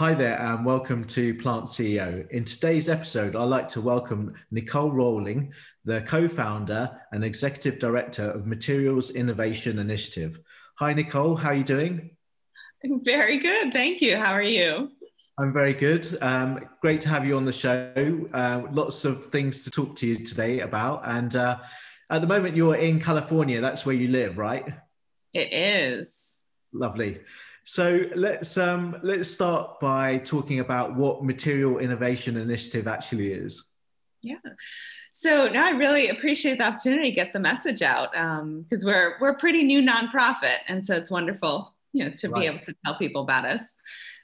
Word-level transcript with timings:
Hi 0.00 0.14
there, 0.14 0.40
and 0.40 0.64
welcome 0.64 1.04
to 1.08 1.34
Plant 1.34 1.66
CEO. 1.66 2.26
In 2.30 2.42
today's 2.46 2.88
episode, 2.88 3.36
I'd 3.36 3.44
like 3.44 3.68
to 3.68 3.82
welcome 3.82 4.32
Nicole 4.50 4.90
Rawling, 4.90 5.50
the 5.84 6.00
co 6.00 6.26
founder 6.26 6.98
and 7.12 7.22
executive 7.22 7.78
director 7.78 8.30
of 8.30 8.46
Materials 8.46 9.10
Innovation 9.10 9.78
Initiative. 9.78 10.40
Hi, 10.76 10.94
Nicole, 10.94 11.36
how 11.36 11.50
are 11.50 11.54
you 11.54 11.64
doing? 11.64 12.16
Very 12.82 13.36
good. 13.36 13.74
Thank 13.74 14.00
you. 14.00 14.16
How 14.16 14.32
are 14.32 14.42
you? 14.42 14.90
I'm 15.36 15.52
very 15.52 15.74
good. 15.74 16.16
Um, 16.22 16.66
great 16.80 17.02
to 17.02 17.10
have 17.10 17.26
you 17.26 17.36
on 17.36 17.44
the 17.44 17.52
show. 17.52 18.26
Uh, 18.32 18.62
lots 18.72 19.04
of 19.04 19.26
things 19.26 19.64
to 19.64 19.70
talk 19.70 19.96
to 19.96 20.06
you 20.06 20.16
today 20.16 20.60
about. 20.60 21.02
And 21.04 21.36
uh, 21.36 21.58
at 22.08 22.22
the 22.22 22.26
moment, 22.26 22.56
you're 22.56 22.76
in 22.76 23.00
California. 23.00 23.60
That's 23.60 23.84
where 23.84 23.94
you 23.94 24.08
live, 24.08 24.38
right? 24.38 24.64
It 25.34 25.52
is. 25.52 26.40
Lovely. 26.72 27.20
So 27.64 28.06
let's 28.14 28.56
um, 28.56 28.96
let's 29.02 29.30
start 29.30 29.80
by 29.80 30.18
talking 30.18 30.60
about 30.60 30.96
what 30.96 31.24
Material 31.24 31.78
Innovation 31.78 32.36
Initiative 32.36 32.88
actually 32.88 33.32
is. 33.32 33.70
Yeah. 34.22 34.36
So 35.12 35.48
now 35.48 35.66
I 35.66 35.70
really 35.70 36.08
appreciate 36.08 36.58
the 36.58 36.64
opportunity 36.64 37.10
to 37.10 37.14
get 37.14 37.32
the 37.32 37.40
message 37.40 37.82
out 37.82 38.12
because 38.12 38.84
um, 38.84 38.86
we're 38.86 39.16
we're 39.20 39.30
a 39.30 39.38
pretty 39.38 39.62
new 39.62 39.82
nonprofit, 39.82 40.58
and 40.68 40.84
so 40.84 40.96
it's 40.96 41.10
wonderful 41.10 41.74
you 41.92 42.04
know 42.04 42.10
to 42.10 42.28
right. 42.28 42.40
be 42.40 42.46
able 42.46 42.60
to 42.60 42.74
tell 42.84 42.96
people 42.96 43.22
about 43.22 43.44
us. 43.44 43.74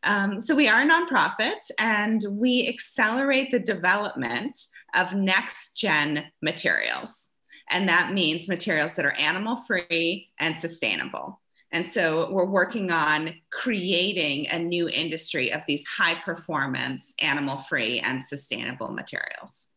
Um, 0.03 0.41
so 0.41 0.55
we 0.55 0.69
are 0.69 0.83
a 0.83 0.89
nonprofit, 0.89 1.71
and 1.79 2.25
we 2.31 2.69
accelerate 2.69 3.51
the 3.51 3.59
development 3.59 4.59
of 4.95 5.15
next 5.15 5.77
gen 5.77 6.25
materials, 6.43 7.31
and 7.71 7.89
that 7.89 8.13
means 8.13 8.49
materials 8.49 8.97
that 8.97 9.05
are 9.05 9.13
animal 9.13 9.57
free 9.57 10.31
and 10.39 10.57
sustainable. 10.57 11.41
And 11.77 11.87
so 11.87 12.31
we're 12.31 12.47
working 12.47 12.91
on 12.91 13.35
creating 13.51 14.49
a 14.49 14.59
new 14.59 14.89
industry 14.89 15.53
of 15.53 15.61
these 15.67 15.87
high 15.87 16.15
performance, 16.15 17.15
animal 17.21 17.59
free, 17.59 18.01
and 18.01 18.23
sustainable 18.23 18.93
materials. 18.93 19.75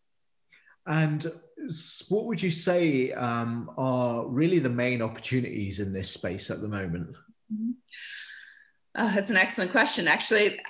And 0.88 1.30
what 2.08 2.24
would 2.24 2.42
you 2.42 2.52
say 2.52 3.12
um, 3.12 3.70
are 3.78 4.26
really 4.26 4.60
the 4.60 4.70
main 4.70 5.02
opportunities 5.02 5.82
in 5.82 5.92
this 5.92 6.10
space 6.10 6.50
at 6.50 6.62
the 6.62 6.70
moment? 6.70 7.18
Mm-hmm. 7.54 7.72
Oh, 8.96 9.12
that's 9.14 9.30
an 9.30 9.36
excellent 9.36 9.72
question. 9.72 10.08
Actually, 10.08 10.62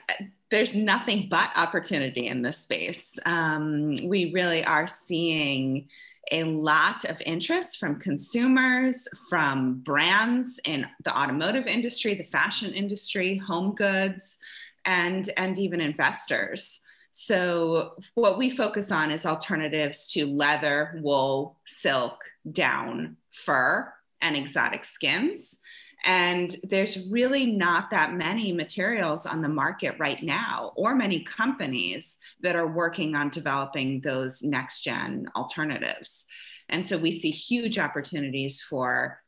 there's 0.50 0.74
nothing 0.74 1.28
but 1.30 1.52
opportunity 1.56 2.26
in 2.26 2.42
this 2.42 2.58
space. 2.58 3.20
Um, 3.28 3.96
we 4.04 4.34
really 4.34 4.66
are 4.66 4.88
seeing 4.88 5.90
a 6.32 6.44
lot 6.44 7.06
of 7.06 7.22
interest 7.26 7.78
from 7.78 8.00
consumers, 8.00 9.08
from 9.30 9.80
brands 9.80 10.60
in 10.66 10.86
the 11.04 11.18
automotive 11.18 11.68
industry, 11.68 12.16
the 12.16 12.24
fashion 12.24 12.74
industry, 12.74 13.38
home 13.38 13.74
goods, 13.76 14.38
and, 14.86 15.30
and 15.38 15.58
even 15.58 15.82
investors. 15.82 16.82
So, 17.12 17.96
what 18.14 18.38
we 18.38 18.50
focus 18.50 18.92
on 18.92 19.12
is 19.12 19.26
alternatives 19.26 20.08
to 20.10 20.28
leather, 20.28 21.00
wool, 21.02 21.58
silk, 21.66 22.24
down, 22.52 23.18
fur, 23.34 23.92
and 24.22 24.36
exotic 24.36 24.86
skins. 24.86 25.60
And 26.04 26.56
there's 26.64 27.08
really 27.10 27.46
not 27.46 27.92
that 27.92 28.14
many 28.14 28.54
materials 28.54 29.26
on 29.26 29.42
the 29.42 29.50
market 29.50 29.96
right 30.00 30.22
now, 30.24 30.72
or 30.76 30.96
many 30.96 31.24
companies 31.24 32.20
that 32.42 32.56
are 32.56 32.68
working 32.68 33.16
on 33.16 33.30
developing 33.30 34.00
those 34.00 34.42
next 34.42 34.82
gen 34.82 35.28
alternatives. 35.36 36.26
And 36.70 36.86
so 36.86 36.98
we 36.98 37.12
see 37.12 37.32
huge 37.32 37.78
opportunities 37.78 38.62
for 38.62 39.22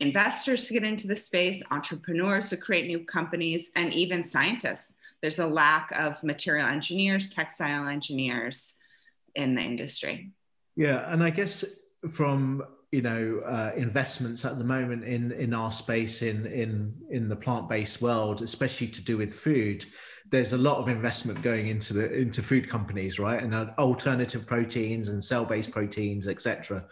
investors 0.00 0.66
to 0.66 0.72
get 0.72 0.82
into 0.82 1.06
the 1.06 1.14
space, 1.14 1.62
entrepreneurs 1.70 2.48
to 2.48 2.56
create 2.56 2.86
new 2.86 3.04
companies, 3.04 3.70
and 3.76 3.92
even 3.92 4.24
scientists. 4.24 4.96
There's 5.20 5.38
a 5.38 5.46
lack 5.46 5.92
of 5.92 6.22
material 6.24 6.66
engineers, 6.66 7.28
textile 7.28 7.86
engineers 7.86 8.74
in 9.34 9.54
the 9.54 9.60
industry. 9.60 10.30
Yeah, 10.74 11.12
and 11.12 11.22
I 11.22 11.30
guess 11.30 11.82
from 12.10 12.64
you 12.92 13.02
know 13.02 13.40
uh, 13.46 13.72
investments 13.76 14.44
at 14.44 14.58
the 14.58 14.64
moment 14.64 15.04
in 15.04 15.32
in 15.32 15.54
our 15.54 15.70
space 15.70 16.22
in 16.22 16.46
in 16.46 16.92
in 17.10 17.28
the 17.28 17.36
plant-based 17.36 18.02
world 18.02 18.42
especially 18.42 18.88
to 18.88 19.02
do 19.02 19.16
with 19.16 19.34
food 19.34 19.84
there's 20.30 20.52
a 20.52 20.58
lot 20.58 20.78
of 20.78 20.88
investment 20.88 21.40
going 21.42 21.68
into 21.68 21.92
the 21.92 22.12
into 22.12 22.42
food 22.42 22.68
companies 22.68 23.18
right? 23.18 23.42
And 23.42 23.54
uh, 23.54 23.66
alternative 23.78 24.46
proteins 24.46 25.08
and 25.08 25.22
cell-based 25.22 25.70
proteins 25.70 26.26
etc 26.26 26.84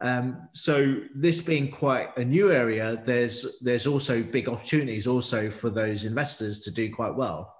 um, 0.00 0.48
so 0.52 1.00
this 1.14 1.40
being 1.40 1.70
quite 1.70 2.16
a 2.16 2.24
new 2.24 2.52
area 2.52 3.02
there's 3.04 3.58
there's 3.60 3.86
also 3.86 4.22
big 4.22 4.48
opportunities 4.48 5.06
also 5.06 5.50
for 5.50 5.70
those 5.70 6.04
investors 6.04 6.60
to 6.60 6.70
do 6.70 6.94
quite 6.94 7.14
well. 7.14 7.54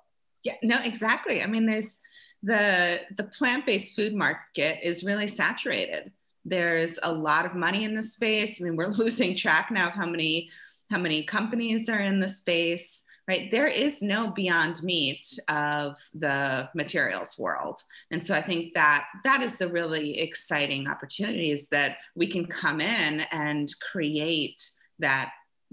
Yeah 0.45 0.55
no 0.63 0.81
exactly. 0.83 1.43
I 1.43 1.47
mean 1.47 1.67
there's 1.67 2.01
the 2.43 3.01
the 3.17 3.25
plant-based 3.25 3.97
food 3.97 4.15
market 4.15 4.79
is 4.87 5.03
really 5.03 5.27
saturated 5.27 6.13
there's 6.49 6.99
a 7.03 7.13
lot 7.13 7.47
of 7.47 7.55
money 7.55 7.85
in 7.85 7.95
the 7.95 8.03
space. 8.03 8.61
I 8.61 8.65
mean, 8.65 8.77
we're 8.77 8.89
losing 9.05 9.37
track 9.37 9.71
now 9.71 9.89
of 9.89 9.95
how 9.95 10.07
many 10.07 10.51
how 10.91 10.99
many 10.99 11.23
companies 11.23 11.89
are 11.89 12.01
in 12.01 12.19
the 12.19 12.29
space 12.29 13.05
right? 13.29 13.51
There 13.51 13.67
is 13.67 14.01
no 14.01 14.31
beyond 14.31 14.83
meat 14.83 15.39
of 15.49 15.99
the 16.15 16.69
materials 16.75 17.39
world. 17.39 17.81
And 18.11 18.25
so 18.25 18.35
i 18.35 18.41
think 18.41 18.75
that 18.75 19.07
that 19.23 19.43
is 19.43 19.59
the 19.59 19.69
really 19.69 20.19
exciting 20.19 20.89
opportunities 20.89 21.69
that 21.69 21.99
we 22.17 22.27
can 22.27 22.47
come 22.47 22.81
in 22.81 23.21
and 23.31 23.73
create 23.93 24.69
that 24.99 25.31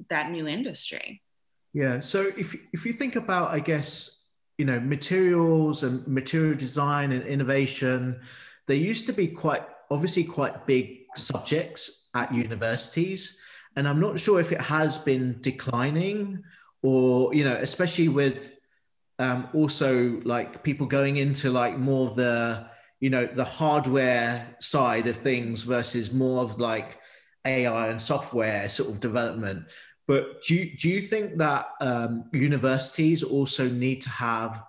that 0.09 0.29
new 0.29 0.47
industry. 0.47 1.21
Yeah. 1.73 1.99
So 2.01 2.31
if 2.37 2.55
if 2.73 2.85
you 2.85 2.93
think 2.93 3.15
about 3.15 3.51
i 3.51 3.59
guess 3.59 4.23
you 4.57 4.65
know 4.65 4.79
materials 4.79 5.83
and 5.83 6.05
material 6.07 6.55
design 6.57 7.11
and 7.13 7.23
innovation 7.25 8.19
they 8.67 8.75
used 8.75 9.05
to 9.05 9.13
be 9.13 9.27
quite 9.27 9.63
obviously 9.91 10.23
quite 10.23 10.65
big 10.65 11.05
subjects 11.15 12.09
at 12.15 12.33
universities. 12.33 13.41
And 13.75 13.87
I'm 13.87 13.99
not 13.99 14.19
sure 14.19 14.39
if 14.39 14.51
it 14.51 14.61
has 14.61 14.97
been 14.97 15.37
declining 15.41 16.43
or, 16.81 17.33
you 17.33 17.43
know, 17.43 17.55
especially 17.55 18.07
with 18.07 18.53
um, 19.19 19.49
also 19.53 20.21
like 20.23 20.63
people 20.63 20.87
going 20.87 21.17
into 21.17 21.51
like 21.51 21.77
more 21.77 22.11
the, 22.11 22.67
you 22.99 23.09
know, 23.09 23.25
the 23.25 23.43
hardware 23.43 24.55
side 24.59 25.07
of 25.07 25.17
things 25.17 25.63
versus 25.63 26.13
more 26.13 26.41
of 26.41 26.59
like 26.59 26.99
AI 27.45 27.87
and 27.89 28.01
software 28.01 28.67
sort 28.69 28.89
of 28.89 28.99
development. 28.99 29.65
But 30.07 30.43
do 30.43 30.55
you, 30.55 30.77
do 30.77 30.89
you 30.89 31.01
think 31.07 31.37
that 31.37 31.69
um, 31.81 32.25
universities 32.31 33.23
also 33.23 33.67
need 33.67 34.01
to 34.03 34.09
have 34.09 34.63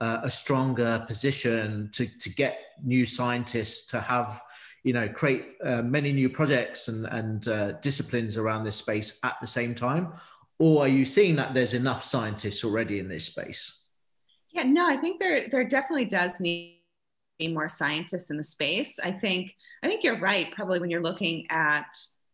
uh, 0.00 0.20
a 0.24 0.30
stronger 0.30 1.04
position 1.06 1.90
to, 1.92 2.06
to 2.18 2.30
get 2.30 2.58
new 2.82 3.06
scientists 3.06 3.86
to 3.90 4.00
have 4.00 4.42
you 4.82 4.92
know 4.92 5.08
create 5.08 5.56
uh, 5.64 5.82
many 5.82 6.12
new 6.12 6.28
projects 6.28 6.88
and 6.88 7.06
and 7.06 7.48
uh, 7.48 7.72
disciplines 7.80 8.36
around 8.36 8.64
this 8.64 8.76
space 8.76 9.18
at 9.24 9.36
the 9.40 9.46
same 9.46 9.74
time? 9.74 10.12
Or 10.58 10.82
are 10.82 10.88
you 10.88 11.06
seeing 11.06 11.36
that 11.36 11.54
there's 11.54 11.72
enough 11.72 12.04
scientists 12.04 12.64
already 12.64 12.98
in 12.98 13.08
this 13.08 13.26
space? 13.26 13.86
Yeah 14.52 14.64
no 14.64 14.86
i 14.88 14.96
think 14.96 15.20
there 15.20 15.48
there 15.50 15.64
definitely 15.64 16.06
does 16.06 16.40
need 16.40 16.76
more 17.48 17.68
scientists 17.68 18.30
in 18.30 18.36
the 18.36 18.44
space. 18.44 18.98
I 18.98 19.12
think 19.12 19.56
i 19.82 19.88
think 19.88 20.04
you're 20.04 20.20
right 20.20 20.52
probably 20.52 20.78
when 20.78 20.90
you're 20.90 21.02
looking 21.02 21.46
at 21.50 21.86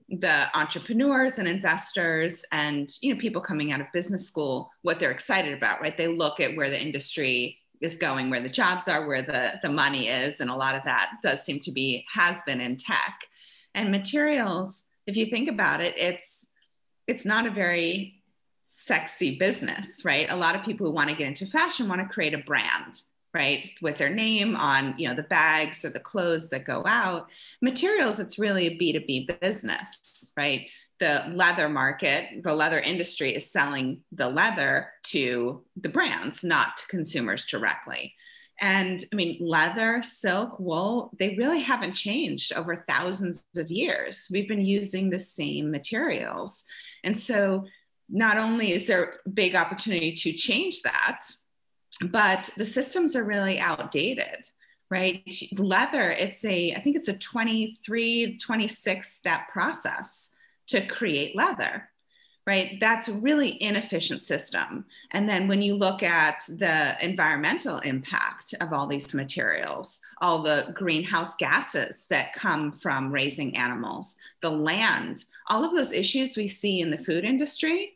the 0.09 0.47
entrepreneurs 0.56 1.39
and 1.41 1.49
investors 1.49 2.45
and 2.53 2.89
you 3.01 3.12
know 3.12 3.21
people 3.21 3.43
coming 3.43 3.73
out 3.73 3.81
of 3.81 3.89
business 3.93 4.25
school 4.27 4.71
what 4.83 5.01
they're 5.01 5.11
excited 5.11 5.53
about 5.53 5.81
right? 5.81 5.97
They 5.97 6.09
look 6.09 6.41
at 6.41 6.56
where 6.56 6.71
the 6.71 6.81
industry 6.81 7.59
is 7.81 7.97
going, 7.97 8.31
where 8.31 8.41
the 8.41 8.48
jobs 8.48 8.88
are, 8.88 9.06
where 9.06 9.22
the, 9.22 9.54
the 9.62 9.70
money 9.70 10.09
is. 10.09 10.41
And 10.41 10.50
a 10.50 10.56
lot 10.56 10.75
of 10.75 10.84
that 10.84 11.12
does 11.22 11.42
seem 11.42 11.60
to 11.60 11.72
be, 11.72 12.04
has 12.12 12.42
been 12.42 12.60
in 12.60 12.76
tech. 12.76 13.20
And 13.75 13.91
materials, 13.91 14.87
if 15.06 15.16
you 15.16 15.26
think 15.26 15.48
about 15.48 15.81
it, 15.81 15.94
it's, 15.97 16.48
it's 17.06 17.25
not 17.25 17.47
a 17.47 17.50
very 17.50 18.23
sexy 18.69 19.38
business, 19.38 20.05
right? 20.05 20.31
A 20.31 20.37
lot 20.37 20.56
of 20.56 20.64
people 20.64 20.87
who 20.87 20.93
want 20.93 21.11
to 21.11 21.17
get 21.17 21.28
into 21.28 21.46
fashion 21.46 21.88
want 21.88 22.00
to 22.00 22.08
create 22.08 22.34
a 22.34 22.38
brand, 22.38 23.02
right? 23.32 23.70
With 23.81 23.99
their 23.99 24.11
name 24.11 24.56
on, 24.56 24.94
you 24.99 25.08
know, 25.08 25.14
the 25.14 25.22
bags 25.22 25.84
or 25.84 25.90
the 25.90 26.00
clothes 26.00 26.50
that 26.50 26.64
go 26.64 26.84
out. 26.87 27.29
Materials, 27.62 28.19
it's 28.19 28.38
really 28.38 28.67
a 28.67 28.79
B2B 28.79 29.40
business, 29.40 30.32
right? 30.37 30.67
The 30.98 31.25
leather 31.34 31.69
market, 31.69 32.43
the 32.43 32.54
leather 32.54 32.81
industry 32.81 33.34
is 33.34 33.50
selling 33.50 34.02
the 34.12 34.28
leather 34.28 34.88
to 35.04 35.62
the 35.76 35.88
brands, 35.88 36.43
not 36.43 36.76
to 36.78 36.87
consumers 36.87 37.44
directly. 37.44 38.14
And 38.60 39.04
I 39.12 39.16
mean, 39.16 39.37
leather, 39.40 40.00
silk, 40.02 40.58
wool, 40.58 41.10
they 41.19 41.34
really 41.37 41.60
haven't 41.60 41.93
changed 41.93 42.54
over 42.54 42.76
thousands 42.88 43.44
of 43.56 43.70
years. 43.70 44.28
We've 44.31 44.48
been 44.48 44.64
using 44.64 45.10
the 45.10 45.19
same 45.19 45.70
materials. 45.70 46.64
And 47.04 47.16
so, 47.16 47.66
not 48.08 48.38
only 48.38 48.72
is 48.72 48.87
there 48.87 49.14
a 49.26 49.28
big 49.28 49.56
opportunity 49.56 50.14
to 50.14 50.32
change 50.32 50.82
that, 50.82 51.22
but 52.00 52.48
the 52.56 52.64
systems 52.64 53.16
are 53.16 53.25
really 53.25 53.58
outdated 53.58 54.46
right 54.90 55.22
leather 55.58 56.10
it's 56.10 56.44
a 56.44 56.72
i 56.75 56.81
think 56.81 56.94
it's 56.94 57.08
a 57.08 57.14
23 57.14 58.38
26 58.38 59.12
step 59.12 59.48
process 59.48 60.36
to 60.69 60.87
create 60.87 61.37
leather 61.37 61.89
right? 62.47 62.79
That's 62.81 63.09
a 63.09 63.13
really 63.13 63.61
inefficient 63.61 64.23
system. 64.23 64.85
And 65.11 65.29
then 65.29 65.49
when 65.49 65.63
you 65.63 65.75
look 65.75 66.03
at 66.05 66.45
the 66.49 66.97
environmental 67.05 67.81
impact 67.81 68.55
of 68.61 68.73
all 68.73 68.87
these 68.87 69.13
materials, 69.13 70.01
all 70.23 70.43
the 70.43 70.69
greenhouse 70.73 71.35
gases 71.35 72.07
that 72.09 72.33
come 72.33 72.71
from 72.71 73.11
raising 73.11 73.57
animals, 73.57 74.17
the 74.43 74.51
land, 74.51 75.25
all 75.49 75.65
of 75.65 75.73
those 75.73 75.93
issues 75.93 76.37
we 76.37 76.47
see 76.47 76.81
in 76.81 76.91
the 76.91 76.99
food 76.99 77.25
industry 77.25 77.95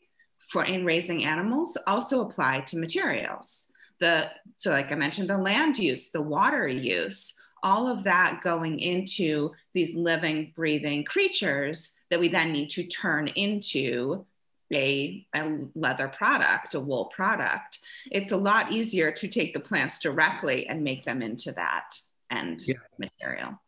for 0.48 0.64
in 0.64 0.84
raising 0.84 1.24
animals 1.24 1.78
also 1.86 2.22
apply 2.22 2.60
to 2.62 2.76
materials. 2.76 3.70
The 4.00 4.30
so 4.56 4.72
like 4.72 4.90
I 4.90 4.96
mentioned, 4.96 5.30
the 5.30 5.38
land 5.38 5.78
use, 5.78 6.10
the 6.10 6.22
water 6.22 6.66
use, 6.66 7.34
all 7.62 7.88
of 7.88 8.04
that 8.04 8.40
going 8.42 8.78
into 8.80 9.50
these 9.74 9.94
living, 9.94 10.52
breathing 10.54 11.04
creatures 11.04 11.98
that 12.10 12.20
we 12.20 12.28
then 12.28 12.52
need 12.52 12.70
to 12.70 12.84
turn 12.84 13.28
into 13.28 14.24
a, 14.72 15.26
a, 15.34 15.58
leather 15.74 16.08
product, 16.08 16.74
a 16.74 16.80
wool 16.80 17.06
product, 17.06 17.78
it's 18.10 18.30
a 18.30 18.36
lot 18.36 18.72
easier 18.72 19.10
to 19.10 19.28
take 19.28 19.52
the 19.52 19.60
plants 19.60 19.98
directly 19.98 20.66
and 20.68 20.84
make 20.84 21.04
them 21.04 21.22
into 21.22 21.52
that 21.52 21.94
end 22.30 22.60
yeah. 22.66 22.76
material. 22.98 23.60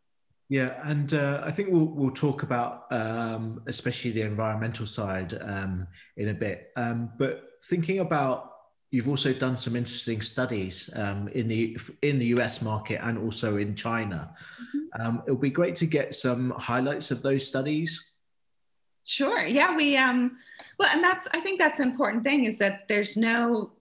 Yeah, 0.49 0.79
and 0.83 1.13
uh, 1.13 1.41
I 1.43 1.51
think 1.51 1.69
we'll, 1.69 1.85
we'll 1.85 2.11
talk 2.11 2.43
about 2.43 2.85
um, 2.91 3.61
especially 3.67 4.11
the 4.11 4.21
environmental 4.21 4.85
side 4.85 5.37
um, 5.41 5.87
in 6.17 6.29
a 6.29 6.33
bit. 6.33 6.71
Um, 6.75 7.11
but 7.17 7.43
thinking 7.63 7.99
about, 7.99 8.52
you've 8.93 9.09
also 9.09 9.33
done 9.33 9.57
some 9.57 9.75
interesting 9.75 10.21
studies 10.21 10.89
um, 10.95 11.27
in 11.29 11.47
the 11.47 11.77
in 12.03 12.19
the 12.19 12.27
US 12.37 12.61
market 12.61 12.99
and 13.03 13.17
also 13.17 13.57
in 13.57 13.75
China. 13.75 14.35
Mm-hmm. 14.61 15.01
Um, 15.01 15.23
it'll 15.25 15.47
be 15.49 15.49
great 15.49 15.75
to 15.77 15.87
get 15.87 16.13
some 16.13 16.51
highlights 16.51 17.09
of 17.09 17.21
those 17.21 17.47
studies 17.47 18.13
Sure. 19.05 19.45
Yeah, 19.45 19.75
we 19.75 19.97
um 19.97 20.37
well 20.79 20.89
and 20.93 21.03
that's 21.03 21.27
I 21.33 21.39
think 21.41 21.59
that's 21.59 21.79
an 21.79 21.89
important 21.89 22.23
thing 22.23 22.45
is 22.45 22.57
that 22.59 22.87
there's 22.87 23.17
no 23.17 23.73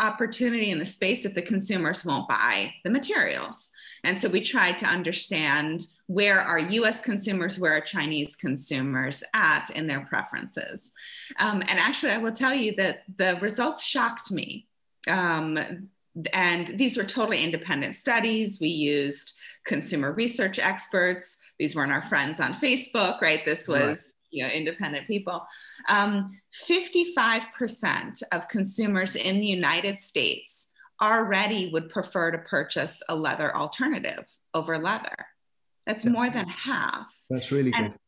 opportunity 0.00 0.70
in 0.70 0.78
the 0.78 0.84
space 0.84 1.24
if 1.24 1.34
the 1.34 1.42
consumers 1.42 2.04
won't 2.04 2.28
buy 2.28 2.72
the 2.84 2.90
materials. 2.90 3.70
And 4.02 4.18
so 4.18 4.28
we 4.28 4.40
tried 4.40 4.78
to 4.78 4.86
understand 4.86 5.86
where 6.06 6.40
are 6.40 6.58
US 6.58 7.00
consumers, 7.00 7.58
where 7.58 7.74
are 7.74 7.80
Chinese 7.80 8.34
consumers 8.34 9.22
at 9.34 9.70
in 9.70 9.86
their 9.86 10.00
preferences. 10.00 10.92
Um, 11.38 11.62
and 11.68 11.78
actually, 11.78 12.12
I 12.12 12.18
will 12.18 12.32
tell 12.32 12.54
you 12.54 12.74
that 12.76 13.02
the 13.16 13.38
results 13.40 13.84
shocked 13.84 14.32
me. 14.32 14.66
Um, 15.08 15.88
and 16.32 16.66
these 16.68 16.96
were 16.96 17.04
totally 17.04 17.44
independent 17.44 17.94
studies. 17.94 18.60
We 18.60 18.68
used 18.68 19.34
consumer 19.64 20.12
research 20.12 20.58
experts. 20.58 21.36
These 21.58 21.76
weren't 21.76 21.92
our 21.92 22.02
friends 22.02 22.40
on 22.40 22.54
Facebook, 22.54 23.20
right? 23.20 23.44
This 23.44 23.68
was 23.68 24.14
you 24.30 24.44
know, 24.44 24.50
independent 24.52 25.06
people. 25.06 25.46
Um, 25.88 26.40
55% 26.68 28.22
of 28.32 28.48
consumers 28.48 29.16
in 29.16 29.40
the 29.40 29.46
United 29.46 29.98
States 29.98 30.72
already 31.00 31.70
would 31.72 31.88
prefer 31.88 32.30
to 32.30 32.38
purchase 32.38 33.02
a 33.08 33.16
leather 33.16 33.54
alternative 33.56 34.24
over 34.54 34.78
leather. 34.78 35.14
That's, 35.86 36.02
that's 36.02 36.14
more 36.14 36.26
good. 36.26 36.34
than 36.34 36.48
half. 36.48 37.12
That's 37.28 37.50
really 37.50 37.72
and 37.74 37.92
good. 37.92 37.98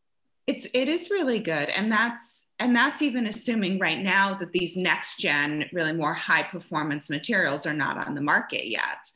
It's 0.48 0.66
it 0.74 0.88
is 0.88 1.08
really 1.08 1.38
good, 1.38 1.68
and 1.68 1.90
that's 1.90 2.50
and 2.58 2.74
that's 2.74 3.00
even 3.00 3.28
assuming 3.28 3.78
right 3.78 4.00
now 4.00 4.34
that 4.38 4.50
these 4.50 4.76
next 4.76 5.18
gen, 5.18 5.66
really 5.72 5.92
more 5.92 6.14
high 6.14 6.42
performance 6.42 7.08
materials 7.08 7.64
are 7.64 7.72
not 7.72 8.06
on 8.06 8.16
the 8.16 8.20
market 8.20 8.68
yet. 8.68 9.08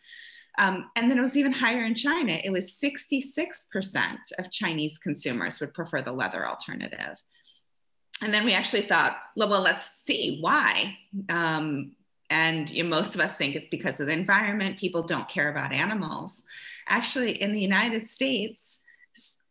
Um, 0.59 0.91
and 0.97 1.11
then 1.11 1.19
it 1.19 1.23
was 1.23 1.37
even 1.37 1.53
higher 1.53 1.85
in 1.85 1.95
China. 1.95 2.39
It 2.43 2.51
was 2.51 2.73
66% 2.73 4.17
of 4.39 4.51
Chinese 4.51 4.99
consumers 4.99 5.61
would 5.61 5.75
prefer 5.75 6.03
the 6.03 6.13
leather 6.13 6.47
alternative. 6.49 7.23
And 8.23 8.33
then 8.33 8.45
we 8.45 8.55
actually 8.55 8.83
thought, 8.83 9.19
well, 9.37 9.61
let's 9.61 10.03
see 10.05 10.39
why. 10.41 10.97
Um, 11.29 11.93
and 12.31 12.69
you 12.71 12.83
know, 12.83 12.89
most 12.89 13.15
of 13.15 13.21
us 13.21 13.37
think 13.37 13.55
it's 13.55 13.67
because 13.71 14.01
of 14.01 14.07
the 14.07 14.13
environment. 14.13 14.79
People 14.79 15.03
don't 15.03 15.29
care 15.29 15.51
about 15.51 15.73
animals. 15.73 16.45
Actually, 16.89 17.41
in 17.41 17.53
the 17.53 17.61
United 17.61 18.07
States, 18.07 18.81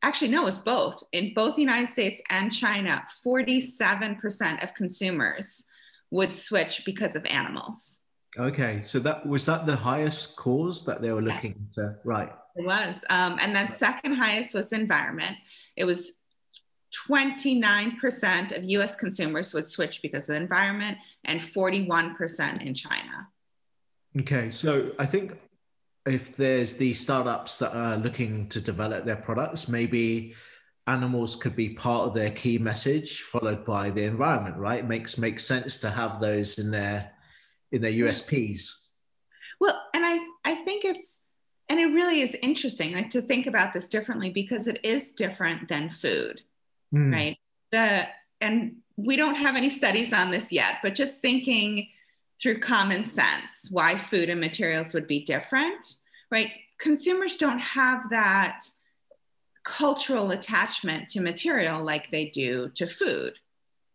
actually, 0.02 0.30
no, 0.30 0.48
it's 0.48 0.58
both. 0.58 1.04
In 1.12 1.34
both 1.34 1.56
the 1.56 1.62
United 1.62 1.90
States 1.90 2.22
and 2.30 2.52
China, 2.52 3.04
47% 3.26 4.64
of 4.64 4.74
consumers 4.74 5.66
would 6.12 6.36
switch 6.36 6.84
because 6.86 7.16
of 7.16 7.26
animals. 7.26 8.02
Okay, 8.38 8.82
so 8.84 9.00
that 9.00 9.26
was 9.26 9.46
that 9.46 9.66
the 9.66 9.76
highest 9.76 10.36
cause 10.36 10.84
that 10.86 11.02
they 11.02 11.12
were 11.12 11.22
looking 11.22 11.54
yes. 11.54 11.76
to, 11.76 11.96
right? 12.04 12.32
It 12.56 12.66
was, 12.66 13.04
um, 13.10 13.38
and 13.42 13.56
then 13.56 13.68
second 13.68 14.16
highest 14.16 14.54
was 14.54 14.74
environment. 14.74 15.38
It 15.76 15.86
was 15.86 16.22
29% 17.10 18.56
of 18.56 18.64
US 18.64 18.96
consumers 18.96 19.54
would 19.54 19.68
switch 19.68 20.02
because 20.02 20.30
of 20.30 20.36
the 20.36 20.42
environment 20.42 20.98
and 21.26 21.40
41% 21.40 22.62
in 22.62 22.74
China. 22.74 23.28
Okay, 24.20 24.50
so 24.50 24.92
I 24.98 25.06
think 25.06 25.38
if 26.06 26.36
there's 26.36 26.78
these 26.78 27.00
startups 27.00 27.58
that 27.60 27.76
are 27.76 27.98
looking 27.98 28.48
to 28.50 28.62
develop 28.62 29.06
their 29.06 29.16
products, 29.16 29.68
maybe 29.68 30.34
animals 30.88 31.36
could 31.36 31.56
be 31.56 31.70
part 31.70 32.08
of 32.08 32.14
their 32.14 32.32
key 32.32 32.58
message, 32.58 33.22
followed 33.24 33.66
by 33.66 33.90
the 33.90 34.04
environment, 34.04 34.56
right? 34.58 34.80
It 34.80 34.88
makes 34.88 35.18
makes 35.18 35.44
sense 35.44 35.78
to 35.80 35.90
have 35.90 36.22
those 36.22 36.60
in 36.60 36.70
their 36.70 37.12
in 37.76 37.82
their 37.82 37.92
USPs. 37.92 38.72
Well, 39.60 39.82
and 39.94 40.06
I, 40.06 40.20
I 40.44 40.56
think 40.64 40.86
it's, 40.86 41.24
and 41.70 41.80
it 41.80 41.88
really 41.88 42.22
is 42.22 42.36
interesting 42.42 42.94
like 42.94 43.10
to 43.12 43.22
think 43.22 43.48
about 43.48 43.74
this 43.74 43.90
differently 43.90 44.30
because 44.30 44.68
it 44.68 44.80
is 44.84 45.12
different 45.12 45.68
than 45.68 45.90
food, 45.90 46.42
mm. 46.94 47.12
right? 47.12 47.38
The, 47.72 48.08
and 48.42 48.78
we 48.96 49.16
don't 49.16 49.36
have 49.36 49.56
any 49.56 49.70
studies 49.70 50.14
on 50.14 50.32
this 50.32 50.52
yet, 50.52 50.78
but 50.82 50.96
just 50.96 51.22
thinking 51.22 51.90
through 52.42 52.60
common 52.60 53.06
sense 53.06 53.68
why 53.72 53.98
food 53.98 54.30
and 54.30 54.40
materials 54.40 54.94
would 54.94 55.08
be 55.08 55.24
different, 55.24 55.96
right? 56.32 56.52
Consumers 56.78 57.38
don't 57.38 57.60
have 57.60 58.10
that 58.10 58.66
cultural 59.64 60.32
attachment 60.32 61.10
to 61.10 61.20
material 61.20 61.84
like 61.84 62.12
they 62.12 62.26
do 62.26 62.70
to 62.76 62.86
food 62.86 63.34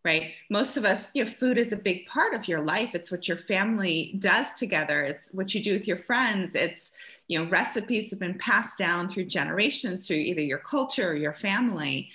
right? 0.03 0.31
Most 0.49 0.77
of 0.77 0.85
us 0.85 1.11
you 1.13 1.23
know 1.23 1.29
food 1.29 1.57
is 1.57 1.73
a 1.73 1.77
big 1.77 2.05
part 2.07 2.33
of 2.33 2.47
your 2.47 2.61
life. 2.61 2.95
It's 2.95 3.11
what 3.11 3.27
your 3.27 3.37
family 3.37 4.15
does 4.19 4.53
together. 4.53 5.03
It's 5.03 5.33
what 5.33 5.53
you 5.53 5.63
do 5.63 5.73
with 5.73 5.87
your 5.87 5.97
friends. 5.97 6.55
It's 6.55 6.91
you 7.27 7.39
know 7.39 7.49
recipes 7.49 8.09
have 8.11 8.19
been 8.19 8.37
passed 8.37 8.77
down 8.77 9.09
through 9.09 9.25
generations 9.25 10.07
through 10.07 10.17
either 10.17 10.41
your 10.41 10.59
culture 10.59 11.11
or 11.11 11.15
your 11.15 11.33
family. 11.33 12.09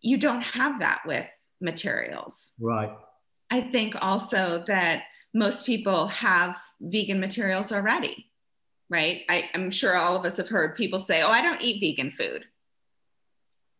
You 0.00 0.16
don't 0.16 0.42
have 0.42 0.80
that 0.80 1.02
with 1.06 1.26
materials. 1.60 2.52
Right. 2.60 2.90
I 3.50 3.62
think 3.62 3.96
also 4.00 4.62
that 4.66 5.04
most 5.34 5.66
people 5.66 6.06
have 6.08 6.56
vegan 6.80 7.20
materials 7.20 7.72
already 7.72 8.28
right? 8.90 9.22
I, 9.28 9.50
i'm 9.54 9.70
sure 9.70 9.96
all 9.96 10.16
of 10.16 10.24
us 10.24 10.38
have 10.38 10.48
heard 10.48 10.76
people 10.76 11.00
say 11.00 11.22
oh 11.22 11.28
i 11.28 11.42
don't 11.42 11.62
eat 11.62 11.80
vegan 11.80 12.10
food 12.10 12.44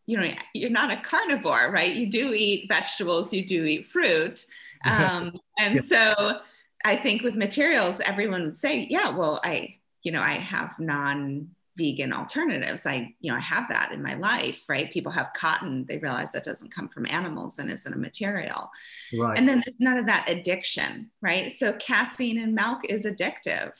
you 0.09 0.19
know 0.19 0.33
you're 0.55 0.71
not 0.71 0.91
a 0.91 0.97
carnivore 0.97 1.71
right? 1.71 1.95
You 1.95 2.11
do 2.11 2.33
eat 2.35 2.67
vegetables 2.69 3.33
you 3.33 3.45
do 3.45 3.65
eat 3.65 3.87
fruit. 3.87 4.45
Um, 4.85 5.41
and 5.59 5.75
yeah. 5.75 5.81
so 5.81 6.41
i 6.85 6.95
think 6.95 7.25
with 7.25 7.35
materials 7.35 7.99
everyone 7.99 8.45
would 8.45 8.57
say 8.57 8.87
yeah 8.89 9.09
well 9.09 9.41
i 9.43 9.75
you 10.05 10.13
know 10.13 10.21
i 10.21 10.35
have 10.35 10.79
non 10.79 11.49
vegan 11.79 12.13
alternatives. 12.13 12.87
I 12.87 13.15
you 13.21 13.31
know 13.31 13.37
i 13.37 13.41
have 13.41 13.69
that 13.71 13.93
in 13.93 14.03
my 14.03 14.15
life 14.15 14.63
right? 14.69 14.93
People 14.93 15.13
have 15.13 15.33
cotton. 15.35 15.87
They 15.89 15.99
realize 15.99 16.33
that 16.33 16.45
doesn't 16.45 16.75
come 16.75 16.89
from 16.89 17.07
animals 17.09 17.59
and 17.59 17.71
isn't 17.71 17.93
a 17.93 17.97
material. 17.97 18.71
Right. 19.19 19.39
and 19.39 19.49
then 19.49 19.63
there's 19.65 19.77
none 19.79 19.99
of 19.99 20.07
that 20.07 20.29
addiction 20.29 21.11
right? 21.23 21.51
So 21.51 21.73
casein 21.75 22.39
in 22.39 22.55
milk 22.55 22.85
is 22.85 23.07
addictive 23.07 23.73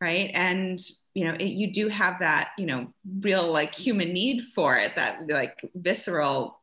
right? 0.00 0.30
And 0.34 0.80
you 1.14 1.24
know 1.24 1.34
it, 1.34 1.44
you 1.44 1.72
do 1.72 1.88
have 1.88 2.18
that 2.20 2.50
you 2.58 2.66
know 2.66 2.92
real 3.20 3.50
like 3.50 3.74
human 3.74 4.12
need 4.12 4.42
for 4.54 4.76
it 4.76 4.96
that 4.96 5.28
like 5.28 5.58
visceral. 5.74 6.60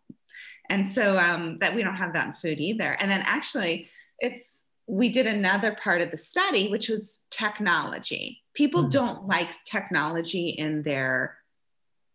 And 0.70 0.88
so 0.88 1.18
um, 1.18 1.58
that 1.60 1.76
we 1.76 1.84
don't 1.84 1.96
have 1.96 2.14
that 2.14 2.28
in 2.28 2.34
food 2.34 2.60
either. 2.60 2.96
And 3.00 3.12
then 3.12 3.22
actually 3.26 3.90
it's 4.20 4.68
we 4.88 5.10
did 5.10 5.28
another 5.28 5.76
part 5.82 6.02
of 6.02 6.12
the 6.12 6.18
study 6.18 6.70
which 6.70 6.90
was 6.90 7.26
technology. 7.30 8.42
People 8.54 8.82
mm-hmm. 8.82 8.92
don't 8.92 9.28
like 9.28 9.52
technology 9.66 10.50
in 10.50 10.84
their 10.84 11.38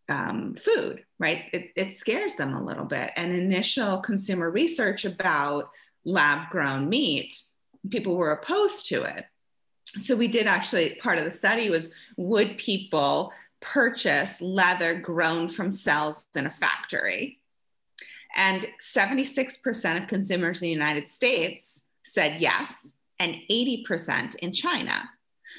um, 0.09 0.57
food 0.57 1.05
right? 1.19 1.45
It, 1.53 1.73
it 1.75 1.93
scares 1.93 2.37
them 2.37 2.55
a 2.55 2.65
little 2.65 2.85
bit. 2.85 3.11
And 3.17 3.33
initial 3.33 3.99
consumer 3.99 4.51
research 4.51 5.05
about 5.05 5.71
lab 6.05 6.51
grown 6.51 6.89
meat 6.89 7.35
people 7.91 8.17
were 8.17 8.33
opposed 8.33 8.87
to 8.89 9.03
it 9.03 9.25
so 9.99 10.17
we 10.17 10.29
did 10.29 10.47
actually 10.47 10.97
part 10.97 11.19
of 11.19 11.25
the 11.25 11.31
study 11.31 11.71
was 11.71 11.93
would 12.17 12.59
people 12.59 13.33
purchase 13.61 14.41
leather 14.41 14.95
grown 14.95 15.49
from 15.49 15.71
cells 15.71 16.27
in 16.35 16.47
a 16.47 16.51
factory? 16.51 17.41
And 18.37 18.67
76% 18.81 20.03
of 20.03 20.09
consumers 20.09 20.61
in 20.61 20.67
the 20.67 20.73
united 20.73 21.09
states 21.09 21.85
said 22.05 22.41
yes 22.41 22.97
and 23.19 23.37
80% 23.51 24.37
in 24.37 24.53
china. 24.53 25.09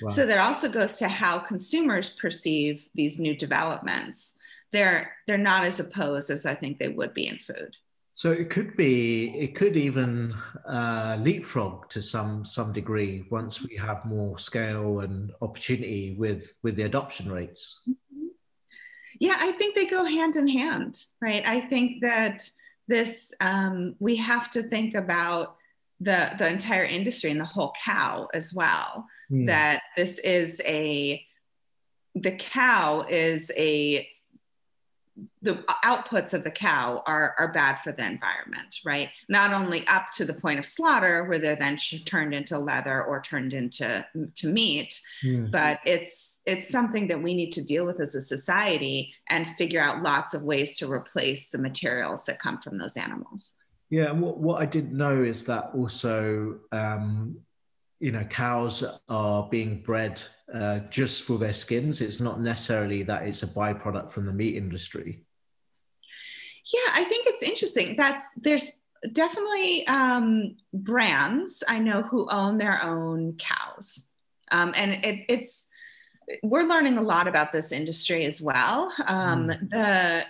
Wow. 0.01 0.09
so 0.09 0.25
that 0.27 0.39
also 0.39 0.69
goes 0.69 0.98
to 0.98 1.07
how 1.07 1.39
consumers 1.39 2.12
perceive 2.12 2.88
these 2.93 3.19
new 3.19 3.36
developments. 3.36 4.38
They're 4.71 5.13
they're 5.25 5.38
not 5.38 5.65
as 5.65 5.79
opposed 5.79 6.29
as 6.29 6.45
i 6.45 6.53
think 6.53 6.77
they 6.77 6.89
would 6.89 7.15
be 7.15 7.25
in 7.25 7.39
food 7.39 7.75
So 8.19 8.33
it 8.33 8.49
could 8.49 8.75
be, 8.75 9.29
it 9.29 9.55
could 9.55 9.77
even 9.77 10.35
uh, 10.65 11.17
leapfrog 11.21 11.89
to 11.91 12.01
some 12.01 12.43
some 12.43 12.73
degree 12.73 13.23
once 13.31 13.65
we 13.65 13.77
have 13.77 14.03
more 14.03 14.38
scale 14.38 14.99
and 14.99 15.31
opportunity 15.41 16.17
with 16.19 16.51
with 16.61 16.75
the 16.75 16.83
adoption 16.83 17.31
rates. 17.31 17.81
Mm-hmm. 17.88 18.27
Yeah, 19.21 19.38
I 19.39 19.53
think 19.53 19.73
they 19.73 19.85
go 19.85 20.03
hand 20.03 20.35
in 20.35 20.49
hand, 20.49 21.01
right? 21.21 21.47
I 21.47 21.61
think 21.61 22.01
that 22.01 22.45
this 22.89 23.33
um, 23.39 23.95
we 23.99 24.17
have 24.17 24.51
to 24.51 24.63
think 24.63 24.95
about 24.95 25.55
the 26.01 26.31
the 26.38 26.49
entire 26.49 26.83
industry 26.83 27.31
and 27.31 27.39
the 27.39 27.45
whole 27.45 27.73
cow 27.85 28.27
as 28.33 28.53
well. 28.53 29.05
Mm. 29.31 29.47
That 29.47 29.83
this 29.95 30.19
is 30.19 30.61
a 30.65 31.25
the 32.15 32.33
cow 32.33 33.05
is 33.07 33.49
a 33.55 34.09
the 35.41 35.63
outputs 35.83 36.33
of 36.33 36.43
the 36.43 36.51
cow 36.51 37.03
are, 37.05 37.35
are 37.38 37.51
bad 37.51 37.75
for 37.75 37.91
the 37.91 38.05
environment, 38.05 38.79
right? 38.85 39.09
Not 39.27 39.53
only 39.53 39.88
up 39.88 40.11
to 40.15 40.25
the 40.25 40.33
point 40.33 40.59
of 40.59 40.65
slaughter, 40.65 41.23
where 41.25 41.39
they're 41.39 41.55
then 41.55 41.77
turned 42.05 42.33
into 42.33 42.57
leather 42.57 43.03
or 43.03 43.21
turned 43.21 43.53
into 43.53 44.05
to 44.35 44.47
meat, 44.47 44.99
mm. 45.23 45.49
but 45.51 45.79
it's 45.85 46.41
it's 46.45 46.69
something 46.69 47.07
that 47.07 47.21
we 47.21 47.33
need 47.33 47.51
to 47.53 47.63
deal 47.63 47.85
with 47.85 47.99
as 47.99 48.15
a 48.15 48.21
society 48.21 49.13
and 49.29 49.47
figure 49.55 49.81
out 49.81 50.03
lots 50.03 50.33
of 50.33 50.43
ways 50.43 50.77
to 50.77 50.91
replace 50.91 51.49
the 51.49 51.57
materials 51.57 52.25
that 52.25 52.39
come 52.39 52.59
from 52.59 52.77
those 52.77 52.97
animals. 52.97 53.55
Yeah, 53.89 54.11
and 54.11 54.21
what, 54.21 54.38
what 54.38 54.61
I 54.61 54.65
didn't 54.65 54.95
know 54.95 55.23
is 55.23 55.45
that 55.45 55.71
also 55.73 56.59
um, 56.71 57.39
you 57.99 58.11
know 58.11 58.23
cows 58.25 58.83
are 59.09 59.47
being 59.49 59.81
bred 59.81 60.21
uh, 60.53 60.79
just 60.89 61.23
for 61.23 61.37
their 61.37 61.53
skins. 61.53 62.01
It's 62.01 62.19
not 62.19 62.39
necessarily 62.39 63.03
that 63.03 63.27
it's 63.27 63.43
a 63.43 63.47
byproduct 63.47 64.11
from 64.11 64.25
the 64.25 64.33
meat 64.33 64.55
industry. 64.55 65.23
Yeah 66.73 66.91
i 66.93 67.03
think 67.03 67.27
it's 67.27 67.43
interesting. 67.43 67.95
That's 67.95 68.33
there's 68.35 68.81
definitely 69.13 69.87
um, 69.87 70.57
brands 70.73 71.63
i 71.69 71.79
know 71.79 72.01
who 72.01 72.29
own 72.29 72.57
their 72.57 72.83
own 72.83 73.35
cows. 73.37 74.11
Um, 74.51 74.73
and 74.75 74.93
it, 75.05 75.25
it's 75.29 75.67
we're 76.43 76.63
learning 76.63 76.97
a 76.97 77.01
lot 77.01 77.27
about 77.27 77.51
this 77.51 77.71
industry 77.71 78.25
as 78.25 78.41
well. 78.41 78.93
Um, 79.05 79.47
mm. 79.47 79.69
the 79.69 80.25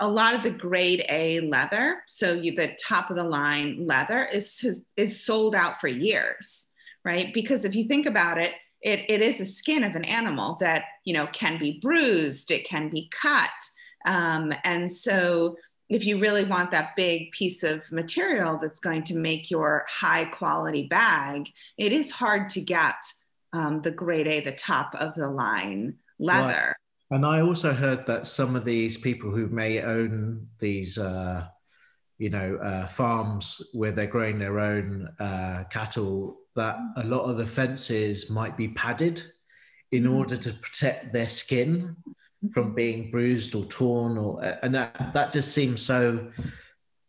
a 0.00 0.08
lot 0.08 0.34
of 0.34 0.42
the 0.42 0.50
grade 0.50 1.04
A 1.08 1.40
leather, 1.40 2.02
so 2.08 2.32
you, 2.32 2.56
the 2.56 2.76
top 2.82 3.10
of 3.10 3.16
the 3.16 3.24
line 3.24 3.86
leather, 3.86 4.24
is 4.24 4.58
has, 4.60 4.84
is 4.96 5.24
sold 5.24 5.54
out 5.54 5.80
for 5.80 5.88
years 5.88 6.73
right? 7.04 7.32
Because 7.32 7.64
if 7.64 7.74
you 7.74 7.84
think 7.84 8.06
about 8.06 8.38
it, 8.38 8.52
it, 8.82 9.04
it 9.08 9.20
is 9.22 9.40
a 9.40 9.44
skin 9.44 9.82
of 9.84 9.96
an 9.96 10.04
animal 10.04 10.56
that 10.60 10.84
you 11.04 11.14
know 11.14 11.26
can 11.32 11.58
be 11.58 11.78
bruised, 11.80 12.50
it 12.50 12.66
can 12.66 12.90
be 12.90 13.08
cut, 13.10 13.50
um, 14.04 14.52
and 14.64 14.90
so 14.90 15.56
if 15.88 16.06
you 16.06 16.18
really 16.18 16.44
want 16.44 16.70
that 16.70 16.96
big 16.96 17.30
piece 17.32 17.62
of 17.62 17.90
material 17.92 18.58
that's 18.60 18.80
going 18.80 19.04
to 19.04 19.14
make 19.14 19.50
your 19.50 19.84
high 19.88 20.24
quality 20.24 20.86
bag, 20.86 21.48
it 21.76 21.92
is 21.92 22.10
hard 22.10 22.48
to 22.50 22.60
get 22.60 22.94
um, 23.52 23.78
the 23.78 23.90
grade 23.90 24.26
A, 24.26 24.40
the 24.40 24.52
top 24.52 24.94
of 24.96 25.14
the 25.14 25.28
line 25.28 25.96
leather. 26.18 26.74
Right. 27.10 27.16
And 27.16 27.26
I 27.26 27.42
also 27.42 27.72
heard 27.72 28.06
that 28.06 28.26
some 28.26 28.56
of 28.56 28.64
these 28.64 28.96
people 28.96 29.30
who 29.30 29.46
may 29.46 29.82
own 29.82 30.48
these, 30.58 30.98
uh, 30.98 31.46
you 32.18 32.30
know, 32.30 32.56
uh, 32.56 32.86
farms 32.86 33.60
where 33.72 33.92
they're 33.92 34.06
growing 34.06 34.38
their 34.38 34.58
own 34.58 35.08
uh, 35.20 35.64
cattle 35.70 36.38
that 36.56 36.78
a 36.96 37.04
lot 37.04 37.24
of 37.24 37.36
the 37.36 37.46
fences 37.46 38.30
might 38.30 38.56
be 38.56 38.68
padded 38.68 39.22
in 39.92 40.04
mm. 40.04 40.14
order 40.14 40.36
to 40.36 40.52
protect 40.54 41.12
their 41.12 41.28
skin 41.28 41.96
from 42.52 42.74
being 42.74 43.10
bruised 43.10 43.54
or 43.54 43.64
torn 43.64 44.18
or 44.18 44.42
and 44.62 44.74
that 44.74 45.10
that 45.14 45.32
just 45.32 45.52
seems 45.52 45.80
so 45.80 46.30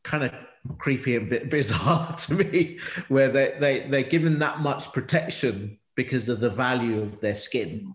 kind 0.03 0.23
of 0.23 0.31
creepy 0.77 1.15
and 1.15 1.29
bit 1.29 1.49
bizarre 1.51 2.15
to 2.15 2.33
me 2.35 2.79
where 3.09 3.29
they, 3.29 3.55
they 3.59 3.87
they're 3.89 4.03
given 4.03 4.39
that 4.39 4.59
much 4.59 4.91
protection 4.93 5.77
because 5.95 6.29
of 6.29 6.39
the 6.39 6.49
value 6.49 7.01
of 7.01 7.19
their 7.21 7.35
skin 7.35 7.93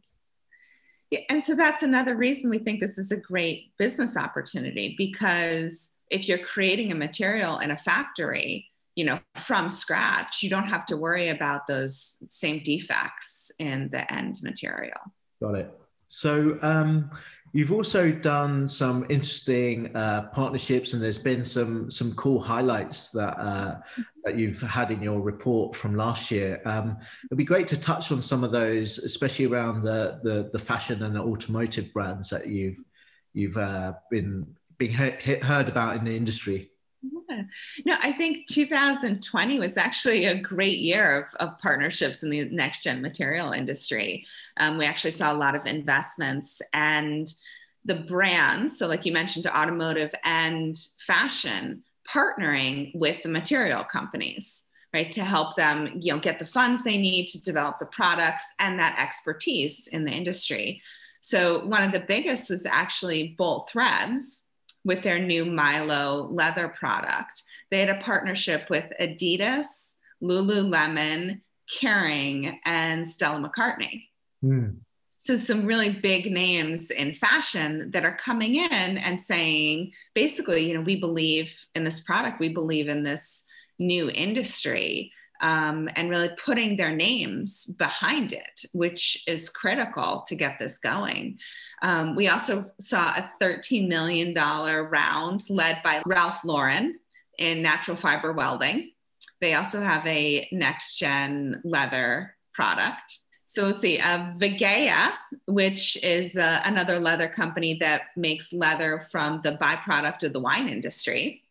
yeah, 1.10 1.20
and 1.28 1.42
so 1.42 1.56
that's 1.56 1.82
another 1.82 2.14
reason 2.14 2.50
we 2.50 2.58
think 2.58 2.78
this 2.78 2.98
is 2.98 3.10
a 3.10 3.16
great 3.16 3.72
business 3.78 4.16
opportunity 4.16 4.94
because 4.96 5.94
if 6.10 6.28
you're 6.28 6.38
creating 6.38 6.92
a 6.92 6.94
material 6.94 7.58
in 7.58 7.70
a 7.70 7.76
factory 7.76 8.69
you 9.00 9.06
know 9.06 9.18
from 9.34 9.70
scratch. 9.70 10.42
You 10.42 10.50
don't 10.50 10.68
have 10.68 10.84
to 10.86 10.96
worry 10.98 11.30
about 11.30 11.66
those 11.66 12.18
same 12.24 12.62
defects 12.62 13.50
in 13.58 13.88
the 13.90 14.04
end 14.12 14.34
material. 14.42 15.00
Got 15.40 15.54
it. 15.54 15.72
So 16.08 16.58
um, 16.60 17.10
you've 17.54 17.72
also 17.72 18.12
done 18.12 18.68
some 18.68 19.06
interesting 19.08 19.96
uh, 19.96 20.28
partnerships 20.34 20.92
and 20.92 21.02
there's 21.02 21.18
been 21.18 21.42
some 21.42 21.90
some 21.90 22.12
cool 22.12 22.38
highlights 22.38 23.08
that 23.12 23.40
uh, 23.40 23.78
that 24.24 24.36
you've 24.36 24.60
had 24.60 24.90
in 24.90 25.02
your 25.02 25.22
report 25.22 25.74
from 25.74 25.96
last 25.96 26.30
year. 26.30 26.60
Um, 26.66 26.98
it'd 27.24 27.38
be 27.38 27.44
great 27.44 27.68
to 27.68 27.80
touch 27.80 28.12
on 28.12 28.20
some 28.20 28.44
of 28.44 28.52
those 28.52 28.98
especially 28.98 29.46
around 29.46 29.82
the 29.82 30.20
the, 30.22 30.50
the 30.52 30.58
fashion 30.58 31.02
and 31.04 31.16
the 31.16 31.22
automotive 31.22 31.90
brands 31.94 32.28
that 32.28 32.48
you've 32.48 32.84
you've 33.32 33.56
uh, 33.56 33.94
been 34.10 34.46
being 34.76 34.92
heard 34.92 35.70
about 35.70 35.96
in 35.96 36.04
the 36.04 36.14
industry 36.14 36.70
No, 37.84 37.96
I 38.00 38.12
think 38.12 38.46
2020 38.48 39.58
was 39.58 39.76
actually 39.76 40.26
a 40.26 40.34
great 40.34 40.78
year 40.78 41.20
of, 41.20 41.34
of 41.34 41.58
partnerships 41.58 42.22
in 42.22 42.30
the 42.30 42.44
next 42.50 42.82
gen 42.82 43.00
material 43.00 43.52
industry. 43.52 44.26
Um, 44.56 44.78
we 44.78 44.84
actually 44.84 45.12
saw 45.12 45.32
a 45.32 45.36
lot 45.36 45.54
of 45.54 45.66
investments 45.66 46.60
and 46.72 47.32
the 47.84 47.94
brands, 47.94 48.78
so 48.78 48.86
like 48.86 49.06
you 49.06 49.12
mentioned, 49.12 49.46
automotive 49.46 50.12
and 50.24 50.76
fashion, 51.06 51.82
partnering 52.08 52.94
with 52.94 53.22
the 53.22 53.28
material 53.28 53.84
companies 53.84 54.68
right 54.92 55.10
to 55.10 55.24
help 55.24 55.54
them 55.56 55.88
you 56.00 56.12
know 56.12 56.18
get 56.18 56.38
the 56.38 56.46
funds 56.46 56.82
they 56.82 56.98
need 56.98 57.26
to 57.26 57.40
develop 57.40 57.78
the 57.78 57.86
products 57.86 58.54
and 58.58 58.78
that 58.78 58.98
expertise 58.98 59.86
in 59.88 60.04
the 60.04 60.10
industry 60.10 60.82
so 61.20 61.64
one 61.66 61.82
of 61.82 61.92
the 61.92 62.00
biggest 62.08 62.50
was 62.50 62.66
actually 62.66 63.34
bolt 63.38 63.70
threads 63.70 64.49
with 64.84 65.02
their 65.02 65.18
new 65.18 65.44
Mylo 65.44 66.28
leather 66.30 66.68
product. 66.68 67.42
They 67.70 67.80
had 67.80 67.90
a 67.90 68.00
partnership 68.00 68.70
with 68.70 68.84
Adidas, 69.00 69.96
Lululemon, 70.22 71.40
Kering, 71.70 72.58
and 72.64 73.06
Stella 73.06 73.40
McCartney. 73.40 74.08
Mm. 74.44 74.78
So, 75.18 75.38
some 75.38 75.66
really 75.66 75.90
big 75.90 76.32
names 76.32 76.90
in 76.90 77.12
fashion 77.12 77.90
that 77.90 78.06
are 78.06 78.16
coming 78.16 78.54
in 78.54 78.72
and 78.72 79.20
saying, 79.20 79.92
basically, 80.14 80.66
you 80.66 80.74
know, 80.74 80.80
we 80.80 80.96
believe 80.96 81.66
in 81.74 81.84
this 81.84 82.00
product, 82.00 82.40
we 82.40 82.48
believe 82.48 82.88
in 82.88 83.02
this 83.02 83.44
new 83.78 84.10
industry 84.10 85.12
um, 85.42 85.88
and 85.96 86.10
really 86.10 86.30
putting 86.42 86.76
their 86.76 86.94
names 86.94 87.66
behind 87.78 88.32
it, 88.32 88.64
which 88.72 89.22
is 89.26 89.50
critical 89.50 90.24
to 90.26 90.34
get 90.34 90.58
this 90.58 90.78
going. 90.78 91.38
Um, 91.82 92.14
we 92.14 92.28
also 92.28 92.70
saw 92.78 93.14
a 93.14 93.30
$13 93.40 93.88
million 93.88 94.34
round 94.34 95.48
led 95.48 95.82
by 95.82 96.02
Ralph 96.06 96.44
Lauren 96.44 96.98
in 97.38 97.62
natural 97.62 97.96
fiber 97.96 98.32
welding. 98.32 98.92
They 99.40 99.54
also 99.54 99.80
have 99.80 100.06
a 100.06 100.48
next 100.52 100.98
gen 100.98 101.62
leather 101.64 102.36
product. 102.52 103.18
So 103.46 103.66
let's 103.66 103.80
see, 103.80 103.98
uh, 103.98 104.32
Vegea, 104.36 105.12
which 105.46 106.02
is 106.04 106.36
uh, 106.36 106.60
another 106.64 107.00
leather 107.00 107.28
company 107.28 107.74
that 107.80 108.02
makes 108.16 108.52
leather 108.52 109.00
from 109.10 109.38
the 109.38 109.52
byproduct 109.52 110.22
of 110.22 110.32
the 110.32 110.40
wine 110.40 110.68
industry. 110.68 111.42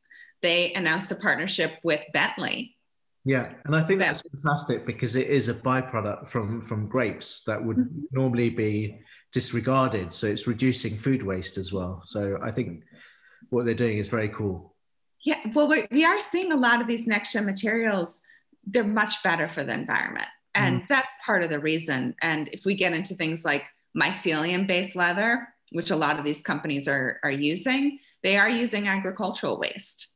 They 0.41 0.71
announced 0.73 1.11
a 1.11 1.15
partnership 1.15 1.73
with 1.83 2.05
Bentley 2.13 2.77
yeah, 3.25 3.53
and 3.65 3.75
I 3.75 3.83
think 3.83 3.99
that's 3.99 4.21
fantastic 4.21 4.85
because 4.85 5.15
it 5.15 5.27
is 5.27 5.49
a 5.49 5.53
byproduct 5.53 6.29
from 6.29 6.61
from 6.61 6.87
grapes 6.87 7.43
that 7.43 7.63
would 7.63 7.77
mm-hmm. 7.77 8.05
normally 8.11 8.49
be 8.49 8.99
disregarded. 9.31 10.13
So 10.13 10.27
it's 10.27 10.47
reducing 10.47 10.97
food 10.97 11.23
waste 11.23 11.57
as 11.57 11.71
well. 11.71 12.01
So 12.05 12.39
I 12.41 12.51
think 12.51 12.83
what 13.49 13.65
they're 13.65 13.73
doing 13.73 13.97
is 13.97 14.09
very 14.09 14.29
cool. 14.29 14.75
Yeah, 15.21 15.37
well, 15.53 15.67
we, 15.67 16.05
are 16.05 16.19
seeing 16.19 16.51
a 16.51 16.57
lot 16.57 16.81
of 16.81 16.87
these 16.87 17.05
next 17.05 17.33
gen 17.33 17.45
materials. 17.45 18.21
They're 18.65 18.83
much 18.83 19.21
better 19.21 19.49
for 19.49 19.63
the 19.63 19.73
environment, 19.73 20.27
and 20.55 20.81
mm. 20.81 20.87
that's 20.87 21.11
part 21.25 21.43
of 21.43 21.49
the 21.49 21.59
reason. 21.59 22.15
And 22.21 22.47
if 22.53 22.63
we 22.63 22.73
get 22.73 22.93
into 22.93 23.15
things 23.15 23.43
like 23.43 23.67
mycelium 23.99 24.65
based 24.65 24.95
leather, 24.95 25.49
which 25.73 25.91
a 25.91 25.95
lot 25.95 26.19
of 26.19 26.25
these 26.25 26.41
companies 26.41 26.87
are 26.87 27.19
are 27.23 27.31
using, 27.31 27.99
they 28.23 28.37
are 28.37 28.49
using 28.49 28.87
agricultural 28.87 29.59
waste 29.59 30.07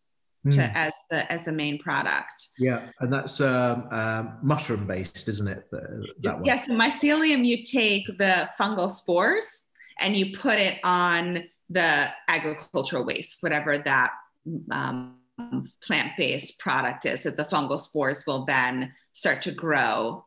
to, 0.51 0.57
mm. 0.57 0.71
as 0.75 0.93
the 1.09 1.31
as 1.31 1.45
the 1.45 1.51
main 1.51 1.79
product. 1.79 2.49
Yeah, 2.57 2.89
and 2.99 3.11
that's 3.11 3.39
um, 3.39 3.87
um, 3.91 4.37
mushroom 4.41 4.85
based, 4.85 5.27
isn't 5.27 5.47
it? 5.47 5.69
That 5.71 6.35
one. 6.35 6.45
Yes, 6.45 6.67
mycelium. 6.67 7.45
You 7.45 7.63
take 7.63 8.05
the 8.17 8.49
fungal 8.59 8.89
spores 8.89 9.69
and 9.99 10.15
you 10.15 10.37
put 10.37 10.59
it 10.59 10.79
on 10.83 11.45
the 11.69 12.09
agricultural 12.27 13.05
waste, 13.05 13.37
whatever 13.39 13.77
that 13.77 14.11
um, 14.71 15.15
plant 15.81 16.11
based 16.17 16.59
product 16.59 17.05
is. 17.05 17.23
That 17.23 17.37
the 17.37 17.45
fungal 17.45 17.79
spores 17.79 18.25
will 18.27 18.45
then 18.45 18.93
start 19.13 19.41
to 19.43 19.51
grow, 19.51 20.25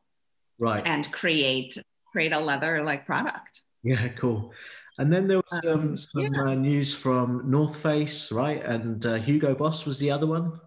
right, 0.59 0.83
and 0.87 1.11
create 1.13 1.77
create 2.11 2.33
a 2.33 2.41
leather 2.41 2.83
like 2.83 3.05
product. 3.05 3.61
Yeah, 3.83 4.09
cool. 4.19 4.53
And 4.99 5.13
then 5.13 5.29
there 5.29 5.39
was 5.39 5.61
um, 5.65 5.81
um, 5.81 5.97
some 5.97 6.35
yeah. 6.35 6.43
uh, 6.43 6.55
news 6.55 6.95
from 6.95 7.43
North 7.45 7.77
Face, 7.77 8.33
right? 8.33 8.65
And 8.65 9.05
uh, 9.05 9.15
Hugo 9.15 9.55
Boss 9.55 9.85
was 9.85 9.99
the 9.99 10.11
other 10.11 10.27
one. 10.27 10.61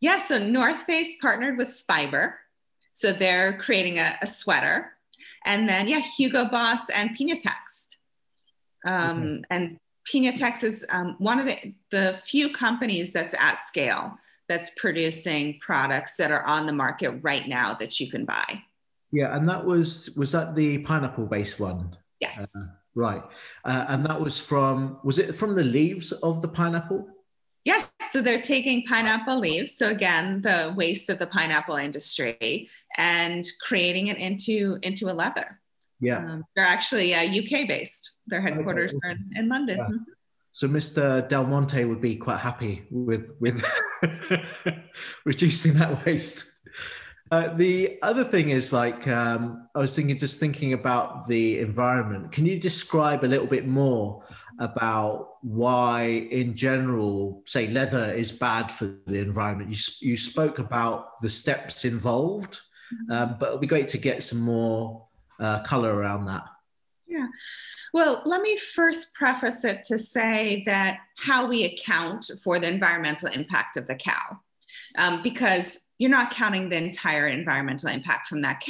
Yeah, 0.00 0.18
so 0.18 0.38
North 0.38 0.82
Face 0.82 1.16
partnered 1.20 1.58
with 1.58 1.68
Spiber. 1.68 2.34
So 2.94 3.12
they're 3.12 3.58
creating 3.58 3.98
a, 3.98 4.18
a 4.22 4.26
sweater. 4.26 4.92
And 5.44 5.68
then, 5.68 5.86
yeah, 5.86 6.00
Hugo 6.00 6.46
Boss 6.46 6.88
and 6.88 7.10
Piñatex. 7.10 7.96
Um, 8.86 9.22
okay. 9.22 9.42
And 9.50 9.78
Piñatex 10.10 10.64
is 10.64 10.86
um, 10.90 11.16
one 11.18 11.38
of 11.38 11.46
the, 11.46 11.74
the 11.90 12.18
few 12.24 12.52
companies 12.52 13.12
that's 13.12 13.34
at 13.38 13.58
scale 13.58 14.16
that's 14.48 14.70
producing 14.76 15.58
products 15.60 16.16
that 16.16 16.30
are 16.30 16.44
on 16.44 16.66
the 16.66 16.72
market 16.72 17.10
right 17.22 17.48
now 17.48 17.74
that 17.74 17.98
you 17.98 18.10
can 18.10 18.24
buy. 18.24 18.62
Yeah, 19.12 19.36
and 19.36 19.48
that 19.48 19.64
was 19.64 20.10
was 20.16 20.32
that 20.32 20.54
the 20.54 20.78
pineapple 20.78 21.26
based 21.26 21.58
one? 21.58 21.96
Yes. 22.20 22.54
Uh, 22.56 22.75
right, 22.96 23.22
uh, 23.64 23.84
and 23.88 24.04
that 24.04 24.20
was 24.20 24.40
from 24.40 24.98
was 25.04 25.20
it 25.20 25.36
from 25.36 25.54
the 25.54 25.62
leaves 25.62 26.10
of 26.10 26.42
the 26.42 26.48
pineapple? 26.48 27.06
Yes, 27.64 27.86
so 28.10 28.22
they're 28.22 28.42
taking 28.42 28.84
pineapple 28.84 29.38
leaves. 29.38 29.76
So 29.76 29.90
again, 29.90 30.40
the 30.42 30.74
waste 30.76 31.08
of 31.10 31.18
the 31.18 31.26
pineapple 31.26 31.76
industry 31.76 32.68
and 32.96 33.46
creating 33.60 34.08
it 34.08 34.18
into 34.18 34.78
into 34.82 35.10
a 35.10 35.14
leather. 35.14 35.60
Yeah, 36.00 36.18
um, 36.18 36.44
they're 36.56 36.64
actually 36.64 37.14
uh, 37.14 37.22
UK 37.22 37.68
based. 37.68 38.16
Their 38.26 38.40
headquarters 38.40 38.92
okay. 38.92 38.98
are 39.04 39.10
in, 39.12 39.30
in 39.36 39.48
London. 39.48 39.78
Yeah. 39.78 39.84
Mm-hmm. 39.84 40.12
So 40.52 40.66
Mr. 40.66 41.28
Del 41.28 41.44
Monte 41.46 41.84
would 41.84 42.00
be 42.00 42.16
quite 42.16 42.38
happy 42.38 42.86
with 42.90 43.32
with 43.40 43.62
reducing 45.24 45.74
that 45.74 46.04
waste. 46.04 46.55
Uh, 47.32 47.54
the 47.56 47.98
other 48.02 48.22
thing 48.22 48.50
is 48.50 48.72
like 48.72 49.08
um, 49.08 49.68
I 49.74 49.80
was 49.80 49.96
thinking, 49.96 50.16
just 50.16 50.38
thinking 50.38 50.74
about 50.74 51.26
the 51.26 51.58
environment. 51.58 52.30
Can 52.30 52.46
you 52.46 52.58
describe 52.58 53.24
a 53.24 53.26
little 53.26 53.48
bit 53.48 53.66
more 53.66 54.24
about 54.60 55.34
why, 55.42 56.28
in 56.30 56.54
general, 56.54 57.42
say 57.44 57.66
leather 57.66 58.12
is 58.12 58.30
bad 58.30 58.70
for 58.70 58.94
the 59.06 59.20
environment? 59.20 59.70
You 59.70 60.10
you 60.10 60.16
spoke 60.16 60.60
about 60.60 61.20
the 61.20 61.28
steps 61.28 61.84
involved, 61.84 62.60
mm-hmm. 62.94 63.12
um, 63.12 63.36
but 63.40 63.48
it'd 63.48 63.60
be 63.60 63.66
great 63.66 63.88
to 63.88 63.98
get 63.98 64.22
some 64.22 64.40
more 64.40 65.04
uh, 65.40 65.62
color 65.62 65.94
around 65.96 66.26
that. 66.26 66.44
Yeah. 67.08 67.26
Well, 67.92 68.22
let 68.24 68.42
me 68.42 68.56
first 68.56 69.14
preface 69.14 69.64
it 69.64 69.82
to 69.84 69.98
say 69.98 70.62
that 70.66 70.98
how 71.16 71.46
we 71.46 71.64
account 71.64 72.30
for 72.42 72.60
the 72.60 72.68
environmental 72.68 73.28
impact 73.28 73.76
of 73.76 73.86
the 73.86 73.94
cow, 73.94 74.38
um, 74.96 75.22
because 75.22 75.80
you're 75.98 76.10
not 76.10 76.30
counting 76.30 76.68
the 76.68 76.76
entire 76.76 77.28
environmental 77.28 77.88
impact 77.88 78.26
from 78.26 78.42
that 78.42 78.62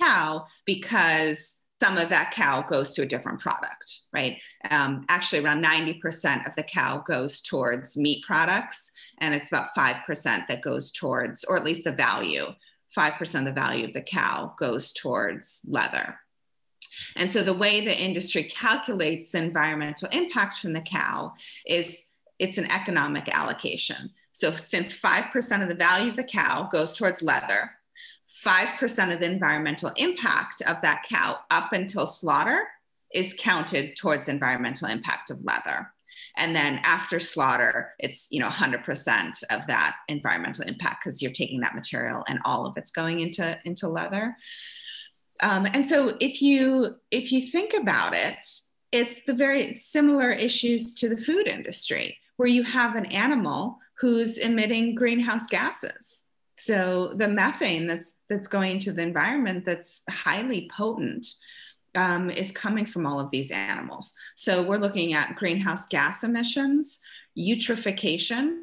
cow 0.00 0.44
because 0.64 1.60
some 1.82 1.96
of 1.96 2.10
that 2.10 2.30
cow 2.32 2.62
goes 2.62 2.94
to 2.94 3.02
a 3.02 3.06
different 3.06 3.40
product, 3.40 4.00
right? 4.12 4.36
Um, 4.70 5.06
actually, 5.08 5.42
around 5.42 5.64
90% 5.64 6.46
of 6.46 6.54
the 6.54 6.62
cow 6.62 7.02
goes 7.06 7.40
towards 7.40 7.96
meat 7.96 8.22
products, 8.26 8.92
and 9.18 9.34
it's 9.34 9.48
about 9.48 9.74
5% 9.74 10.46
that 10.46 10.60
goes 10.60 10.90
towards, 10.90 11.42
or 11.44 11.56
at 11.56 11.64
least 11.64 11.84
the 11.84 11.92
value, 11.92 12.46
5% 12.96 13.38
of 13.38 13.44
the 13.46 13.52
value 13.52 13.86
of 13.86 13.94
the 13.94 14.02
cow 14.02 14.54
goes 14.58 14.92
towards 14.92 15.60
leather. 15.66 16.18
And 17.16 17.30
so 17.30 17.42
the 17.42 17.54
way 17.54 17.80
the 17.80 17.96
industry 17.96 18.44
calculates 18.44 19.34
environmental 19.34 20.08
impact 20.12 20.58
from 20.58 20.74
the 20.74 20.80
cow 20.82 21.32
is 21.66 22.06
it's 22.38 22.58
an 22.58 22.70
economic 22.70 23.28
allocation. 23.34 24.10
So 24.40 24.56
since 24.56 24.98
5% 24.98 25.62
of 25.62 25.68
the 25.68 25.74
value 25.74 26.08
of 26.08 26.16
the 26.16 26.24
cow 26.24 26.66
goes 26.72 26.96
towards 26.96 27.20
leather, 27.20 27.72
5% 28.42 29.12
of 29.12 29.20
the 29.20 29.26
environmental 29.26 29.92
impact 29.96 30.62
of 30.62 30.80
that 30.80 31.04
cow 31.06 31.40
up 31.50 31.74
until 31.74 32.06
slaughter 32.06 32.66
is 33.12 33.36
counted 33.38 33.96
towards 33.96 34.28
environmental 34.28 34.88
impact 34.88 35.28
of 35.28 35.44
leather. 35.44 35.92
And 36.38 36.56
then 36.56 36.80
after 36.84 37.20
slaughter, 37.20 37.92
it's 37.98 38.28
you 38.30 38.40
know 38.40 38.48
100% 38.48 39.42
of 39.50 39.66
that 39.66 39.96
environmental 40.08 40.64
impact 40.66 41.04
because 41.04 41.20
you're 41.20 41.32
taking 41.32 41.60
that 41.60 41.74
material 41.74 42.24
and 42.26 42.38
all 42.46 42.64
of 42.64 42.78
it's 42.78 42.92
going 42.92 43.20
into, 43.20 43.58
into 43.66 43.88
leather. 43.88 44.38
Um, 45.42 45.66
and 45.66 45.86
so 45.86 46.16
if 46.18 46.40
you 46.40 46.96
if 47.10 47.30
you 47.30 47.46
think 47.46 47.74
about 47.74 48.14
it, 48.14 48.38
it's 48.90 49.22
the 49.24 49.34
very 49.34 49.74
similar 49.74 50.32
issues 50.32 50.94
to 50.94 51.10
the 51.10 51.18
food 51.18 51.46
industry, 51.46 52.16
where 52.38 52.48
you 52.48 52.62
have 52.62 52.94
an 52.94 53.04
animal 53.06 53.78
who's 54.00 54.38
emitting 54.38 54.94
greenhouse 54.94 55.46
gases. 55.46 56.26
So 56.56 57.14
the 57.16 57.28
methane 57.28 57.86
that's 57.86 58.20
that's 58.28 58.48
going 58.48 58.72
into 58.72 58.92
the 58.92 59.02
environment 59.02 59.64
that's 59.64 60.02
highly 60.10 60.70
potent 60.74 61.26
um, 61.94 62.30
is 62.30 62.52
coming 62.52 62.86
from 62.86 63.06
all 63.06 63.18
of 63.18 63.30
these 63.30 63.50
animals. 63.50 64.14
So 64.36 64.62
we're 64.62 64.78
looking 64.78 65.12
at 65.14 65.36
greenhouse 65.36 65.86
gas 65.86 66.22
emissions, 66.22 67.00
eutrophication, 67.38 68.58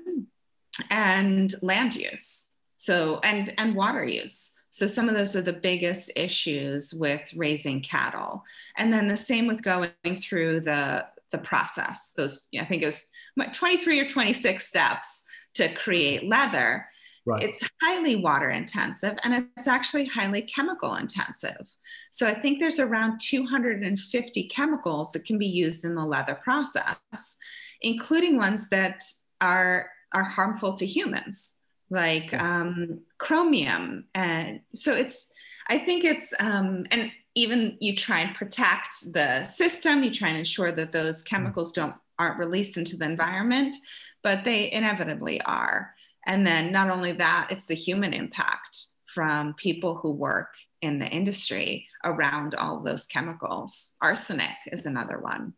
and 0.90 1.54
land 1.62 1.96
use. 1.96 2.48
So 2.78 3.20
and 3.24 3.54
and 3.60 3.76
water 3.76 4.06
use. 4.06 4.54
So 4.72 4.86
some 4.86 5.10
of 5.10 5.16
those 5.16 5.36
are 5.36 5.42
the 5.42 5.54
biggest 5.54 6.12
issues 6.16 6.94
with 6.94 7.24
raising 7.36 7.82
cattle. 7.82 8.44
And 8.78 8.94
then 8.94 9.08
the 9.08 9.18
same 9.18 9.48
with 9.48 9.64
going 9.64 9.92
through 10.22 10.60
the, 10.60 11.08
the 11.32 11.40
process. 11.40 12.14
Those, 12.16 12.48
I 12.60 12.64
think 12.66 12.84
it 12.84 12.86
was 12.86 13.08
23 13.54 14.00
or 14.02 14.08
26 14.08 14.68
steps 14.68 15.24
to 15.58 15.74
create 15.74 16.28
leather. 16.28 16.88
Right. 17.26 17.44
It's 17.44 17.68
highly 17.82 18.16
water 18.16 18.52
intensive 18.52 19.18
and 19.24 19.50
it's 19.58 19.68
actually 19.68 20.06
highly 20.06 20.44
chemical 20.44 20.96
intensive. 20.96 21.68
So 22.12 22.26
I 22.26 22.34
think 22.34 22.60
there's 22.60 22.80
around 22.80 23.20
250 23.20 24.48
chemicals 24.48 25.12
that 25.12 25.26
can 25.26 25.38
be 25.38 25.48
used 25.48 25.84
in 25.84 25.94
the 25.94 26.06
leather 26.06 26.36
process, 26.36 27.38
including 27.82 28.38
ones 28.38 28.70
that 28.70 29.04
are, 29.42 29.90
are 30.14 30.24
harmful 30.24 30.74
to 30.76 30.86
humans 30.86 31.60
like 31.90 32.34
um, 32.34 33.02
chromium. 33.18 34.06
And 34.16 34.62
so 34.74 34.94
it's, 34.94 35.32
I 35.70 35.80
think 35.80 36.06
it's, 36.06 36.34
um, 36.40 36.86
and 36.92 37.12
even 37.36 37.78
you 37.80 37.96
try 37.96 38.22
and 38.22 38.36
protect 38.36 39.14
the 39.14 39.44
system, 39.44 40.04
you 40.04 40.12
try 40.12 40.30
and 40.30 40.38
ensure 40.38 40.72
that 40.72 40.92
those 40.92 41.24
mm. 41.24 41.28
chemicals 41.28 41.72
don't 41.72 41.96
aren't 42.20 42.40
released 42.40 42.78
into 42.78 42.98
the 42.98 43.06
environment, 43.06 43.76
but 44.28 44.44
they 44.44 44.70
inevitably 44.74 45.40
are. 45.44 45.96
And 46.26 46.46
then 46.46 46.74
not 46.74 46.90
only 46.90 47.14
that, 47.14 47.48
it's 47.50 47.68
the 47.68 47.74
human 47.76 48.14
impact 48.14 48.78
from 49.06 49.54
people 49.54 49.96
who 49.96 50.12
work 50.12 50.50
in 50.82 51.00
the 51.00 51.08
industry 51.08 51.88
around 52.04 52.54
all 52.56 52.82
those 52.82 53.06
chemicals. 53.06 53.96
Arsenic 54.02 54.58
is 54.70 54.86
another 54.86 55.20
one. 55.20 55.54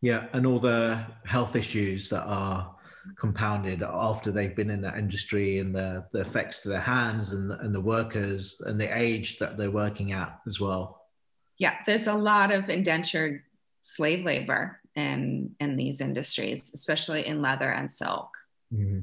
Yeah, 0.00 0.28
and 0.32 0.46
all 0.46 0.58
the 0.58 1.04
health 1.26 1.54
issues 1.54 2.08
that 2.08 2.24
are 2.24 2.74
compounded 3.18 3.82
after 3.82 4.30
they've 4.30 4.56
been 4.56 4.70
in 4.70 4.80
that 4.80 4.96
industry 4.96 5.58
and 5.58 5.74
the, 5.74 6.06
the 6.14 6.20
effects 6.20 6.62
to 6.62 6.70
their 6.70 6.80
hands 6.80 7.32
and 7.32 7.50
the, 7.50 7.58
and 7.58 7.74
the 7.74 7.80
workers 7.82 8.62
and 8.64 8.80
the 8.80 8.88
age 8.98 9.38
that 9.38 9.58
they're 9.58 9.70
working 9.70 10.12
at 10.12 10.40
as 10.46 10.60
well. 10.60 11.08
Yeah, 11.58 11.74
there's 11.84 12.06
a 12.06 12.14
lot 12.14 12.52
of 12.52 12.70
indentured 12.70 13.42
slave 13.82 14.24
labor 14.24 14.80
in 14.96 15.54
in 15.60 15.76
these 15.76 16.00
industries, 16.00 16.72
especially 16.74 17.26
in 17.26 17.42
leather 17.42 17.70
and 17.70 17.90
silk. 17.90 18.30
Mm-hmm. 18.72 19.00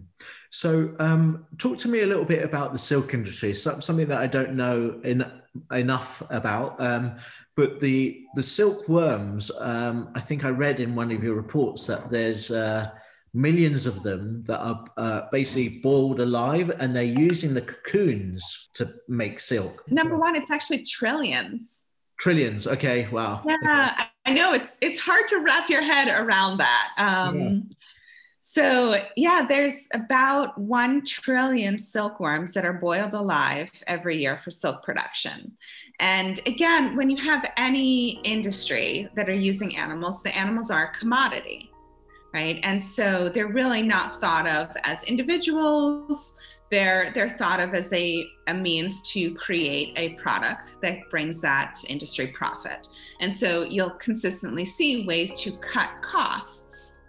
So, 0.49 0.95
um, 0.99 1.45
talk 1.57 1.77
to 1.79 1.87
me 1.87 2.01
a 2.01 2.05
little 2.05 2.25
bit 2.25 2.43
about 2.43 2.73
the 2.73 2.79
silk 2.79 3.13
industry. 3.13 3.53
So, 3.53 3.79
something 3.79 4.07
that 4.07 4.19
I 4.19 4.27
don't 4.27 4.55
know 4.55 4.99
in, 5.03 5.25
enough 5.71 6.21
about. 6.29 6.79
Um, 6.81 7.15
but 7.55 7.79
the 7.79 8.25
the 8.35 8.43
silkworms, 8.43 9.51
um, 9.59 10.09
I 10.15 10.19
think 10.19 10.45
I 10.45 10.49
read 10.49 10.79
in 10.79 10.95
one 10.95 11.11
of 11.11 11.23
your 11.23 11.35
reports 11.35 11.85
that 11.87 12.09
there's 12.09 12.51
uh, 12.51 12.91
millions 13.33 13.85
of 13.85 14.03
them 14.03 14.43
that 14.45 14.59
are 14.59 14.85
uh, 14.97 15.21
basically 15.31 15.79
boiled 15.79 16.19
alive 16.19 16.71
and 16.79 16.95
they're 16.95 17.03
using 17.03 17.53
the 17.53 17.61
cocoons 17.61 18.69
to 18.73 18.93
make 19.07 19.39
silk 19.39 19.83
number 19.89 20.17
one 20.17 20.35
it's 20.35 20.51
actually 20.51 20.83
trillions 20.83 21.85
trillions 22.19 22.67
okay 22.67 23.07
wow 23.09 23.41
yeah. 23.63 24.07
I 24.25 24.33
know 24.33 24.53
it's 24.53 24.77
it's 24.81 24.99
hard 24.99 25.27
to 25.27 25.39
wrap 25.39 25.69
your 25.69 25.81
head 25.81 26.07
around 26.07 26.57
that 26.57 26.89
um, 26.97 27.39
yeah. 27.39 27.59
so 28.39 29.01
yeah 29.15 29.45
there's 29.47 29.87
about 29.93 30.57
1 30.57 31.05
trillion 31.05 31.79
silkworms 31.79 32.53
that 32.53 32.65
are 32.65 32.73
boiled 32.73 33.13
alive 33.13 33.69
every 33.87 34.19
year 34.19 34.37
for 34.37 34.51
silk 34.51 34.83
production 34.83 35.51
and 35.99 36.39
again 36.45 36.95
when 36.95 37.09
you 37.09 37.17
have 37.17 37.45
any 37.57 38.19
industry 38.23 39.09
that 39.15 39.29
are 39.29 39.33
using 39.33 39.77
animals 39.77 40.23
the 40.23 40.35
animals 40.35 40.71
are 40.71 40.85
a 40.85 40.97
commodity 40.97 41.71
right? 42.33 42.59
And 42.63 42.81
so 42.81 43.29
they're 43.29 43.47
really 43.47 43.81
not 43.81 44.19
thought 44.21 44.47
of 44.47 44.75
as 44.83 45.03
individuals. 45.03 46.37
They're 46.71 47.11
they're 47.13 47.29
thought 47.29 47.59
of 47.59 47.73
as 47.73 47.91
a, 47.93 48.27
a 48.47 48.53
means 48.53 49.01
to 49.11 49.35
create 49.35 49.93
a 49.97 50.09
product 50.13 50.75
that 50.81 50.97
brings 51.11 51.41
that 51.41 51.83
industry 51.87 52.27
profit. 52.27 52.87
And 53.19 53.31
so 53.33 53.63
you'll 53.63 53.91
consistently 53.91 54.65
see 54.65 55.05
ways 55.05 55.39
to 55.41 55.51
cut 55.57 55.89
costs, 56.01 56.99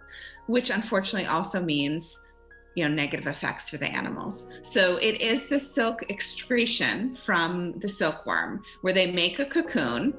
which 0.47 0.69
unfortunately 0.69 1.27
also 1.27 1.63
means 1.63 2.27
you 2.75 2.83
know 2.83 2.93
negative 2.93 3.27
effects 3.27 3.69
for 3.69 3.77
the 3.77 3.85
animals 3.85 4.51
so 4.63 4.97
it 4.97 5.21
is 5.21 5.47
the 5.47 5.59
silk 5.59 6.01
excretion 6.09 7.13
from 7.13 7.77
the 7.77 7.87
silkworm 7.87 8.63
where 8.81 8.93
they 8.93 9.11
make 9.11 9.37
a 9.37 9.45
cocoon 9.45 10.11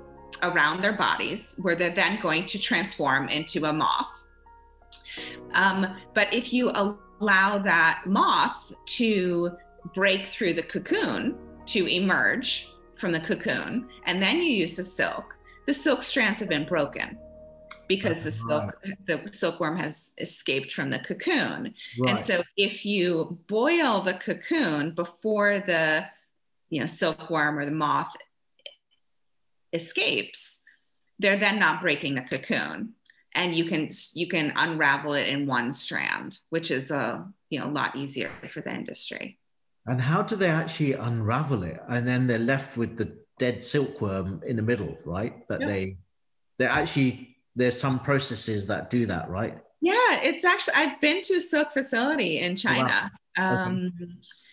around 0.42 0.83
their 0.83 0.92
bodies 0.92 1.59
where 1.62 1.74
they're 1.74 1.94
then 1.94 2.20
going 2.20 2.46
to 2.46 2.59
transform 2.59 3.28
into 3.28 3.64
a 3.64 3.72
moth. 3.72 4.24
Um, 5.54 5.96
but 6.14 6.33
if 6.33 6.52
you 6.52 6.70
allow 7.20 7.59
that 7.59 8.03
moth 8.07 8.72
to 8.87 9.53
break 9.94 10.27
through 10.27 10.55
the 10.55 10.62
cocoon 10.62 11.37
to 11.66 11.87
emerge 11.87 12.70
from 12.96 13.12
the 13.12 13.20
cocoon, 13.20 13.88
and 14.07 14.22
then 14.22 14.37
you 14.37 14.50
use 14.50 14.77
the 14.77 14.85
silk, 14.85 15.37
the 15.66 15.74
silk 15.74 16.03
strands 16.03 16.40
have 16.40 16.48
been 16.48 16.66
broken 16.66 17.18
because 17.88 18.24
the 18.24 18.31
silk 18.31 18.74
the 19.07 19.29
silkworm 19.33 19.77
has 19.77 20.12
escaped 20.18 20.72
from 20.72 20.90
the 20.90 20.98
cocoon. 20.98 21.74
Right. 22.00 22.11
And 22.11 22.20
so 22.20 22.42
if 22.57 22.85
you 22.85 23.38
boil 23.48 24.00
the 24.00 24.14
cocoon 24.14 24.94
before 24.94 25.61
the 25.61 26.07
you 26.70 26.81
know 26.81 26.87
silkworm 26.87 27.59
or 27.59 27.64
the 27.64 27.72
moth 27.72 28.12
escapes, 29.72 30.62
they're 31.18 31.37
then 31.37 31.59
not 31.59 31.81
breaking 31.81 32.14
the 32.14 32.22
cocoon. 32.22 32.94
And 33.35 33.55
you 33.55 33.64
can 33.64 33.90
you 34.12 34.29
can 34.29 34.53
unravel 34.57 35.14
it 35.14 35.29
in 35.29 35.47
one 35.47 35.73
strand, 35.73 36.38
which 36.51 36.70
is 36.70 36.90
a 36.90 37.27
you 37.51 37.59
know 37.59 37.66
a 37.66 37.75
lot 37.81 37.97
easier 37.97 38.31
for 38.49 38.61
the 38.61 38.73
industry. 38.73 39.38
And 39.87 40.01
how 40.01 40.23
do 40.23 40.37
they 40.37 40.49
actually 40.49 40.94
unravel 40.94 41.62
it? 41.62 41.81
And 41.88 42.07
then 42.07 42.27
they're 42.27 42.38
left 42.38 42.77
with 42.77 42.97
the 42.97 43.16
dead 43.38 43.64
silkworm 43.64 44.40
in 44.47 44.57
the 44.57 44.62
middle, 44.62 44.97
right? 45.05 45.47
But 45.49 45.61
yep. 45.61 45.68
they 45.68 45.97
they 46.59 46.66
actually 46.66 47.37
there's 47.57 47.79
some 47.79 47.99
processes 47.99 48.66
that 48.66 48.90
do 48.90 49.07
that, 49.07 49.29
right? 49.29 49.59
Yeah, 49.81 50.20
it's 50.23 50.44
actually 50.44 50.75
I've 50.75 51.01
been 51.01 51.20
to 51.23 51.35
a 51.35 51.40
silk 51.40 51.73
facility 51.73 52.38
in 52.38 52.57
China. 52.57 53.11
Wow. 53.37 53.64
Um, 53.66 53.92
okay. 54.01 54.12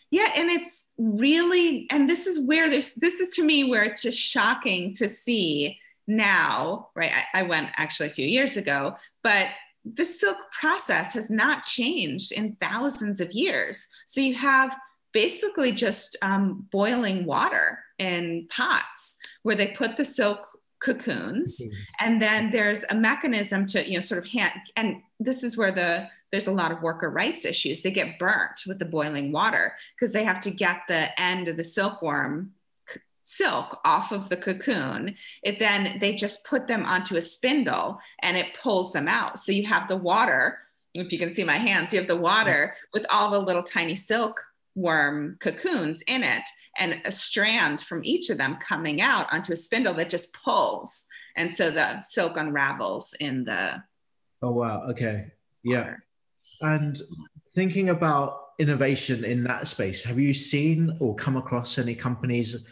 Yeah, 0.10 0.28
and 0.36 0.50
it's 0.50 0.90
really 0.98 1.88
and 1.90 2.10
this 2.10 2.28
is 2.28 2.40
where 2.40 2.70
there's 2.70 2.94
this 2.96 3.22
is 3.22 3.34
to 3.36 3.44
me 3.44 3.70
where 3.70 3.84
it's 3.84 4.02
just 4.02 4.18
shocking 4.18 4.94
to 4.96 5.08
see 5.08 5.80
now, 6.16 6.90
right? 6.96 7.12
I, 7.34 7.40
I 7.40 7.44
went 7.44 7.70
actually 7.78 8.08
a 8.08 8.14
few 8.14 8.28
years 8.28 8.58
ago, 8.58 8.96
but 9.24 9.48
the 9.86 10.06
silk 10.06 10.38
process 10.52 11.14
has 11.14 11.30
not 11.30 11.66
changed 11.66 12.32
in 12.32 12.56
thousands 12.62 13.20
of 13.20 13.32
years. 13.32 13.88
So 14.06 14.22
you 14.22 14.36
have 14.36 14.76
basically 15.14 15.72
just 15.72 16.16
um, 16.22 16.68
boiling 16.72 17.26
water 17.26 17.80
in 17.98 18.48
pots 18.50 19.18
where 19.44 19.56
they 19.56 19.68
put 19.68 19.98
the 19.98 20.06
silk 20.06 20.48
cocoons 20.80 21.62
mm-hmm. 21.62 21.76
and 22.00 22.22
then 22.22 22.50
there's 22.50 22.84
a 22.90 22.96
mechanism 22.96 23.68
to 23.68 23.88
you 23.88 23.96
know 23.96 24.02
sort 24.02 24.18
of 24.18 24.28
hand 24.28 24.60
and 24.76 24.96
this 25.20 25.44
is 25.44 25.56
where 25.56 25.72
the 25.72 26.08
there's 26.32 26.48
a 26.48 26.52
lot 26.52 26.72
of 26.72 26.82
worker 26.82 27.12
rights 27.12 27.46
issues 27.46 27.84
they 27.84 27.92
get 27.92 28.18
burnt 28.18 28.62
with 28.66 28.80
the 28.80 28.86
boiling 28.86 29.32
water 29.32 29.76
because 29.96 30.12
they 30.12 30.24
have 30.24 30.40
to 30.40 30.50
get 30.50 30.82
the 30.88 31.22
end 31.22 31.48
of 31.48 31.56
the 31.56 31.64
silkworm 31.64 32.52
silk 33.38 33.80
off 33.86 34.12
of 34.12 34.30
the 34.30 34.38
cocoon 34.38 35.16
it 35.44 35.60
then 35.60 35.98
they 36.00 36.14
just 36.14 36.44
put 36.44 36.68
them 36.68 36.84
onto 36.86 37.16
a 37.18 37.22
spindle 37.22 38.00
and 38.22 38.36
it 38.36 38.58
pulls 38.62 38.92
them 38.94 39.08
out. 39.08 39.40
So 39.40 39.52
you 39.52 39.66
have 39.68 39.88
the 39.88 39.98
water 39.98 40.60
if 40.94 41.12
you 41.12 41.20
can 41.20 41.32
see 41.32 41.44
my 41.44 41.58
hands 41.58 41.94
you 41.94 42.00
have 42.00 42.08
the 42.08 42.16
water 42.16 42.76
with 42.94 43.06
all 43.10 43.32
the 43.32 43.40
little 43.40 43.64
tiny 43.64 43.96
silk 43.96 44.42
worm 44.76 45.38
cocoons 45.40 46.02
in 46.08 46.24
it 46.24 46.44
and 46.78 47.02
a 47.06 47.12
strand 47.12 47.82
from 47.82 48.04
each 48.04 48.30
of 48.30 48.38
them 48.38 48.58
coming 48.58 49.02
out 49.02 49.32
onto 49.34 49.52
a 49.54 49.56
spindle 49.56 49.94
that 49.94 50.10
just 50.10 50.34
pulls. 50.34 51.08
And 51.36 51.54
so 51.54 51.70
the 51.70 52.00
silk 52.02 52.38
unravels 52.38 53.14
in 53.20 53.44
the 53.44 53.84
oh 54.42 54.52
wow. 54.52 54.84
Okay. 54.90 55.32
Yeah. 55.64 55.96
and 56.62 57.00
thinking 57.54 57.90
about 57.90 58.38
innovation 58.60 59.24
in 59.24 59.44
that 59.44 59.68
space 59.68 60.04
have 60.04 60.20
you 60.20 60.34
seen 60.34 60.96
or 61.00 61.16
come 61.16 61.36
across 61.36 61.78
any 61.78 61.96
companies 61.96 62.66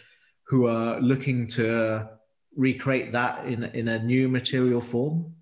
who 0.49 0.67
are 0.67 0.99
looking 0.99 1.47
to 1.47 2.09
recreate 2.55 3.12
that 3.13 3.45
in, 3.45 3.63
in 3.63 3.88
a 3.88 4.03
new 4.03 4.27
material 4.27 4.81
form? 4.81 5.33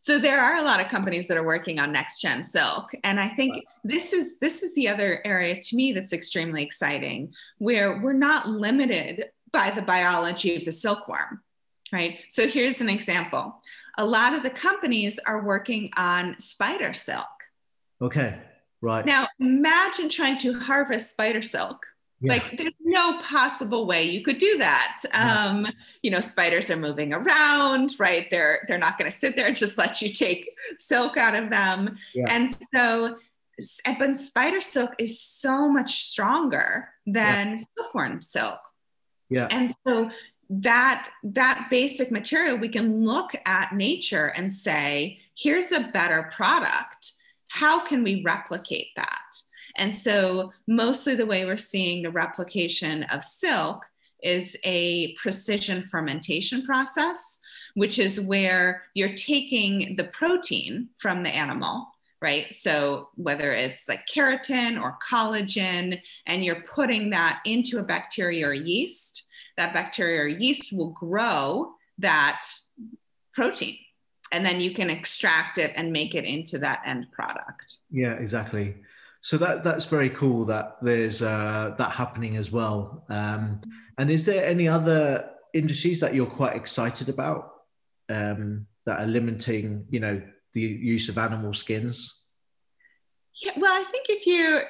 So 0.00 0.18
there 0.18 0.40
are 0.40 0.56
a 0.56 0.62
lot 0.62 0.80
of 0.80 0.88
companies 0.88 1.28
that 1.28 1.36
are 1.36 1.46
working 1.46 1.78
on 1.78 1.92
next 1.92 2.20
gen 2.20 2.42
silk 2.42 2.90
and 3.04 3.20
i 3.20 3.28
think 3.28 3.64
this 3.84 4.12
is 4.12 4.40
this 4.40 4.64
is 4.64 4.74
the 4.74 4.88
other 4.88 5.22
area 5.24 5.60
to 5.62 5.76
me 5.76 5.92
that's 5.92 6.12
extremely 6.12 6.64
exciting 6.64 7.32
where 7.58 8.00
we're 8.00 8.12
not 8.12 8.48
limited 8.48 9.26
by 9.52 9.70
the 9.70 9.82
biology 9.82 10.56
of 10.56 10.64
the 10.64 10.72
silkworm 10.72 11.40
right? 11.92 12.20
So 12.28 12.48
here's 12.48 12.80
an 12.80 12.88
example. 12.88 13.60
A 13.98 14.04
lot 14.04 14.32
of 14.34 14.42
the 14.42 14.50
companies 14.50 15.20
are 15.26 15.44
working 15.44 15.90
on 15.96 16.40
spider 16.40 16.94
silk. 16.94 17.28
Okay 18.00 18.38
right. 18.80 19.06
Now 19.06 19.28
imagine 19.38 20.08
trying 20.08 20.38
to 20.38 20.58
harvest 20.58 21.10
spider 21.10 21.42
silk 21.42 21.86
yeah. 22.22 22.32
Like 22.32 22.56
there's 22.56 22.72
no 22.80 23.18
possible 23.18 23.86
way 23.86 24.04
you 24.04 24.22
could 24.22 24.38
do 24.38 24.58
that. 24.58 25.02
Um, 25.12 25.66
you 26.02 26.10
know, 26.10 26.20
spiders 26.20 26.70
are 26.70 26.76
moving 26.76 27.12
around, 27.12 27.96
right? 27.98 28.30
They're 28.30 28.64
they're 28.68 28.78
not 28.78 28.96
going 28.96 29.10
to 29.10 29.16
sit 29.16 29.36
there 29.36 29.46
and 29.46 29.56
just 29.56 29.76
let 29.76 30.00
you 30.00 30.12
take 30.12 30.48
silk 30.78 31.16
out 31.16 31.34
of 31.34 31.50
them. 31.50 31.96
Yeah. 32.14 32.26
And 32.28 32.48
so, 32.72 33.16
but 33.98 34.14
spider 34.14 34.60
silk 34.60 34.94
is 34.98 35.20
so 35.20 35.68
much 35.68 36.08
stronger 36.08 36.88
than 37.06 37.50
yeah. 37.50 37.64
silkworm 37.76 38.22
silk. 38.22 38.60
Yeah. 39.28 39.48
And 39.50 39.72
so 39.86 40.10
that 40.48 41.08
that 41.24 41.68
basic 41.70 42.10
material, 42.10 42.56
we 42.56 42.68
can 42.68 43.04
look 43.04 43.34
at 43.46 43.74
nature 43.74 44.32
and 44.36 44.52
say, 44.52 45.18
here's 45.36 45.72
a 45.72 45.90
better 45.92 46.30
product. 46.34 47.12
How 47.48 47.84
can 47.84 48.02
we 48.02 48.22
replicate 48.24 48.88
that? 48.96 49.22
And 49.76 49.94
so, 49.94 50.52
mostly 50.66 51.14
the 51.14 51.26
way 51.26 51.44
we're 51.44 51.56
seeing 51.56 52.02
the 52.02 52.10
replication 52.10 53.04
of 53.04 53.24
silk 53.24 53.84
is 54.22 54.56
a 54.64 55.14
precision 55.14 55.82
fermentation 55.88 56.64
process, 56.64 57.40
which 57.74 57.98
is 57.98 58.20
where 58.20 58.84
you're 58.94 59.14
taking 59.14 59.96
the 59.96 60.04
protein 60.04 60.88
from 60.98 61.22
the 61.22 61.30
animal, 61.30 61.88
right? 62.20 62.52
So, 62.52 63.08
whether 63.14 63.52
it's 63.52 63.88
like 63.88 64.06
keratin 64.06 64.80
or 64.80 64.98
collagen, 65.10 66.00
and 66.26 66.44
you're 66.44 66.62
putting 66.62 67.10
that 67.10 67.40
into 67.44 67.78
a 67.78 67.84
bacteria 67.84 68.48
or 68.48 68.54
yeast, 68.54 69.24
that 69.56 69.74
bacteria 69.74 70.22
or 70.22 70.28
yeast 70.28 70.72
will 70.72 70.90
grow 70.90 71.72
that 71.98 72.44
protein 73.34 73.76
and 74.32 74.44
then 74.44 74.60
you 74.60 74.72
can 74.72 74.90
extract 74.90 75.58
it 75.58 75.72
and 75.76 75.92
make 75.92 76.14
it 76.14 76.24
into 76.24 76.58
that 76.58 76.82
end 76.84 77.06
product. 77.12 77.76
Yeah, 77.90 78.14
exactly. 78.14 78.74
So 79.22 79.38
that 79.38 79.62
that's 79.62 79.84
very 79.84 80.10
cool 80.10 80.44
that 80.46 80.78
there's 80.82 81.22
uh, 81.22 81.74
that 81.78 81.92
happening 81.92 82.36
as 82.36 82.50
well. 82.50 83.04
Um, 83.08 83.60
and 83.96 84.10
is 84.10 84.26
there 84.26 84.44
any 84.44 84.66
other 84.66 85.30
industries 85.54 86.00
that 86.00 86.12
you're 86.12 86.26
quite 86.26 86.56
excited 86.56 87.08
about 87.08 87.52
um, 88.08 88.66
that 88.84 89.00
are 89.00 89.06
limiting, 89.06 89.86
you 89.90 90.00
know, 90.00 90.20
the 90.54 90.60
use 90.60 91.08
of 91.08 91.18
animal 91.18 91.52
skins? 91.52 92.24
Yeah, 93.34 93.52
well, 93.56 93.72
I 93.72 93.84
think 93.84 94.06
if 94.08 94.26
you 94.26 94.62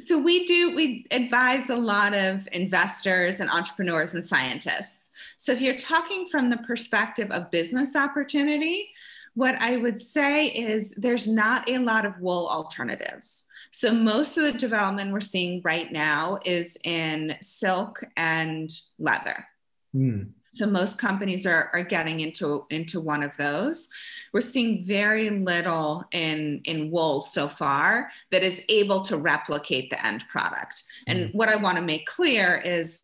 so 0.00 0.18
we 0.18 0.46
do 0.46 0.74
we 0.74 1.06
advise 1.12 1.70
a 1.70 1.76
lot 1.76 2.12
of 2.12 2.48
investors 2.50 3.38
and 3.38 3.48
entrepreneurs 3.48 4.14
and 4.14 4.24
scientists. 4.24 5.08
So 5.38 5.52
if 5.52 5.60
you're 5.60 5.76
talking 5.76 6.26
from 6.26 6.46
the 6.46 6.56
perspective 6.56 7.30
of 7.30 7.52
business 7.52 7.94
opportunity, 7.94 8.90
what 9.34 9.54
I 9.60 9.76
would 9.76 9.98
say 9.98 10.46
is 10.48 10.92
there's 10.96 11.26
not 11.26 11.68
a 11.68 11.78
lot 11.78 12.04
of 12.04 12.18
wool 12.20 12.48
alternatives. 12.48 13.46
So 13.70 13.92
most 13.92 14.36
of 14.36 14.44
the 14.44 14.52
development 14.52 15.12
we're 15.12 15.20
seeing 15.20 15.60
right 15.64 15.90
now 15.90 16.38
is 16.44 16.76
in 16.84 17.36
silk 17.40 18.04
and 18.16 18.70
leather. 18.98 19.46
Mm. 19.94 20.30
So 20.48 20.66
most 20.66 20.98
companies 20.98 21.46
are, 21.46 21.70
are 21.72 21.84
getting 21.84 22.20
into, 22.20 22.66
into 22.70 23.00
one 23.00 23.22
of 23.22 23.36
those. 23.36 23.88
We're 24.32 24.40
seeing 24.40 24.84
very 24.84 25.30
little 25.30 26.04
in, 26.10 26.60
in 26.64 26.90
wool 26.90 27.20
so 27.20 27.46
far 27.46 28.10
that 28.32 28.42
is 28.42 28.64
able 28.68 29.02
to 29.02 29.16
replicate 29.16 29.90
the 29.90 30.04
end 30.04 30.24
product. 30.28 30.82
And 31.06 31.28
mm. 31.28 31.34
what 31.34 31.48
I 31.48 31.54
want 31.54 31.76
to 31.76 31.82
make 31.82 32.06
clear 32.06 32.56
is 32.56 32.98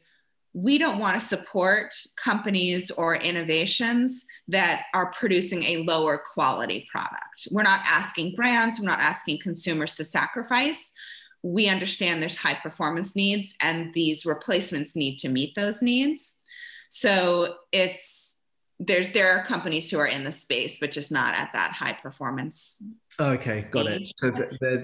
we 0.57 0.79
don't 0.79 0.99
want 0.99 1.21
to 1.21 1.27
support 1.27 1.95
companies 2.17 2.91
or 2.91 3.15
innovations 3.15 4.25
that 4.49 4.85
are 4.95 5.13
producing 5.13 5.63
a 5.65 5.83
lower 5.83 6.23
quality 6.33 6.89
product. 6.91 7.47
We're 7.51 7.63
not 7.63 7.81
asking 7.85 8.37
brands, 8.37 8.81
we're 8.81 8.89
not 8.89 9.01
asking 9.01 9.41
consumers 9.41 9.97
to 9.97 10.05
sacrifice. 10.05 10.95
We 11.43 11.69
understand 11.69 12.23
there's 12.23 12.37
high 12.37 12.55
performance 12.55 13.15
needs, 13.15 13.55
and 13.61 13.93
these 13.93 14.25
replacements 14.25 14.97
need 14.97 15.19
to 15.19 15.29
meet 15.29 15.55
those 15.55 15.83
needs. 15.83 16.41
So 16.89 17.57
it's 17.71 18.41
there. 18.81 19.05
There 19.13 19.33
are 19.33 19.45
companies 19.45 19.91
who 19.91 19.99
are 19.99 20.07
in 20.07 20.25
the 20.25 20.33
space, 20.33 20.79
but 20.79 20.91
just 20.91 21.13
not 21.13 21.35
at 21.35 21.53
that 21.53 21.73
high 21.73 21.93
performance. 21.93 22.83
Okay, 23.21 23.67
got 23.71 23.89
it. 23.89 24.11
So 24.17 24.33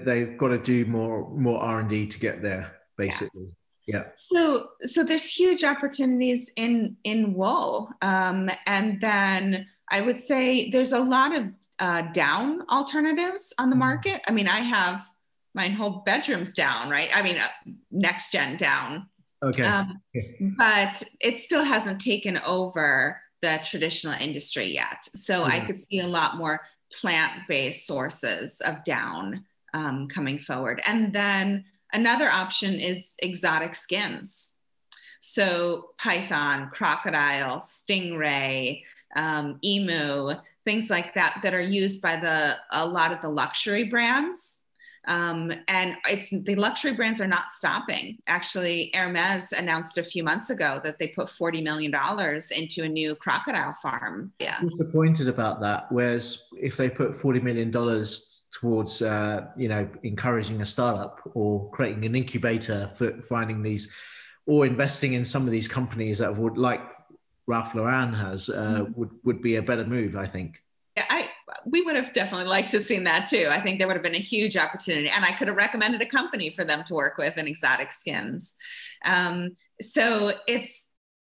they, 0.05 0.19
have 0.19 0.37
got 0.37 0.49
to 0.49 0.59
do 0.59 0.85
more 0.85 1.31
more 1.31 1.59
R 1.59 1.79
and 1.79 1.89
D 1.89 2.05
to 2.05 2.19
get 2.19 2.43
there, 2.43 2.73
basically. 2.95 3.45
Yes 3.45 3.55
yeah. 3.85 4.09
So 4.15 4.69
so 4.83 5.03
there's 5.03 5.25
huge 5.25 5.63
opportunities 5.63 6.51
in 6.55 6.95
in 7.03 7.33
wool 7.33 7.89
um, 8.01 8.49
and 8.65 8.99
then 9.01 9.67
i 9.89 9.99
would 9.99 10.19
say 10.19 10.69
there's 10.69 10.93
a 10.93 10.99
lot 10.99 11.35
of 11.35 11.47
uh, 11.79 12.03
down 12.13 12.61
alternatives 12.69 13.53
on 13.59 13.69
the 13.69 13.73
mm-hmm. 13.73 13.79
market. 13.79 14.21
I 14.27 14.31
mean 14.31 14.47
i 14.47 14.59
have 14.59 15.07
my 15.53 15.67
whole 15.67 16.03
bedroom's 16.05 16.53
down 16.53 16.89
right? 16.89 17.09
I 17.13 17.21
mean 17.21 17.37
uh, 17.37 17.47
next 17.91 18.31
gen 18.31 18.57
down. 18.57 19.07
Okay. 19.43 19.63
Um, 19.63 20.01
but 20.57 21.03
it 21.19 21.37
still 21.37 21.65
hasn't 21.65 21.99
taken 21.99 22.37
over 22.39 23.21
the 23.41 23.59
traditional 23.65 24.13
industry 24.13 24.73
yet. 24.73 25.05
So 25.15 25.43
I 25.43 25.59
could 25.59 25.77
see 25.77 25.99
a 25.99 26.07
lot 26.07 26.37
more 26.37 26.61
plant-based 26.93 27.85
sources 27.85 28.61
of 28.61 28.85
down 28.85 29.43
um, 29.73 30.07
coming 30.07 30.39
forward. 30.39 30.81
And 30.87 31.11
then 31.11 31.65
another 31.93 32.29
option 32.29 32.79
is 32.79 33.15
exotic 33.19 33.75
skins. 33.75 34.57
So 35.21 35.91
python, 35.97 36.69
crocodile, 36.73 37.57
stingray, 37.57 38.83
um, 39.15 39.59
emu, 39.63 40.33
things 40.65 40.89
like 40.89 41.13
that 41.13 41.39
that 41.43 41.53
are 41.53 41.61
used 41.61 42.01
by 42.01 42.19
the 42.19 42.57
a 42.71 42.85
lot 42.85 43.13
of 43.13 43.21
the 43.21 43.29
luxury 43.29 43.85
brands. 43.85 44.59
Um, 45.05 45.51
and 45.67 45.97
it's 46.09 46.29
the 46.29 46.55
luxury 46.55 46.93
brands 46.93 47.19
are 47.19 47.27
not 47.27 47.49
stopping. 47.49 48.17
Actually, 48.27 48.89
Hermes 48.93 49.51
announced 49.51 49.97
a 49.97 50.03
few 50.03 50.23
months 50.23 50.49
ago 50.49 50.79
that 50.83 50.97
they 50.97 51.07
put 51.07 51.29
forty 51.29 51.61
million 51.61 51.91
dollars 51.91 52.51
into 52.51 52.83
a 52.83 52.89
new 52.89 53.13
crocodile 53.15 53.73
farm. 53.73 54.31
Yeah, 54.39 54.61
disappointed 54.61 55.27
about 55.27 55.59
that. 55.61 55.91
Whereas 55.91 56.47
if 56.53 56.77
they 56.77 56.89
put 56.89 57.15
forty 57.15 57.41
million 57.41 57.69
dollars 57.69 58.42
towards 58.53 59.01
uh, 59.01 59.47
you 59.57 59.67
know 59.67 59.87
encouraging 60.03 60.61
a 60.61 60.65
startup 60.65 61.19
or 61.33 61.69
creating 61.71 62.05
an 62.05 62.15
incubator 62.15 62.87
for 62.95 63.21
finding 63.21 63.61
these, 63.61 63.93
or 64.45 64.65
investing 64.65 65.13
in 65.13 65.25
some 65.25 65.43
of 65.43 65.51
these 65.51 65.67
companies 65.67 66.19
that 66.19 66.35
would 66.35 66.57
like 66.57 66.81
Ralph 67.47 67.75
Lauren 67.75 68.13
has, 68.13 68.49
uh, 68.49 68.81
mm-hmm. 68.81 68.99
would 68.99 69.09
would 69.23 69.41
be 69.41 69.57
a 69.57 69.61
better 69.61 69.85
move, 69.85 70.15
I 70.15 70.27
think. 70.27 70.61
Yeah, 70.95 71.05
I 71.09 71.29
we 71.65 71.81
would 71.81 71.95
have 71.95 72.13
definitely 72.13 72.47
liked 72.47 72.71
to 72.71 72.77
have 72.77 72.85
seen 72.85 73.03
that 73.05 73.27
too. 73.27 73.47
I 73.49 73.59
think 73.59 73.79
there 73.79 73.87
would 73.87 73.95
have 73.95 74.03
been 74.03 74.15
a 74.15 74.19
huge 74.19 74.55
opportunity, 74.57 75.09
and 75.09 75.25
I 75.25 75.31
could 75.31 75.47
have 75.47 75.57
recommended 75.57 76.01
a 76.01 76.05
company 76.05 76.51
for 76.51 76.63
them 76.63 76.83
to 76.85 76.93
work 76.93 77.17
with 77.17 77.37
in 77.37 77.47
exotic 77.47 77.91
skins. 77.91 78.55
Um, 79.05 79.55
so 79.81 80.33
it's 80.47 80.89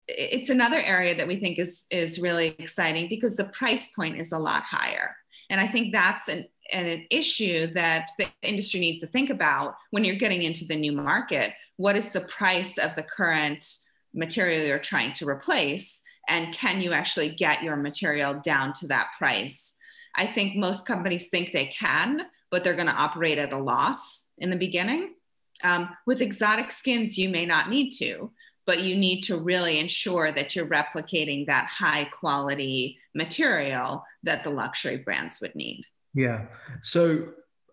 it's 0.08 0.50
another 0.50 0.78
area 0.78 1.16
that 1.16 1.26
we 1.26 1.36
think 1.36 1.58
is 1.58 1.86
is 1.90 2.20
really 2.20 2.54
exciting 2.58 3.08
because 3.08 3.36
the 3.36 3.46
price 3.46 3.92
point 3.92 4.20
is 4.20 4.32
a 4.32 4.38
lot 4.38 4.62
higher, 4.62 5.16
and 5.50 5.60
I 5.60 5.66
think 5.66 5.92
that's 5.92 6.28
an 6.28 6.46
an 6.72 7.06
issue 7.10 7.66
that 7.68 8.10
the 8.18 8.26
industry 8.42 8.80
needs 8.80 9.00
to 9.00 9.06
think 9.06 9.30
about 9.30 9.76
when 9.90 10.04
you're 10.04 10.16
getting 10.16 10.42
into 10.42 10.64
the 10.64 10.76
new 10.76 10.92
market. 10.92 11.52
What 11.76 11.96
is 11.96 12.12
the 12.12 12.22
price 12.22 12.78
of 12.78 12.94
the 12.94 13.02
current 13.02 13.78
material 14.14 14.66
you're 14.66 14.78
trying 14.78 15.12
to 15.14 15.28
replace? 15.28 16.02
And 16.28 16.52
can 16.52 16.80
you 16.80 16.92
actually 16.92 17.28
get 17.28 17.62
your 17.62 17.76
material 17.76 18.34
down 18.34 18.72
to 18.74 18.88
that 18.88 19.10
price? 19.18 19.78
I 20.14 20.26
think 20.26 20.56
most 20.56 20.86
companies 20.86 21.28
think 21.28 21.52
they 21.52 21.66
can, 21.66 22.22
but 22.50 22.64
they're 22.64 22.74
going 22.74 22.86
to 22.86 22.92
operate 22.92 23.38
at 23.38 23.52
a 23.52 23.58
loss 23.58 24.30
in 24.38 24.50
the 24.50 24.56
beginning. 24.56 25.14
Um, 25.62 25.90
with 26.06 26.22
exotic 26.22 26.72
skins, 26.72 27.16
you 27.16 27.28
may 27.28 27.46
not 27.46 27.70
need 27.70 27.90
to, 27.98 28.30
but 28.64 28.82
you 28.82 28.96
need 28.96 29.22
to 29.22 29.38
really 29.38 29.78
ensure 29.78 30.32
that 30.32 30.56
you're 30.56 30.66
replicating 30.66 31.46
that 31.46 31.66
high 31.66 32.04
quality 32.04 32.98
material 33.14 34.04
that 34.22 34.42
the 34.42 34.50
luxury 34.50 34.96
brands 34.96 35.40
would 35.40 35.54
need. 35.54 35.84
Yeah. 36.16 36.46
So, 36.82 37.28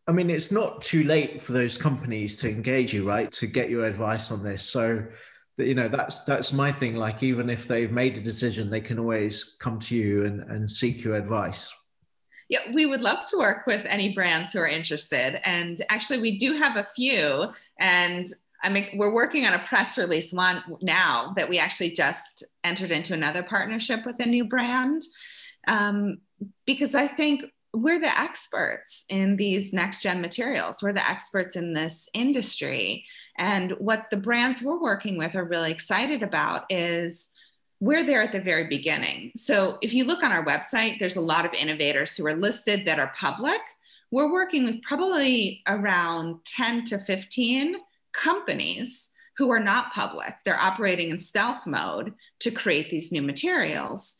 I 0.08 0.12
mean, 0.12 0.30
it's 0.30 0.52
not 0.52 0.82
too 0.82 1.04
late 1.06 1.42
for 1.42 1.54
those 1.54 1.78
companies 1.78 2.38
to 2.38 2.50
engage 2.50 2.94
you, 2.94 3.08
right? 3.08 3.32
To 3.32 3.48
get 3.48 3.70
your 3.70 3.86
advice 3.86 4.32
on 4.32 4.44
this. 4.44 4.62
So, 4.70 5.04
you 5.58 5.74
know, 5.74 5.88
that's 5.88 6.26
that's 6.26 6.54
my 6.54 6.72
thing. 6.72 6.96
Like, 6.96 7.24
even 7.24 7.50
if 7.50 7.68
they've 7.68 7.92
made 7.92 8.18
a 8.18 8.22
decision, 8.22 8.70
they 8.70 8.82
can 8.82 9.00
always 9.00 9.56
come 9.60 9.80
to 9.80 9.96
you 9.96 10.26
and, 10.26 10.42
and 10.52 10.70
seek 10.70 11.04
your 11.04 11.16
advice 11.16 11.74
yeah, 12.50 12.60
we 12.72 12.86
would 12.86 13.02
love 13.02 13.26
to 13.28 13.38
work 13.38 13.66
with 13.66 13.86
any 13.86 14.14
brands 14.14 14.54
who 14.54 14.60
are 14.60 14.68
interested. 14.68 15.40
And 15.48 15.82
actually, 15.90 16.20
we 16.20 16.38
do 16.38 16.54
have 16.54 16.78
a 16.78 16.88
few. 16.96 17.52
And 17.80 18.28
I 18.62 18.70
mean, 18.70 18.90
we're 18.96 19.14
working 19.14 19.46
on 19.46 19.54
a 19.54 19.60
press 19.60 19.98
release 19.98 20.32
one 20.32 20.62
now 20.82 21.34
that 21.36 21.50
we 21.50 21.58
actually 21.60 21.92
just 21.92 22.44
entered 22.64 22.92
into 22.92 23.14
another 23.14 23.44
partnership 23.44 24.06
with 24.06 24.20
a 24.20 24.26
new 24.26 24.46
brand. 24.46 25.02
Um, 25.68 26.20
because 26.66 26.94
I 26.94 27.08
think 27.08 27.46
we're 27.74 28.00
the 28.00 28.20
experts 28.20 29.06
in 29.10 29.36
these 29.36 29.74
next 29.74 30.02
gen 30.02 30.22
materials. 30.22 30.84
We're 30.84 30.94
the 30.94 31.10
experts 31.10 31.56
in 31.56 31.74
this 31.74 32.08
industry. 32.14 33.06
And 33.38 33.72
what 33.80 34.10
the 34.12 34.18
brands 34.18 34.62
we're 34.62 34.80
working 34.80 35.18
with 35.18 35.36
are 35.36 35.44
really 35.44 35.72
excited 35.72 36.22
about 36.22 36.66
is 36.70 37.34
we're 37.80 38.04
there 38.04 38.22
at 38.22 38.32
the 38.32 38.40
very 38.40 38.68
beginning. 38.68 39.32
So 39.36 39.80
if 39.82 39.94
you 39.94 40.06
look 40.06 40.24
on 40.24 40.32
our 40.32 40.46
website, 40.46 41.00
there's 41.00 41.16
a 41.16 41.22
lot 41.22 41.46
of 41.46 41.54
innovators 41.54 42.16
who 42.16 42.26
are 42.28 42.36
listed 42.36 42.86
that 42.86 43.00
are 43.00 43.12
public. 43.18 43.60
We're 44.12 44.32
working 44.32 44.66
with 44.66 44.84
probably 44.84 45.64
around 45.68 46.46
10 46.46 46.86
to 46.86 47.00
15 47.00 47.78
companies 48.14 49.12
who 49.38 49.50
are 49.50 49.60
not 49.60 49.92
public. 49.92 50.36
They're 50.46 50.60
operating 50.60 51.10
in 51.10 51.18
stealth 51.18 51.66
mode 51.66 52.14
to 52.40 52.52
create 52.52 52.92
these 52.92 53.12
new 53.12 53.24
materials. 53.24 54.18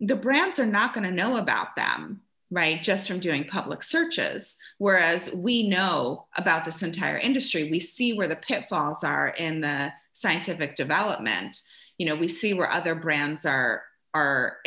The 0.00 0.16
brands 0.16 0.58
are 0.58 0.66
not 0.66 0.92
going 0.92 1.04
to 1.04 1.14
know 1.14 1.36
about 1.36 1.76
them, 1.76 2.22
right? 2.50 2.82
Just 2.82 3.08
from 3.08 3.20
doing 3.20 3.44
public 3.44 3.82
searches. 3.82 4.56
Whereas 4.78 5.32
we 5.32 5.68
know 5.68 6.26
about 6.36 6.64
this 6.64 6.82
entire 6.82 7.18
industry, 7.18 7.70
we 7.70 7.80
see 7.80 8.12
where 8.12 8.28
the 8.28 8.36
pitfalls 8.36 9.02
are 9.02 9.28
in 9.30 9.60
the 9.60 9.92
scientific 10.12 10.76
development 10.76 11.62
you 11.98 12.06
know 12.06 12.14
we 12.14 12.28
see 12.28 12.54
where 12.54 12.70
other 12.70 12.94
brands 12.94 13.46
are 13.46 13.82
are 14.14 14.58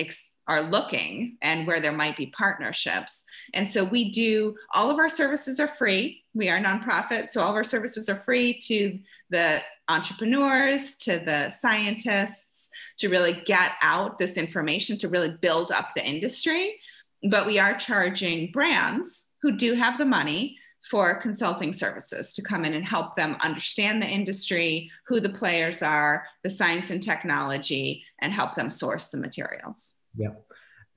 are 0.47 0.61
looking 0.61 1.37
and 1.41 1.65
where 1.65 1.79
there 1.79 1.91
might 1.91 2.15
be 2.15 2.27
partnerships 2.27 3.25
and 3.53 3.67
so 3.67 3.83
we 3.83 4.11
do 4.11 4.55
all 4.73 4.91
of 4.91 4.99
our 4.99 5.09
services 5.09 5.59
are 5.59 5.67
free 5.67 6.23
we 6.33 6.49
are 6.49 6.59
nonprofit 6.59 7.29
so 7.29 7.41
all 7.41 7.49
of 7.49 7.55
our 7.55 7.63
services 7.63 8.09
are 8.09 8.19
free 8.19 8.59
to 8.59 8.99
the 9.31 9.59
entrepreneurs 9.87 10.95
to 10.95 11.19
the 11.19 11.49
scientists 11.49 12.69
to 12.97 13.09
really 13.09 13.41
get 13.45 13.71
out 13.81 14.17
this 14.17 14.37
information 14.37 14.97
to 14.97 15.07
really 15.07 15.35
build 15.41 15.71
up 15.71 15.93
the 15.95 16.05
industry 16.05 16.75
but 17.23 17.45
we 17.45 17.59
are 17.59 17.75
charging 17.75 18.51
brands 18.51 19.33
who 19.41 19.51
do 19.51 19.73
have 19.73 19.97
the 19.97 20.05
money 20.05 20.57
for 20.89 21.15
consulting 21.15 21.73
services 21.73 22.33
to 22.33 22.41
come 22.41 22.63
in 22.63 22.73
and 22.73 22.85
help 22.85 23.15
them 23.15 23.35
understand 23.43 24.01
the 24.01 24.07
industry, 24.07 24.89
who 25.07 25.19
the 25.19 25.29
players 25.29 25.81
are, 25.81 26.25
the 26.43 26.49
science 26.49 26.89
and 26.89 27.03
technology, 27.03 28.03
and 28.19 28.31
help 28.31 28.55
them 28.55 28.69
source 28.69 29.09
the 29.09 29.17
materials. 29.17 29.97
Yeah. 30.15 30.31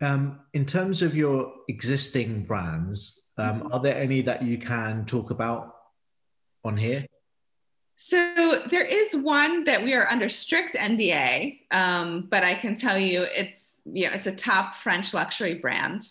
Um, 0.00 0.40
in 0.52 0.66
terms 0.66 1.02
of 1.02 1.16
your 1.16 1.52
existing 1.68 2.44
brands, 2.44 3.30
um, 3.38 3.60
mm-hmm. 3.60 3.72
are 3.72 3.80
there 3.80 3.96
any 3.96 4.22
that 4.22 4.42
you 4.42 4.58
can 4.58 5.04
talk 5.04 5.30
about 5.30 5.74
on 6.64 6.76
here? 6.76 7.04
So 8.04 8.64
there 8.66 8.84
is 8.84 9.14
one 9.14 9.62
that 9.62 9.80
we 9.80 9.94
are 9.94 10.10
under 10.10 10.28
strict 10.28 10.74
NDA, 10.74 11.60
um, 11.70 12.26
but 12.28 12.42
I 12.42 12.52
can 12.52 12.74
tell 12.74 12.98
you 12.98 13.22
it's 13.22 13.80
you 13.84 14.08
know 14.08 14.12
it's 14.12 14.26
a 14.26 14.34
top 14.34 14.74
French 14.74 15.14
luxury 15.14 15.54
brand. 15.54 16.08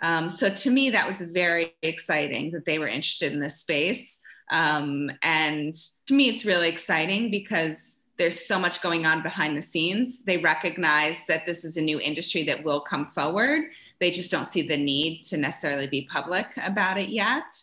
Um, 0.00 0.30
so 0.30 0.48
to 0.48 0.70
me, 0.70 0.88
that 0.88 1.06
was 1.06 1.20
very 1.20 1.74
exciting 1.82 2.52
that 2.52 2.64
they 2.64 2.78
were 2.78 2.88
interested 2.88 3.34
in 3.34 3.38
this 3.38 3.56
space. 3.60 4.22
Um, 4.50 5.10
and 5.22 5.74
to 6.06 6.14
me, 6.14 6.30
it's 6.30 6.46
really 6.46 6.70
exciting 6.70 7.30
because 7.30 8.04
there's 8.16 8.46
so 8.46 8.58
much 8.58 8.80
going 8.80 9.04
on 9.04 9.22
behind 9.22 9.58
the 9.58 9.62
scenes. 9.62 10.24
They 10.24 10.38
recognize 10.38 11.26
that 11.26 11.44
this 11.44 11.66
is 11.66 11.76
a 11.76 11.82
new 11.82 12.00
industry 12.00 12.44
that 12.44 12.64
will 12.64 12.80
come 12.80 13.08
forward. 13.08 13.64
They 14.00 14.10
just 14.10 14.30
don't 14.30 14.46
see 14.46 14.62
the 14.62 14.78
need 14.78 15.22
to 15.24 15.36
necessarily 15.36 15.86
be 15.86 16.08
public 16.10 16.46
about 16.64 16.96
it 16.96 17.10
yet. 17.10 17.62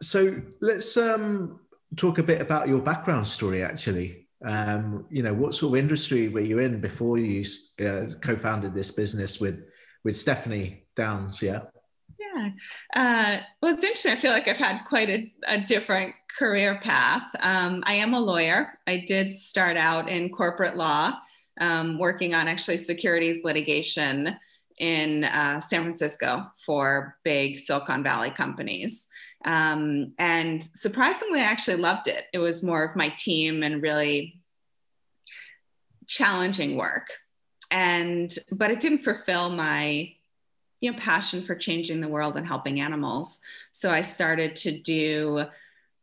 So 0.00 0.42
let's 0.60 0.96
um, 0.96 1.60
talk 1.96 2.18
a 2.18 2.22
bit 2.22 2.40
about 2.40 2.68
your 2.68 2.80
background 2.80 3.26
story, 3.26 3.62
actually. 3.62 4.28
Um, 4.44 5.06
you 5.10 5.22
know, 5.22 5.34
what 5.34 5.54
sort 5.54 5.74
of 5.74 5.78
industry 5.78 6.28
were 6.28 6.40
you 6.40 6.58
in 6.58 6.80
before 6.80 7.18
you 7.18 7.44
uh, 7.80 8.06
co-founded 8.20 8.74
this 8.74 8.90
business 8.90 9.40
with 9.40 9.64
with 10.02 10.16
Stephanie 10.16 10.84
Downs? 10.96 11.42
Yeah. 11.42 11.62
Yeah. 12.18 12.50
Uh, 12.94 13.42
well, 13.60 13.74
it's 13.74 13.84
interesting. 13.84 14.12
I 14.12 14.16
feel 14.16 14.32
like 14.32 14.48
I've 14.48 14.56
had 14.56 14.84
quite 14.86 15.10
a, 15.10 15.32
a 15.46 15.58
different 15.58 16.14
career 16.38 16.80
path. 16.82 17.24
Um, 17.40 17.82
I 17.86 17.94
am 17.94 18.14
a 18.14 18.20
lawyer. 18.20 18.78
I 18.86 19.04
did 19.06 19.32
start 19.32 19.76
out 19.76 20.08
in 20.08 20.30
corporate 20.30 20.76
law, 20.76 21.18
um, 21.60 21.98
working 21.98 22.34
on 22.34 22.48
actually 22.48 22.78
securities 22.78 23.44
litigation 23.44 24.36
in 24.78 25.24
uh, 25.24 25.60
San 25.60 25.82
Francisco 25.82 26.50
for 26.64 27.16
big 27.24 27.58
Silicon 27.58 28.02
Valley 28.02 28.30
companies. 28.30 29.06
Um, 29.44 30.12
and 30.18 30.62
surprisingly, 30.62 31.40
I 31.40 31.44
actually 31.44 31.76
loved 31.76 32.08
it. 32.08 32.24
It 32.32 32.38
was 32.38 32.62
more 32.62 32.84
of 32.84 32.96
my 32.96 33.08
team 33.10 33.62
and 33.62 33.82
really 33.82 34.40
challenging 36.06 36.76
work. 36.76 37.08
And, 37.70 38.34
but 38.50 38.70
it 38.70 38.80
didn't 38.80 39.04
fulfill 39.04 39.50
my 39.50 40.12
you 40.80 40.90
know 40.90 40.98
passion 40.98 41.42
for 41.42 41.54
changing 41.54 42.00
the 42.00 42.08
world 42.08 42.36
and 42.36 42.46
helping 42.46 42.80
animals 42.80 43.40
so 43.72 43.90
i 43.90 44.00
started 44.00 44.56
to 44.56 44.78
do 44.78 45.44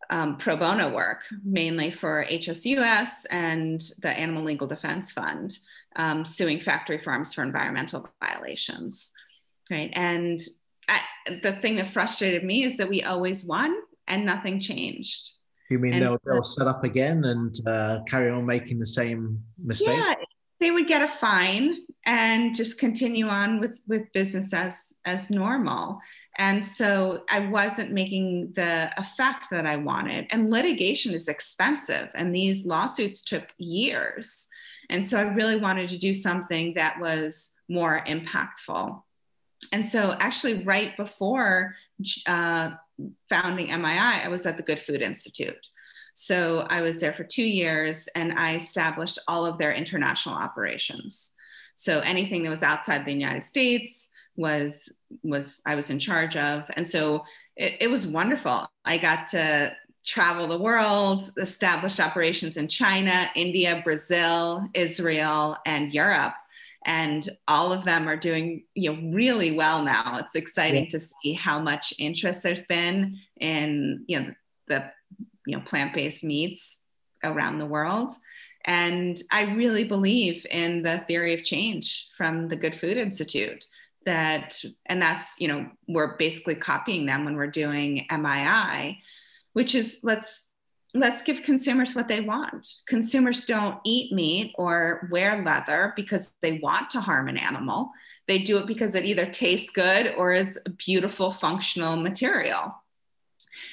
um, 0.10 0.38
pro 0.38 0.56
bono 0.56 0.90
work 0.90 1.22
mainly 1.44 1.92
for 1.92 2.26
hsus 2.30 3.26
and 3.30 3.92
the 4.02 4.10
animal 4.10 4.44
legal 4.44 4.68
defense 4.68 5.12
fund 5.12 5.60
um, 5.96 6.24
suing 6.24 6.60
factory 6.60 6.98
farms 6.98 7.34
for 7.34 7.44
environmental 7.44 8.08
violations 8.24 9.12
right 9.70 9.92
and 9.94 10.42
I, 10.88 11.02
the 11.42 11.54
thing 11.54 11.76
that 11.78 11.88
frustrated 11.88 12.44
me 12.44 12.64
is 12.64 12.78
that 12.78 12.90
we 12.90 13.04
always 13.04 13.46
won 13.46 13.76
and 14.08 14.26
nothing 14.26 14.60
changed. 14.60 15.32
You 15.70 15.80
mean 15.80 16.00
they'll, 16.00 16.18
they'll 16.26 16.44
set 16.44 16.68
up 16.68 16.84
again 16.84 17.26
and 17.26 17.68
uh, 17.68 18.00
carry 18.08 18.30
on 18.30 18.46
making 18.46 18.80
the 18.80 18.86
same 18.86 19.44
mistake? 19.58 19.90
Yeah 19.90 20.14
they 20.60 20.72
would 20.72 20.88
get 20.88 21.02
a 21.02 21.08
fine 21.08 21.84
and 22.06 22.56
just 22.56 22.80
continue 22.80 23.28
on 23.28 23.60
with 23.60 23.80
with 23.88 24.12
business 24.14 24.54
as 24.54 24.94
as 25.06 25.30
normal. 25.30 26.00
And 26.40 26.66
so 26.66 27.24
i 27.30 27.40
wasn't 27.40 27.92
making 27.92 28.54
the 28.56 28.92
effect 28.98 29.48
that 29.52 29.66
i 29.66 29.76
wanted. 29.76 30.28
And 30.32 30.52
litigation 30.52 31.14
is 31.14 31.28
expensive 31.28 32.10
and 32.16 32.34
these 32.34 32.66
lawsuits 32.66 33.22
took 33.22 33.54
years. 33.58 34.48
And 34.90 35.06
so 35.06 35.20
i 35.20 35.22
really 35.22 35.58
wanted 35.58 35.90
to 35.90 35.98
do 35.98 36.14
something 36.14 36.74
that 36.76 37.00
was 37.00 37.56
more 37.70 38.04
impactful 38.08 39.02
and 39.72 39.86
so 39.86 40.16
actually 40.20 40.64
right 40.64 40.96
before 40.98 41.76
uh, 42.26 42.72
founding 43.30 43.68
mii 43.68 44.26
i 44.26 44.28
was 44.28 44.46
at 44.46 44.58
the 44.58 44.64
good 44.64 44.80
food 44.80 45.02
institute 45.02 45.68
so 46.14 46.66
i 46.70 46.82
was 46.82 47.00
there 47.00 47.14
for 47.14 47.24
two 47.24 47.44
years 47.44 48.08
and 48.16 48.34
i 48.34 48.56
established 48.56 49.20
all 49.28 49.46
of 49.46 49.58
their 49.58 49.74
international 49.74 50.36
operations 50.36 51.36
so 51.78 52.00
anything 52.00 52.42
that 52.44 52.50
was 52.50 52.64
outside 52.64 53.06
the 53.06 53.14
United 53.14 53.44
States 53.44 54.12
was 54.36 54.98
was 55.24 55.62
I 55.66 55.76
was 55.76 55.90
in 55.92 56.00
charge 56.00 56.36
of, 56.36 56.70
and 56.76 56.88
so 56.88 57.24
it, 57.56 57.78
it 57.82 57.90
was 57.90 58.08
wonderful. 58.08 58.68
I 58.84 58.98
got 58.98 59.28
to 59.28 59.76
travel 60.04 60.48
the 60.48 60.58
world, 60.58 61.22
established 61.38 62.00
operations 62.00 62.58
in 62.58 62.68
China, 62.68 63.30
India, 63.36 63.82
Brazil, 63.84 64.68
Israel, 64.74 65.58
and 65.68 65.94
Europe. 65.94 66.34
And 66.88 67.28
all 67.48 67.72
of 67.72 67.86
them 67.86 68.08
are 68.08 68.18
doing 68.18 68.64
you 68.74 68.92
know 68.92 69.12
really 69.14 69.52
well 69.52 69.84
now. 69.84 70.18
It's 70.18 70.36
exciting 70.36 70.86
yeah. 70.86 70.90
to 70.90 71.00
see 71.00 71.34
how 71.34 71.60
much 71.60 71.94
interest 72.00 72.42
there's 72.42 72.64
been 72.64 73.18
in 73.40 74.06
you 74.08 74.20
know 74.20 74.34
the 74.68 74.92
you 75.46 75.58
know 75.58 75.64
plant-based 75.64 76.24
meats 76.24 76.84
around 77.24 77.60
the 77.60 77.66
world. 77.66 78.12
And 78.66 79.18
I 79.32 79.44
really 79.44 79.86
believe 79.86 80.46
in 80.52 80.84
the 80.84 81.00
theory 81.00 81.34
of 81.34 81.44
change 81.44 82.08
from 82.16 82.50
the 82.50 82.58
Good 82.58 82.76
Food 82.76 82.98
Institute 82.98 83.66
that, 84.06 84.62
and 84.86 85.02
that's, 85.02 85.36
you 85.40 85.48
know, 85.48 85.70
we're 85.88 86.18
basically 86.18 86.56
copying 86.56 87.06
them 87.06 87.24
when 87.24 87.36
we're 87.36 87.48
doing 87.48 88.06
MII, 88.12 89.02
which 89.54 89.74
is 89.74 90.00
let's 90.04 90.47
let's 91.00 91.22
give 91.22 91.44
consumers 91.44 91.96
what 91.96 92.08
they 92.08 92.22
want. 92.22 92.68
Consumers 92.88 93.46
don't 93.46 93.80
eat 93.84 94.12
meat 94.12 94.54
or 94.56 95.08
wear 95.12 95.44
leather 95.44 95.94
because 95.96 96.34
they 96.42 96.60
want 96.60 96.90
to 96.92 97.02
harm 97.02 97.28
an 97.28 97.38
animal. 97.38 97.92
They 98.28 98.40
do 98.40 98.58
it 98.58 98.68
because 98.68 98.96
it 98.96 99.06
either 99.06 99.26
tastes 99.26 99.70
good 99.70 100.14
or 100.18 100.34
is 100.34 100.60
a 100.66 100.70
beautiful 100.70 101.32
functional 101.32 101.96
material. 101.96 102.76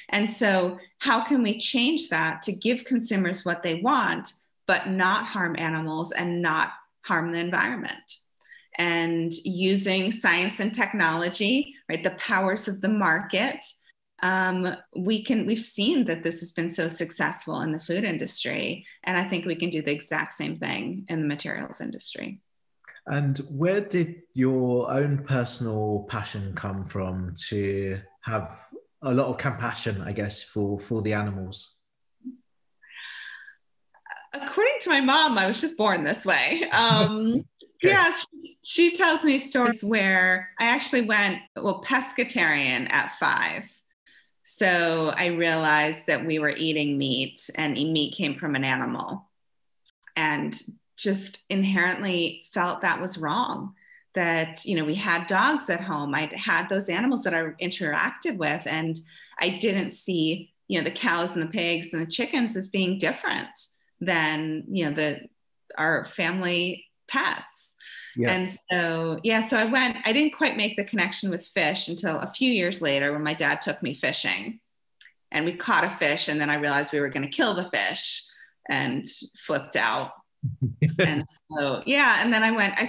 And 0.09 0.29
so, 0.29 0.79
how 0.99 1.23
can 1.23 1.43
we 1.43 1.59
change 1.59 2.09
that 2.09 2.41
to 2.43 2.51
give 2.51 2.85
consumers 2.85 3.45
what 3.45 3.61
they 3.61 3.75
want 3.75 4.33
but 4.67 4.89
not 4.89 5.25
harm 5.25 5.55
animals 5.57 6.11
and 6.11 6.41
not 6.41 6.71
harm 7.01 7.31
the 7.31 7.39
environment. 7.39 8.17
And 8.77 9.33
using 9.43 10.11
science 10.11 10.59
and 10.59 10.73
technology, 10.73 11.75
right, 11.89 12.03
the 12.03 12.11
powers 12.11 12.67
of 12.67 12.81
the 12.81 12.89
market, 12.89 13.65
um, 14.21 14.75
we 14.95 15.23
can 15.23 15.45
we've 15.45 15.59
seen 15.59 16.05
that 16.05 16.23
this 16.23 16.39
has 16.39 16.51
been 16.51 16.69
so 16.69 16.87
successful 16.87 17.61
in 17.61 17.71
the 17.71 17.79
food 17.79 18.03
industry, 18.03 18.85
and 19.03 19.17
I 19.17 19.25
think 19.25 19.45
we 19.45 19.55
can 19.55 19.69
do 19.69 19.81
the 19.81 19.91
exact 19.91 20.33
same 20.33 20.57
thing 20.57 21.05
in 21.09 21.21
the 21.21 21.27
materials 21.27 21.81
industry. 21.81 22.39
And 23.07 23.37
where 23.51 23.81
did 23.81 24.23
your 24.33 24.91
own 24.91 25.23
personal 25.25 26.07
passion 26.09 26.53
come 26.55 26.85
from 26.85 27.35
to 27.49 27.99
have 28.21 28.59
a 29.01 29.13
lot 29.13 29.27
of 29.27 29.37
compassion, 29.37 30.01
I 30.01 30.11
guess, 30.11 30.43
for 30.43 30.79
for 30.79 31.01
the 31.01 31.13
animals? 31.13 31.75
according 34.41 34.73
to 34.81 34.89
my 34.89 35.01
mom, 35.01 35.37
I 35.37 35.47
was 35.47 35.61
just 35.61 35.77
born 35.77 36.03
this 36.03 36.25
way. 36.25 36.63
Um, 36.71 37.45
okay. 37.63 37.89
Yeah, 37.89 38.11
she, 38.13 38.57
she, 38.63 38.95
tells 38.95 39.23
me 39.23 39.39
stories 39.39 39.83
where 39.83 40.49
I 40.59 40.65
actually 40.65 41.01
went, 41.01 41.39
well, 41.55 41.81
pescatarian 41.83 42.91
at 42.91 43.11
five. 43.13 43.69
So 44.47 45.11
I 45.17 45.27
realized 45.27 46.07
that 46.07 46.25
we 46.25 46.39
were 46.39 46.49
eating 46.49 46.97
meat 46.97 47.49
and 47.55 47.73
meat 47.73 48.13
came 48.13 48.35
from 48.35 48.55
an 48.55 48.63
animal 48.63 49.27
and 50.15 50.57
just 50.95 51.39
inherently 51.49 52.45
felt 52.53 52.81
that 52.81 53.01
was 53.01 53.17
wrong. 53.17 53.73
That, 54.13 54.63
you 54.63 54.75
know, 54.75 54.85
we 54.85 54.95
had 54.95 55.27
dogs 55.27 55.69
at 55.69 55.81
home. 55.81 56.15
I 56.15 56.31
had 56.35 56.69
those 56.69 56.89
animals 56.89 57.23
that 57.23 57.33
I 57.33 57.41
interacted 57.61 58.37
with, 58.37 58.61
and 58.65 58.97
I 59.41 59.49
didn't 59.49 59.89
see, 59.89 60.53
you 60.69 60.79
know, 60.79 60.85
the 60.85 60.91
cows 60.91 61.35
and 61.35 61.43
the 61.43 61.51
pigs 61.51 61.93
and 61.93 62.01
the 62.01 62.09
chickens 62.09 62.55
as 62.55 62.69
being 62.69 62.97
different 62.97 63.49
than 64.01 64.63
you 64.69 64.85
know 64.85 64.91
the 64.91 65.21
our 65.77 66.05
family 66.05 66.85
pets 67.07 67.75
yeah. 68.15 68.31
and 68.31 68.49
so 68.71 69.19
yeah 69.23 69.41
so 69.41 69.57
i 69.57 69.65
went 69.65 69.97
i 70.05 70.13
didn't 70.13 70.33
quite 70.35 70.57
make 70.57 70.75
the 70.75 70.83
connection 70.83 71.29
with 71.29 71.45
fish 71.45 71.87
until 71.87 72.19
a 72.19 72.27
few 72.27 72.51
years 72.51 72.81
later 72.81 73.11
when 73.11 73.23
my 73.23 73.33
dad 73.33 73.61
took 73.61 73.81
me 73.81 73.93
fishing 73.93 74.59
and 75.31 75.45
we 75.45 75.53
caught 75.53 75.83
a 75.83 75.89
fish 75.89 76.27
and 76.27 76.39
then 76.39 76.49
i 76.49 76.55
realized 76.55 76.93
we 76.93 76.99
were 76.99 77.09
going 77.09 77.27
to 77.27 77.35
kill 77.35 77.53
the 77.53 77.69
fish 77.69 78.23
and 78.69 79.07
flipped 79.37 79.75
out 79.75 80.11
and 80.99 81.25
so 81.51 81.81
yeah 81.85 82.17
and 82.21 82.33
then 82.33 82.43
i 82.43 82.51
went 82.51 82.73
i 82.77 82.87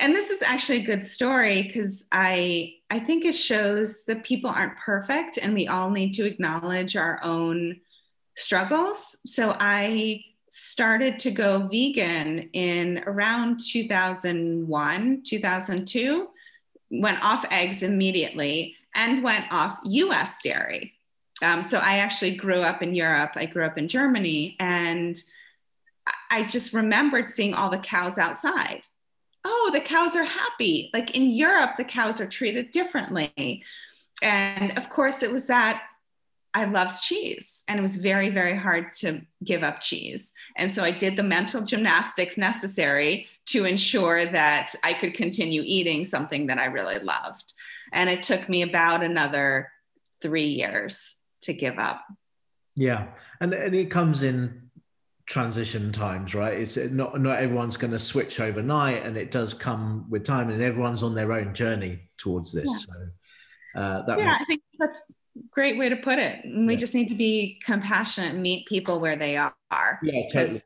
and 0.00 0.14
this 0.14 0.30
is 0.30 0.42
actually 0.42 0.78
a 0.78 0.86
good 0.86 1.02
story 1.02 1.62
because 1.62 2.06
i 2.12 2.72
i 2.90 2.98
think 2.98 3.24
it 3.24 3.34
shows 3.34 4.04
that 4.04 4.24
people 4.24 4.50
aren't 4.50 4.76
perfect 4.76 5.38
and 5.38 5.54
we 5.54 5.66
all 5.66 5.90
need 5.90 6.12
to 6.12 6.26
acknowledge 6.26 6.96
our 6.96 7.20
own 7.22 7.78
struggles. 8.38 9.18
So 9.26 9.56
I 9.58 10.22
started 10.50 11.18
to 11.20 11.30
go 11.30 11.66
vegan 11.66 12.50
in 12.52 13.02
around 13.06 13.60
2001, 13.60 15.22
2002, 15.24 16.28
went 16.90 17.24
off 17.24 17.44
eggs 17.50 17.82
immediately 17.82 18.76
and 18.94 19.22
went 19.22 19.46
off 19.50 19.78
US 19.84 20.42
dairy. 20.42 20.94
Um, 21.42 21.62
so 21.62 21.78
I 21.78 21.98
actually 21.98 22.32
grew 22.32 22.62
up 22.62 22.82
in 22.82 22.94
Europe. 22.94 23.32
I 23.36 23.46
grew 23.46 23.64
up 23.64 23.78
in 23.78 23.88
Germany 23.88 24.56
and 24.58 25.20
I 26.30 26.44
just 26.44 26.72
remembered 26.72 27.28
seeing 27.28 27.54
all 27.54 27.70
the 27.70 27.78
cows 27.78 28.18
outside. 28.18 28.82
Oh, 29.44 29.70
the 29.72 29.80
cows 29.80 30.16
are 30.16 30.24
happy. 30.24 30.90
Like 30.92 31.14
in 31.14 31.30
Europe, 31.30 31.76
the 31.76 31.84
cows 31.84 32.20
are 32.20 32.26
treated 32.26 32.70
differently. 32.70 33.62
And 34.20 34.76
of 34.76 34.90
course, 34.90 35.22
it 35.22 35.32
was 35.32 35.46
that 35.46 35.82
I 36.54 36.64
loved 36.64 37.02
cheese 37.02 37.62
and 37.68 37.78
it 37.78 37.82
was 37.82 37.96
very, 37.96 38.30
very 38.30 38.56
hard 38.56 38.92
to 38.94 39.20
give 39.44 39.62
up 39.62 39.80
cheese. 39.80 40.32
And 40.56 40.70
so 40.70 40.82
I 40.82 40.90
did 40.90 41.16
the 41.16 41.22
mental 41.22 41.62
gymnastics 41.62 42.38
necessary 42.38 43.26
to 43.46 43.64
ensure 43.64 44.24
that 44.26 44.74
I 44.82 44.94
could 44.94 45.14
continue 45.14 45.62
eating 45.64 46.04
something 46.04 46.46
that 46.46 46.58
I 46.58 46.66
really 46.66 46.98
loved. 46.98 47.52
And 47.92 48.08
it 48.08 48.22
took 48.22 48.48
me 48.48 48.62
about 48.62 49.02
another 49.02 49.70
three 50.20 50.48
years 50.48 51.16
to 51.42 51.52
give 51.52 51.78
up. 51.78 52.04
Yeah. 52.76 53.08
And, 53.40 53.52
and 53.52 53.74
it 53.74 53.90
comes 53.90 54.22
in 54.22 54.70
transition 55.26 55.92
times, 55.92 56.34
right? 56.34 56.58
It's 56.58 56.76
not, 56.76 57.20
not 57.20 57.38
everyone's 57.38 57.76
going 57.76 57.92
to 57.92 57.98
switch 57.98 58.40
overnight 58.40 59.04
and 59.04 59.16
it 59.16 59.30
does 59.30 59.52
come 59.52 60.06
with 60.08 60.24
time 60.24 60.48
and 60.48 60.62
everyone's 60.62 61.02
on 61.02 61.14
their 61.14 61.32
own 61.32 61.52
journey 61.52 62.00
towards 62.16 62.52
this. 62.52 62.66
Yeah. 62.66 62.94
So 62.94 63.08
uh, 63.74 64.02
that 64.02 64.18
yeah, 64.18 64.36
I 64.40 64.44
think 64.44 64.62
that's 64.78 65.00
great 65.50 65.78
way 65.78 65.88
to 65.88 65.96
put 65.96 66.18
it. 66.18 66.40
We 66.44 66.72
yeah. 66.72 66.78
just 66.78 66.94
need 66.94 67.08
to 67.08 67.14
be 67.14 67.60
compassionate, 67.64 68.36
meet 68.36 68.66
people 68.66 69.00
where 69.00 69.16
they 69.16 69.36
are. 69.36 69.54
Yeah, 70.02 70.22
totally. 70.32 70.60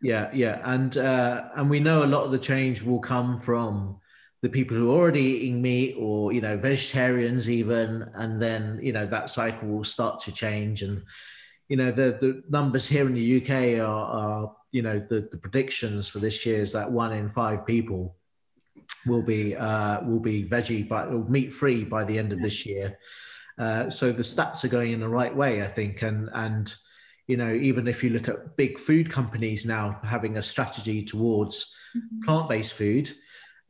Yeah, 0.00 0.30
yeah, 0.32 0.60
and 0.64 0.96
uh, 0.96 1.48
and 1.56 1.68
we 1.68 1.80
know 1.80 2.04
a 2.04 2.06
lot 2.06 2.24
of 2.24 2.30
the 2.30 2.38
change 2.38 2.82
will 2.82 3.00
come 3.00 3.40
from 3.40 3.98
the 4.42 4.48
people 4.48 4.76
who 4.76 4.92
are 4.92 4.94
already 4.94 5.20
eating 5.20 5.60
meat 5.60 5.96
or 5.98 6.32
you 6.32 6.40
know 6.40 6.56
vegetarians 6.56 7.50
even, 7.50 8.08
and 8.14 8.40
then 8.40 8.78
you 8.82 8.92
know 8.92 9.06
that 9.06 9.30
cycle 9.30 9.68
will 9.68 9.84
start 9.84 10.20
to 10.20 10.32
change. 10.32 10.82
And 10.82 11.02
you 11.68 11.76
know 11.76 11.90
the 11.90 12.16
the 12.20 12.42
numbers 12.48 12.86
here 12.86 13.06
in 13.06 13.14
the 13.14 13.42
UK 13.42 13.80
are, 13.80 14.04
are 14.04 14.56
you 14.70 14.82
know 14.82 15.04
the 15.10 15.28
the 15.32 15.36
predictions 15.36 16.08
for 16.08 16.20
this 16.20 16.46
year 16.46 16.60
is 16.60 16.72
that 16.72 16.90
one 16.90 17.12
in 17.12 17.28
five 17.28 17.66
people 17.66 18.14
will 19.06 19.22
be 19.22 19.56
uh, 19.56 20.02
will 20.04 20.20
be 20.20 20.44
veggie 20.44 20.88
but 20.88 21.10
meat 21.28 21.52
free 21.52 21.84
by 21.84 22.04
the 22.04 22.18
end 22.18 22.32
of 22.32 22.40
this 22.40 22.66
year. 22.66 22.98
Uh, 23.58 23.90
so 23.90 24.12
the 24.12 24.22
stats 24.22 24.64
are 24.64 24.68
going 24.68 24.92
in 24.92 25.00
the 25.00 25.08
right 25.08 25.34
way, 25.34 25.62
I 25.62 25.68
think, 25.68 26.02
and 26.02 26.28
and 26.34 26.74
you 27.26 27.36
know 27.36 27.52
even 27.52 27.88
if 27.88 28.02
you 28.02 28.10
look 28.10 28.28
at 28.28 28.56
big 28.56 28.78
food 28.78 29.10
companies 29.10 29.66
now 29.66 29.98
having 30.04 30.36
a 30.36 30.42
strategy 30.42 31.02
towards 31.02 31.74
mm-hmm. 31.96 32.24
plant-based 32.24 32.74
food, 32.74 33.10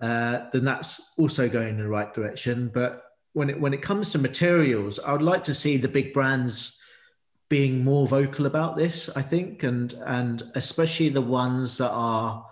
uh, 0.01 0.41
then 0.53 0.65
that's 0.65 1.15
also 1.19 1.49
going 1.49 1.69
in 1.69 1.79
the 1.79 1.89
right 1.89 2.13
direction. 2.13 2.71
But 2.73 3.03
when 3.33 3.51
it 3.51 3.61
when 3.61 3.75
it 3.75 3.83
comes 3.83 4.13
to 4.13 4.19
materials, 4.19 4.99
I 4.99 5.13
would 5.13 5.23
like 5.23 5.45
to 5.45 5.55
see 5.55 5.77
the 5.77 5.89
big 5.89 6.13
brands 6.13 6.83
being 7.49 7.83
more 7.83 8.07
vocal 8.07 8.45
about 8.45 8.77
this. 8.77 9.09
I 9.17 9.23
think, 9.23 9.63
and 9.63 9.95
and 10.07 10.43
especially 10.55 11.09
the 11.09 11.23
ones 11.23 11.79
that 11.79 11.91
are 11.91 12.47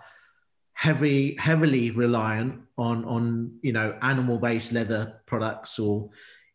heavy 0.77 1.35
heavily 1.39 1.91
reliant 1.91 2.61
on 2.77 3.03
on 3.05 3.51
you 3.61 3.73
know 3.73 3.97
animal 4.01 4.37
based 4.37 4.71
leather 4.71 5.19
products 5.25 5.79
or 5.79 6.09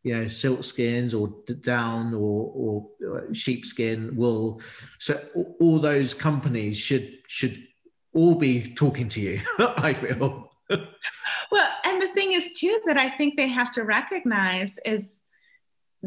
you 0.05 0.15
know 0.15 0.29
silk 0.29 0.65
skins 0.65 1.13
or 1.13 1.35
down 1.61 2.15
or, 2.15 2.53
or 2.55 2.89
uh, 3.17 3.21
sheepskin 3.33 4.15
wool 4.17 4.61
so 4.99 5.21
all 5.61 5.79
those 5.79 6.15
companies 6.15 6.77
should 6.77 7.19
should 7.27 7.67
all 8.15 8.35
be 8.35 8.73
talking 8.75 9.09
to 9.11 9.21
you. 9.21 9.41
I 9.59 9.95
feel. 9.95 10.51
well, 11.51 11.71
and 11.85 12.03
the 12.03 12.13
thing 12.15 12.33
is 12.33 12.59
too 12.59 12.79
that 12.87 12.99
I 12.99 13.11
think 13.11 13.37
they 13.37 13.49
have 13.49 13.73
to 13.73 13.85
recognize 13.85 14.79
is 14.85 15.19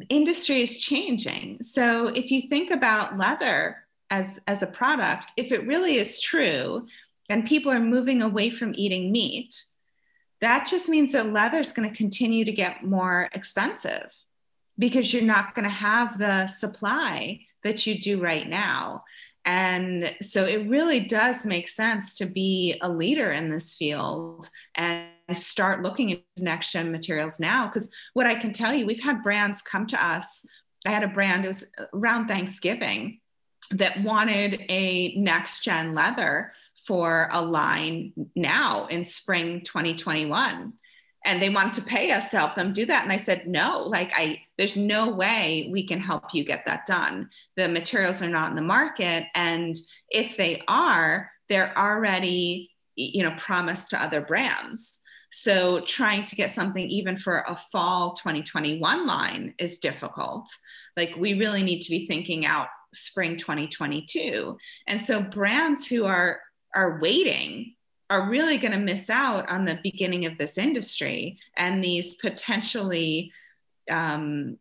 industry 0.09 0.61
is 0.61 0.79
changing. 0.79 1.59
So 1.61 2.07
if 2.07 2.31
you 2.31 2.43
think 2.49 2.71
about 2.71 3.17
leather 3.17 3.77
as 4.09 4.39
as 4.47 4.61
a 4.61 4.67
product, 4.67 5.33
if 5.37 5.51
it 5.51 5.65
really 5.65 5.97
is 5.97 6.19
true 6.19 6.85
and 7.29 7.45
people 7.45 7.71
are 7.71 7.79
moving 7.79 8.21
away 8.21 8.49
from 8.49 8.73
eating 8.75 9.11
meat, 9.11 9.63
that 10.41 10.67
just 10.67 10.89
means 10.89 11.13
that 11.13 11.31
leather 11.31 11.59
is 11.59 11.71
going 11.71 11.89
to 11.89 11.95
continue 11.95 12.45
to 12.45 12.51
get 12.51 12.83
more 12.83 13.29
expensive 13.33 14.11
because 14.77 15.13
you're 15.13 15.23
not 15.23 15.55
going 15.55 15.63
to 15.63 15.71
have 15.71 16.17
the 16.17 16.47
supply 16.47 17.39
that 17.63 17.87
you 17.87 17.99
do 17.99 18.21
right 18.21 18.47
now. 18.47 19.03
And 19.45 20.15
so 20.21 20.45
it 20.45 20.67
really 20.67 20.99
does 20.99 21.45
make 21.45 21.67
sense 21.67 22.15
to 22.15 22.25
be 22.25 22.77
a 22.81 22.89
leader 22.89 23.31
in 23.31 23.49
this 23.49 23.75
field 23.75 24.49
and 24.73 25.07
start 25.33 25.83
looking 25.83 26.09
into 26.09 26.23
next 26.39 26.71
gen 26.71 26.91
materials 26.91 27.39
now. 27.39 27.67
Because 27.67 27.93
what 28.13 28.27
I 28.27 28.35
can 28.35 28.53
tell 28.53 28.73
you, 28.73 28.85
we've 28.85 29.01
had 29.01 29.23
brands 29.23 29.61
come 29.61 29.85
to 29.87 30.05
us. 30.05 30.45
I 30.85 30.89
had 30.89 31.03
a 31.03 31.07
brand, 31.07 31.45
it 31.45 31.49
was 31.49 31.71
around 31.93 32.27
Thanksgiving, 32.27 33.19
that 33.71 34.03
wanted 34.03 34.63
a 34.69 35.15
next 35.15 35.63
gen 35.63 35.95
leather 35.95 36.53
for 36.85 37.29
a 37.31 37.41
line 37.41 38.13
now 38.35 38.85
in 38.87 39.03
spring 39.03 39.61
2021 39.61 40.73
and 41.25 41.41
they 41.41 41.49
wanted 41.49 41.73
to 41.73 41.81
pay 41.81 42.11
us 42.11 42.29
to 42.29 42.37
help 42.37 42.55
them 42.55 42.71
do 42.71 42.85
that. 42.85 43.03
And 43.03 43.11
i 43.11 43.17
said 43.17 43.47
no 43.47 43.83
like 43.87 44.11
i 44.15 44.39
there's 44.57 44.77
no 44.77 45.09
way 45.09 45.67
we 45.71 45.85
can 45.85 45.99
help 45.99 46.33
you 46.33 46.45
get 46.45 46.65
that 46.65 46.85
done. 46.85 47.29
The 47.57 47.67
materials 47.67 48.21
are 48.21 48.29
not 48.29 48.51
in 48.51 48.55
the 48.55 48.61
market. 48.61 49.25
And 49.33 49.75
if 50.09 50.37
they 50.37 50.61
are 50.67 51.31
they're 51.49 51.77
already 51.77 52.71
you 52.95 53.23
know 53.23 53.35
promised 53.37 53.89
to 53.89 54.01
other 54.01 54.21
brands. 54.21 54.99
So 55.31 55.81
trying 55.81 56.23
to 56.25 56.35
get 56.35 56.51
something 56.51 56.87
even 56.87 57.17
for 57.17 57.43
a 57.47 57.59
fall 57.71 58.13
2021 58.13 59.05
line 59.05 59.53
is 59.59 59.79
difficult. 59.79 60.47
Like 60.95 61.15
we 61.17 61.33
really 61.33 61.63
need 61.63 61.81
to 61.81 61.89
be 61.89 62.05
thinking 62.05 62.45
out 62.45 62.67
spring 62.93 63.35
2022 63.35 64.57
and 64.87 65.01
so 65.01 65.21
brands 65.21 65.85
who 65.85 66.05
are 66.05 66.39
are 66.75 66.99
waiting 66.99 67.75
are 68.09 68.29
really 68.29 68.57
going 68.57 68.71
to 68.71 68.77
miss 68.77 69.09
out 69.09 69.49
on 69.49 69.65
the 69.65 69.79
beginning 69.81 70.25
of 70.25 70.37
this 70.37 70.57
industry 70.57 71.39
and 71.57 71.83
these 71.83 72.15
potentially 72.15 73.31
um, 73.89 74.57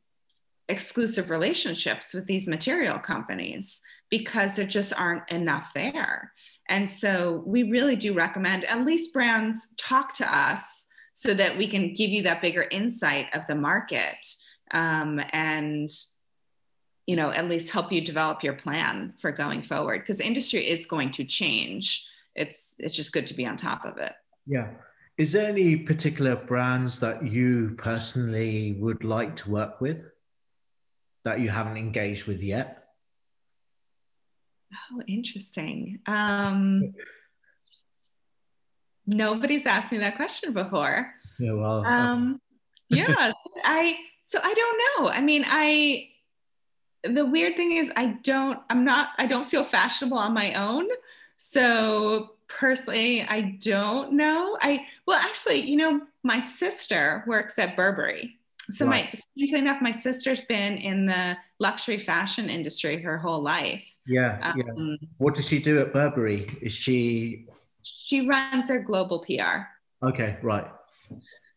exclusive 0.68 1.30
relationships 1.30 2.14
with 2.14 2.26
these 2.26 2.46
material 2.46 2.98
companies 2.98 3.82
because 4.08 4.56
there 4.56 4.64
just 4.64 4.94
aren't 4.94 5.28
enough 5.30 5.72
there. 5.74 6.32
And 6.68 6.88
so 6.88 7.42
we 7.44 7.64
really 7.64 7.96
do 7.96 8.14
recommend 8.14 8.64
at 8.64 8.84
least 8.84 9.12
brands 9.12 9.74
talk 9.76 10.14
to 10.14 10.36
us 10.36 10.86
so 11.12 11.34
that 11.34 11.56
we 11.58 11.66
can 11.66 11.92
give 11.92 12.10
you 12.10 12.22
that 12.22 12.40
bigger 12.40 12.66
insight 12.70 13.26
of 13.34 13.46
the 13.46 13.54
market 13.54 14.16
um, 14.70 15.20
and 15.32 15.90
you 17.07 17.16
know 17.16 17.30
at 17.30 17.48
least 17.48 17.70
help 17.70 17.92
you 17.92 18.00
develop 18.00 18.42
your 18.42 18.55
plan 18.55 19.12
for 19.18 19.30
going 19.30 19.62
forward 19.62 20.00
because 20.00 20.20
industry 20.20 20.66
is 20.66 20.86
going 20.86 21.11
to 21.11 21.24
change 21.24 22.09
it's 22.34 22.76
it's 22.78 22.96
just 22.96 23.12
good 23.12 23.26
to 23.28 23.34
be 23.34 23.46
on 23.46 23.57
top 23.57 23.84
of 23.84 23.98
it. 23.98 24.12
Yeah. 24.46 24.70
Is 25.16 25.32
there 25.32 25.48
any 25.48 25.76
particular 25.76 26.34
brands 26.34 26.98
that 27.00 27.24
you 27.24 27.74
personally 27.78 28.72
would 28.80 29.05
like 29.05 29.36
to 29.36 29.50
work 29.50 29.80
with 29.80 30.05
that 31.24 31.40
you 31.40 31.48
haven't 31.48 31.76
engaged 31.76 32.26
with 32.26 32.42
yet? 32.42 32.88
Oh, 34.92 35.02
interesting. 35.07 36.00
Um, 36.07 36.94
nobody's 39.07 39.66
asked 39.66 39.92
me 39.92 39.98
that 39.98 40.16
question 40.16 40.52
before. 40.52 41.14
Yeah, 41.38 41.52
well, 41.52 41.86
um, 41.86 42.40
yeah, 42.88 43.30
I 43.62 43.96
so 44.24 44.40
I 44.42 44.52
don't 44.52 45.05
know. 45.05 45.11
I 45.11 45.20
mean, 45.20 45.44
I 45.46 46.09
the 47.05 47.24
weird 47.24 47.57
thing 47.57 47.72
is 47.72 47.90
I 47.96 48.18
don't 48.22 48.59
I'm 48.70 48.84
not 48.84 49.11
I 49.18 49.26
don't 49.26 49.48
feel 49.48 49.64
fashionable 49.64 50.18
on 50.18 50.32
my 50.32 50.55
own. 50.55 50.88
So 51.36 52.30
personally, 52.48 53.22
I 53.22 53.59
don't 53.61 54.12
know. 54.12 54.57
I 54.61 54.86
well, 55.07 55.18
actually, 55.18 55.61
you 55.61 55.76
know, 55.76 56.00
my 56.22 56.40
sister 56.40 57.24
works 57.26 57.59
at 57.59 57.76
Burberry. 57.76 58.38
So 58.70 58.86
right. 58.86 59.12
my 59.12 59.20
strangely 59.20 59.59
enough, 59.59 59.82
my 59.82 59.92
sister's 59.92 60.40
been 60.42 60.78
in 60.78 61.05
the 61.05 61.36
luxury 61.59 61.98
fashion 61.98 62.48
industry 62.48 63.00
her 63.02 63.18
whole 63.18 63.42
life. 63.42 63.84
Yeah, 64.07 64.38
um, 64.42 64.55
yeah. 64.57 65.07
What 65.18 65.34
does 65.34 65.48
she 65.48 65.59
do 65.59 65.80
at 65.80 65.92
Burberry? 65.92 66.46
Is 66.62 66.72
she? 66.72 67.46
She 67.82 68.26
runs 68.26 68.68
their 68.68 68.80
global 68.80 69.18
PR. 69.18 69.66
Okay, 70.02 70.38
right. 70.42 70.66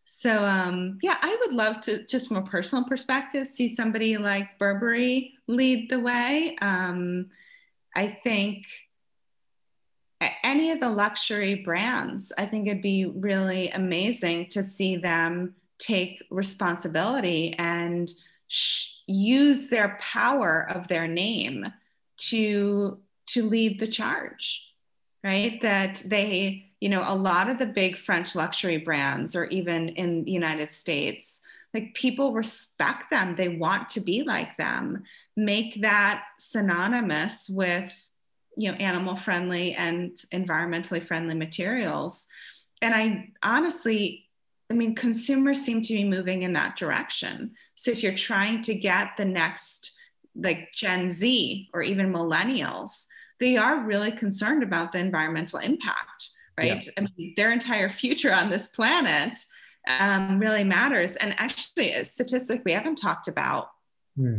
So 0.10 0.46
um, 0.46 1.00
yeah, 1.02 1.18
I 1.22 1.38
would 1.42 1.54
love 1.54 1.82
to 1.82 2.02
just 2.06 2.30
from 2.30 2.38
a 2.38 2.42
personal 2.42 2.86
perspective 2.86 3.46
see 3.46 3.68
somebody 3.68 4.18
like 4.18 4.58
Burberry 4.58 5.34
lead 5.48 5.90
the 5.90 6.00
way. 6.00 6.56
Um, 6.62 7.30
I 7.94 8.08
think 8.24 8.66
any 10.46 10.72
of 10.72 10.80
the 10.80 10.90
luxury 10.90 11.56
brands, 11.56 12.32
I 12.38 12.46
think 12.46 12.68
it'd 12.68 12.82
be 12.82 13.06
really 13.06 13.70
amazing 13.72 14.48
to 14.52 14.64
see 14.64 14.96
them 14.96 15.56
take 15.78 16.24
responsibility 16.32 17.54
and 17.58 18.10
sh- 18.48 18.94
use 19.08 19.68
their 19.68 19.98
power 20.00 20.70
of 20.74 20.88
their 20.88 21.10
name 21.10 21.66
to 22.30 22.98
to 23.28 23.50
lead 23.50 23.78
the 23.78 23.88
charge 23.88 24.74
right 25.22 25.62
that 25.62 26.02
they 26.06 26.67
you 26.80 26.90
know 26.90 27.04
a 27.06 27.16
lot 27.16 27.50
of 27.50 27.58
the 27.58 27.66
big 27.66 27.98
french 27.98 28.36
luxury 28.36 28.78
brands 28.78 29.36
or 29.36 29.46
even 29.46 29.90
in 29.90 30.24
the 30.24 30.32
united 30.32 30.72
states 30.72 31.42
like 31.74 31.94
people 31.94 32.34
respect 32.34 33.12
them. 33.12 33.36
They 33.36 33.50
want 33.50 33.90
to 33.90 34.02
be 34.02 34.24
like 34.24 34.58
them. 34.58 35.04
Make 35.36 35.82
that 35.82 36.24
synonymous 36.40 37.50
with 37.50 37.94
you 38.56 38.72
know 38.72 38.78
animal 38.78 39.16
friendly 39.16 39.74
and 39.74 40.12
environmentally 40.34 41.04
friendly 41.04 41.36
materials. 41.36 42.28
And 42.82 42.96
i 42.96 43.30
honestly 43.44 44.26
i 44.72 44.74
mean 44.74 44.96
consumers 44.96 45.62
seem 45.62 45.82
to 45.84 45.94
be 45.94 46.04
moving 46.04 46.44
in 46.44 46.54
that 46.54 46.76
direction. 46.76 47.52
So 47.76 47.92
if 47.92 48.02
you're 48.02 48.16
trying 48.16 48.62
to 48.64 48.74
get 48.74 49.18
the 49.18 49.26
next 49.26 49.92
like 50.36 50.72
gen 50.74 51.10
z 51.10 51.70
or 51.74 51.82
even 51.82 52.14
millennials 52.14 53.08
they 53.40 53.58
are 53.58 53.84
really 53.84 54.12
concerned 54.12 54.62
about 54.64 54.92
the 54.92 55.00
environmental 55.00 55.60
impact 55.60 56.30
right 56.58 56.86
yeah. 56.86 56.92
i 56.98 57.02
mean 57.02 57.34
their 57.36 57.52
entire 57.52 57.90
future 57.90 58.34
on 58.34 58.50
this 58.50 58.68
planet 58.68 59.38
um, 60.00 60.38
really 60.38 60.66
matters 60.66 61.16
and 61.16 61.34
actually 61.38 61.94
a 61.94 62.04
statistic 62.04 62.62
we 62.66 62.74
haven't 62.74 62.98
talked 62.98 63.28
about 63.28 63.70
mm 64.20 64.38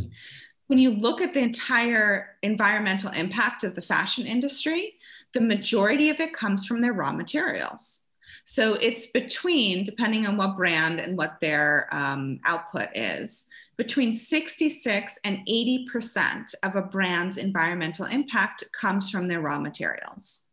when 0.69 0.77
you 0.77 0.91
look 0.91 1.19
at 1.19 1.33
the 1.33 1.39
entire 1.39 2.37
environmental 2.43 3.09
impact 3.09 3.63
of 3.63 3.73
the 3.73 3.81
fashion 3.81 4.27
industry, 4.27 4.93
the 5.33 5.41
majority 5.41 6.11
of 6.11 6.19
it 6.19 6.31
comes 6.31 6.67
from 6.67 6.79
their 6.79 6.93
raw 6.93 7.11
materials. 7.11 8.03
So 8.45 8.75
it's 8.75 9.07
between, 9.07 9.83
depending 9.83 10.27
on 10.27 10.37
what 10.37 10.57
brand 10.57 10.99
and 10.99 11.17
what 11.17 11.39
their 11.41 11.87
um, 11.91 12.39
output 12.45 12.89
is, 12.93 13.47
between 13.77 14.13
66 14.13 15.19
and 15.23 15.39
80% 15.47 16.53
of 16.61 16.75
a 16.75 16.83
brand's 16.83 17.37
environmental 17.37 18.05
impact 18.05 18.63
comes 18.71 19.09
from 19.09 19.25
their 19.25 19.41
raw 19.41 19.57
materials. 19.57 20.48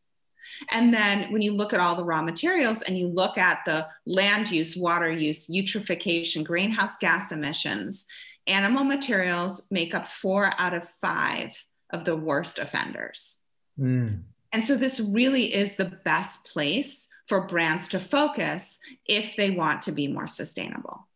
And 0.71 0.93
then 0.93 1.33
when 1.33 1.43
you 1.43 1.53
look 1.53 1.73
at 1.73 1.81
all 1.81 1.97
the 1.97 2.05
raw 2.05 2.23
materials 2.23 2.83
and 2.83 2.99
you 2.99 3.09
look 3.09 3.39
at 3.39 3.65
the 3.65 3.89
land 4.07 4.51
use, 4.51 4.77
water 4.77 5.11
use, 5.11 5.49
eutrophication, 5.49 6.45
greenhouse 6.45 6.97
gas 6.99 7.33
emissions, 7.33 8.07
animal 8.47 8.85
materials 8.85 9.67
make 9.71 9.95
up 9.95 10.09
four 10.09 10.53
out 10.59 10.75
of 10.75 10.89
five 10.89 11.53
of 11.91 12.05
the 12.05 12.17
worst 12.17 12.59
offenders. 12.59 13.39
Mm. 13.79 14.23
And 14.53 14.65
so 14.65 14.77
this 14.77 15.01
really 15.01 15.55
is 15.55 15.77
the 15.77 15.99
best 16.05 16.47
place 16.47 17.09
for 17.29 17.47
brands 17.47 17.89
to 17.89 18.01
focus 18.01 18.79
if 19.05 19.37
they 19.37 19.51
want 19.51 19.83
to 19.83 19.93
be 19.93 20.09
more 20.09 20.27
sustainable. 20.27 21.09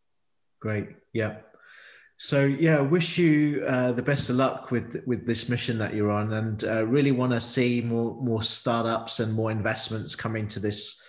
Great. 0.59 0.89
Yeah. 1.13 1.37
So 2.23 2.45
yeah, 2.45 2.79
wish 2.79 3.17
you 3.17 3.65
uh, 3.67 3.93
the 3.93 4.03
best 4.03 4.29
of 4.29 4.35
luck 4.35 4.69
with 4.69 5.01
with 5.07 5.25
this 5.25 5.49
mission 5.49 5.79
that 5.79 5.95
you're 5.95 6.11
on, 6.11 6.33
and 6.33 6.63
uh, 6.63 6.85
really 6.85 7.11
want 7.11 7.31
to 7.31 7.41
see 7.41 7.81
more 7.81 8.15
more 8.21 8.43
startups 8.43 9.19
and 9.19 9.33
more 9.33 9.49
investments 9.49 10.13
come 10.13 10.35
into 10.35 10.59
this 10.59 11.01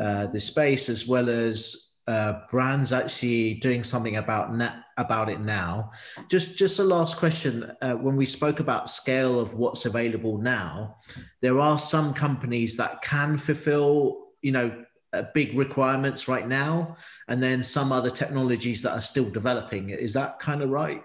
uh, 0.00 0.28
this 0.28 0.46
space, 0.46 0.88
as 0.88 1.06
well 1.06 1.28
as 1.28 1.92
uh, 2.06 2.40
brands 2.50 2.92
actually 2.92 3.54
doing 3.60 3.84
something 3.84 4.16
about 4.16 4.54
na- 4.54 4.80
about 4.96 5.28
it 5.28 5.40
now. 5.40 5.90
Just 6.30 6.56
just 6.56 6.78
a 6.78 6.84
last 6.84 7.18
question. 7.18 7.70
Uh, 7.82 7.92
when 7.92 8.16
we 8.16 8.24
spoke 8.24 8.58
about 8.58 8.88
scale 8.88 9.38
of 9.38 9.52
what's 9.52 9.84
available 9.84 10.38
now, 10.38 10.96
there 11.42 11.60
are 11.60 11.78
some 11.78 12.14
companies 12.14 12.74
that 12.78 13.02
can 13.02 13.36
fulfill, 13.36 14.28
you 14.40 14.52
know, 14.52 14.84
Uh, 15.14 15.26
big 15.32 15.56
requirements 15.56 16.26
right 16.26 16.48
now, 16.48 16.96
and 17.28 17.42
then 17.42 17.62
some 17.62 17.92
other 17.92 18.10
technologies 18.10 18.82
that 18.82 18.92
are 18.92 19.02
still 19.02 19.30
developing. 19.30 19.90
Is 19.90 20.12
that 20.14 20.40
kind 20.40 20.60
of 20.62 20.70
right? 20.70 21.04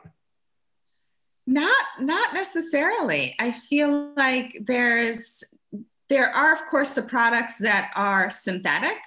Not 1.46 1.86
not 2.00 2.34
necessarily. 2.34 3.36
I 3.40 3.52
feel 3.52 4.14
like 4.16 4.58
there's 4.66 5.44
there 6.10 6.36
are, 6.36 6.54
of 6.54 6.66
course, 6.66 6.96
the 6.96 7.04
products 7.04 7.58
that 7.60 7.92
are 7.96 8.30
synthetic. 8.30 8.98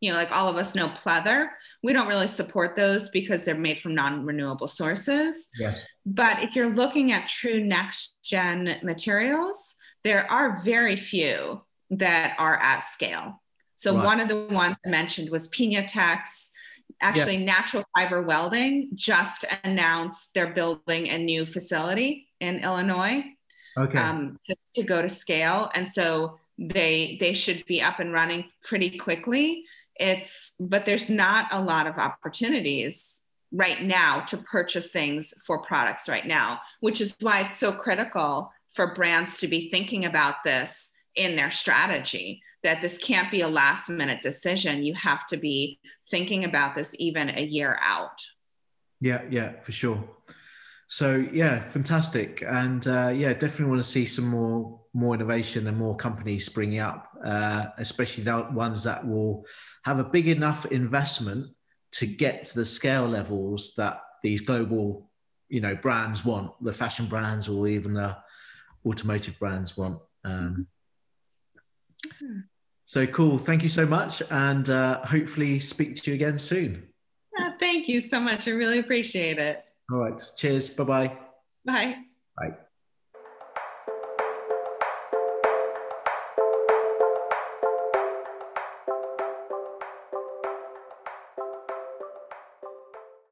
You 0.00 0.12
know, 0.12 0.18
like 0.18 0.32
all 0.32 0.48
of 0.48 0.56
us 0.56 0.74
know 0.74 0.88
pleather. 0.88 1.48
We 1.82 1.92
don't 1.92 2.08
really 2.08 2.28
support 2.28 2.74
those 2.74 3.10
because 3.10 3.44
they're 3.44 3.54
made 3.54 3.80
from 3.80 3.94
non 3.94 4.24
renewable 4.24 4.68
sources. 4.68 5.48
Yeah. 5.58 5.74
But 6.06 6.42
if 6.42 6.56
you're 6.56 6.74
looking 6.74 7.12
at 7.12 7.28
true 7.28 7.62
next 7.62 8.14
gen 8.22 8.78
materials, 8.82 9.76
there 10.04 10.30
are 10.30 10.62
very 10.62 10.96
few 10.96 11.62
that 11.90 12.34
are 12.38 12.56
at 12.56 12.80
scale. 12.80 13.42
So, 13.80 13.96
right. 13.96 14.04
one 14.04 14.20
of 14.20 14.28
the 14.28 14.46
ones 14.50 14.76
I 14.84 14.90
mentioned 14.90 15.30
was 15.30 15.48
Piñatex. 15.48 16.50
Actually, 17.00 17.38
yeah. 17.38 17.46
Natural 17.46 17.82
Fiber 17.96 18.20
Welding 18.20 18.90
just 18.94 19.46
announced 19.64 20.34
they're 20.34 20.52
building 20.52 21.08
a 21.08 21.16
new 21.16 21.46
facility 21.46 22.28
in 22.40 22.58
Illinois 22.58 23.24
okay. 23.78 23.98
um, 23.98 24.38
to, 24.46 24.56
to 24.74 24.82
go 24.82 25.00
to 25.00 25.08
scale. 25.08 25.70
And 25.74 25.88
so 25.88 26.38
they 26.58 27.16
they 27.20 27.32
should 27.32 27.64
be 27.64 27.80
up 27.80 28.00
and 28.00 28.12
running 28.12 28.44
pretty 28.62 28.98
quickly 28.98 29.64
it's 29.96 30.56
but 30.60 30.84
there's 30.84 31.08
not 31.08 31.46
a 31.52 31.60
lot 31.60 31.86
of 31.86 31.96
opportunities 31.96 33.24
right 33.50 33.82
now 33.82 34.20
to 34.20 34.36
purchase 34.36 34.92
things 34.92 35.32
for 35.46 35.62
products 35.62 36.06
right 36.06 36.26
now 36.26 36.60
which 36.80 37.00
is 37.00 37.16
why 37.20 37.40
it's 37.40 37.56
so 37.56 37.72
critical 37.72 38.52
for 38.74 38.94
brands 38.94 39.38
to 39.38 39.48
be 39.48 39.70
thinking 39.70 40.04
about 40.04 40.36
this 40.44 40.92
in 41.16 41.36
their 41.36 41.50
strategy 41.50 42.42
that 42.62 42.82
this 42.82 42.98
can't 42.98 43.30
be 43.30 43.40
a 43.40 43.48
last 43.48 43.88
minute 43.88 44.20
decision. 44.20 44.82
You 44.82 44.94
have 44.94 45.26
to 45.28 45.36
be 45.36 45.80
thinking 46.10 46.44
about 46.44 46.74
this 46.74 46.94
even 46.98 47.30
a 47.30 47.42
year 47.42 47.78
out. 47.80 48.20
Yeah 49.00 49.22
yeah 49.30 49.60
for 49.62 49.72
sure. 49.72 50.02
So 50.90 51.24
yeah, 51.32 51.60
fantastic, 51.68 52.42
and 52.42 52.84
uh, 52.88 53.12
yeah, 53.14 53.32
definitely 53.32 53.66
want 53.66 53.80
to 53.80 53.88
see 53.88 54.04
some 54.04 54.26
more 54.26 54.80
more 54.92 55.14
innovation 55.14 55.68
and 55.68 55.76
more 55.76 55.94
companies 55.94 56.46
springing 56.46 56.80
up, 56.80 57.08
uh, 57.24 57.66
especially 57.78 58.24
the 58.24 58.48
ones 58.52 58.82
that 58.82 59.06
will 59.06 59.46
have 59.84 60.00
a 60.00 60.04
big 60.04 60.26
enough 60.26 60.66
investment 60.66 61.46
to 61.92 62.06
get 62.06 62.44
to 62.46 62.56
the 62.56 62.64
scale 62.64 63.06
levels 63.06 63.74
that 63.76 64.00
these 64.24 64.40
global, 64.40 65.08
you 65.48 65.60
know, 65.60 65.76
brands 65.76 66.24
want, 66.24 66.52
the 66.60 66.72
fashion 66.72 67.06
brands 67.06 67.48
or 67.48 67.68
even 67.68 67.94
the 67.94 68.16
automotive 68.84 69.38
brands 69.38 69.76
want. 69.76 70.00
Um, 70.24 70.66
so 72.84 73.06
cool. 73.06 73.38
Thank 73.38 73.62
you 73.62 73.68
so 73.68 73.86
much, 73.86 74.22
and 74.30 74.68
uh, 74.70 75.04
hopefully 75.06 75.60
speak 75.60 75.94
to 75.96 76.10
you 76.10 76.14
again 76.14 76.38
soon. 76.38 76.86
Thank 77.58 77.88
you 77.88 78.00
so 78.00 78.20
much. 78.20 78.48
I 78.48 78.52
really 78.52 78.78
appreciate 78.78 79.38
it. 79.38 79.70
All 79.92 79.98
right. 79.98 80.20
Cheers. 80.36 80.70
Bye-bye. 80.70 81.08
Bye. 81.64 81.96
Bye. 82.36 82.56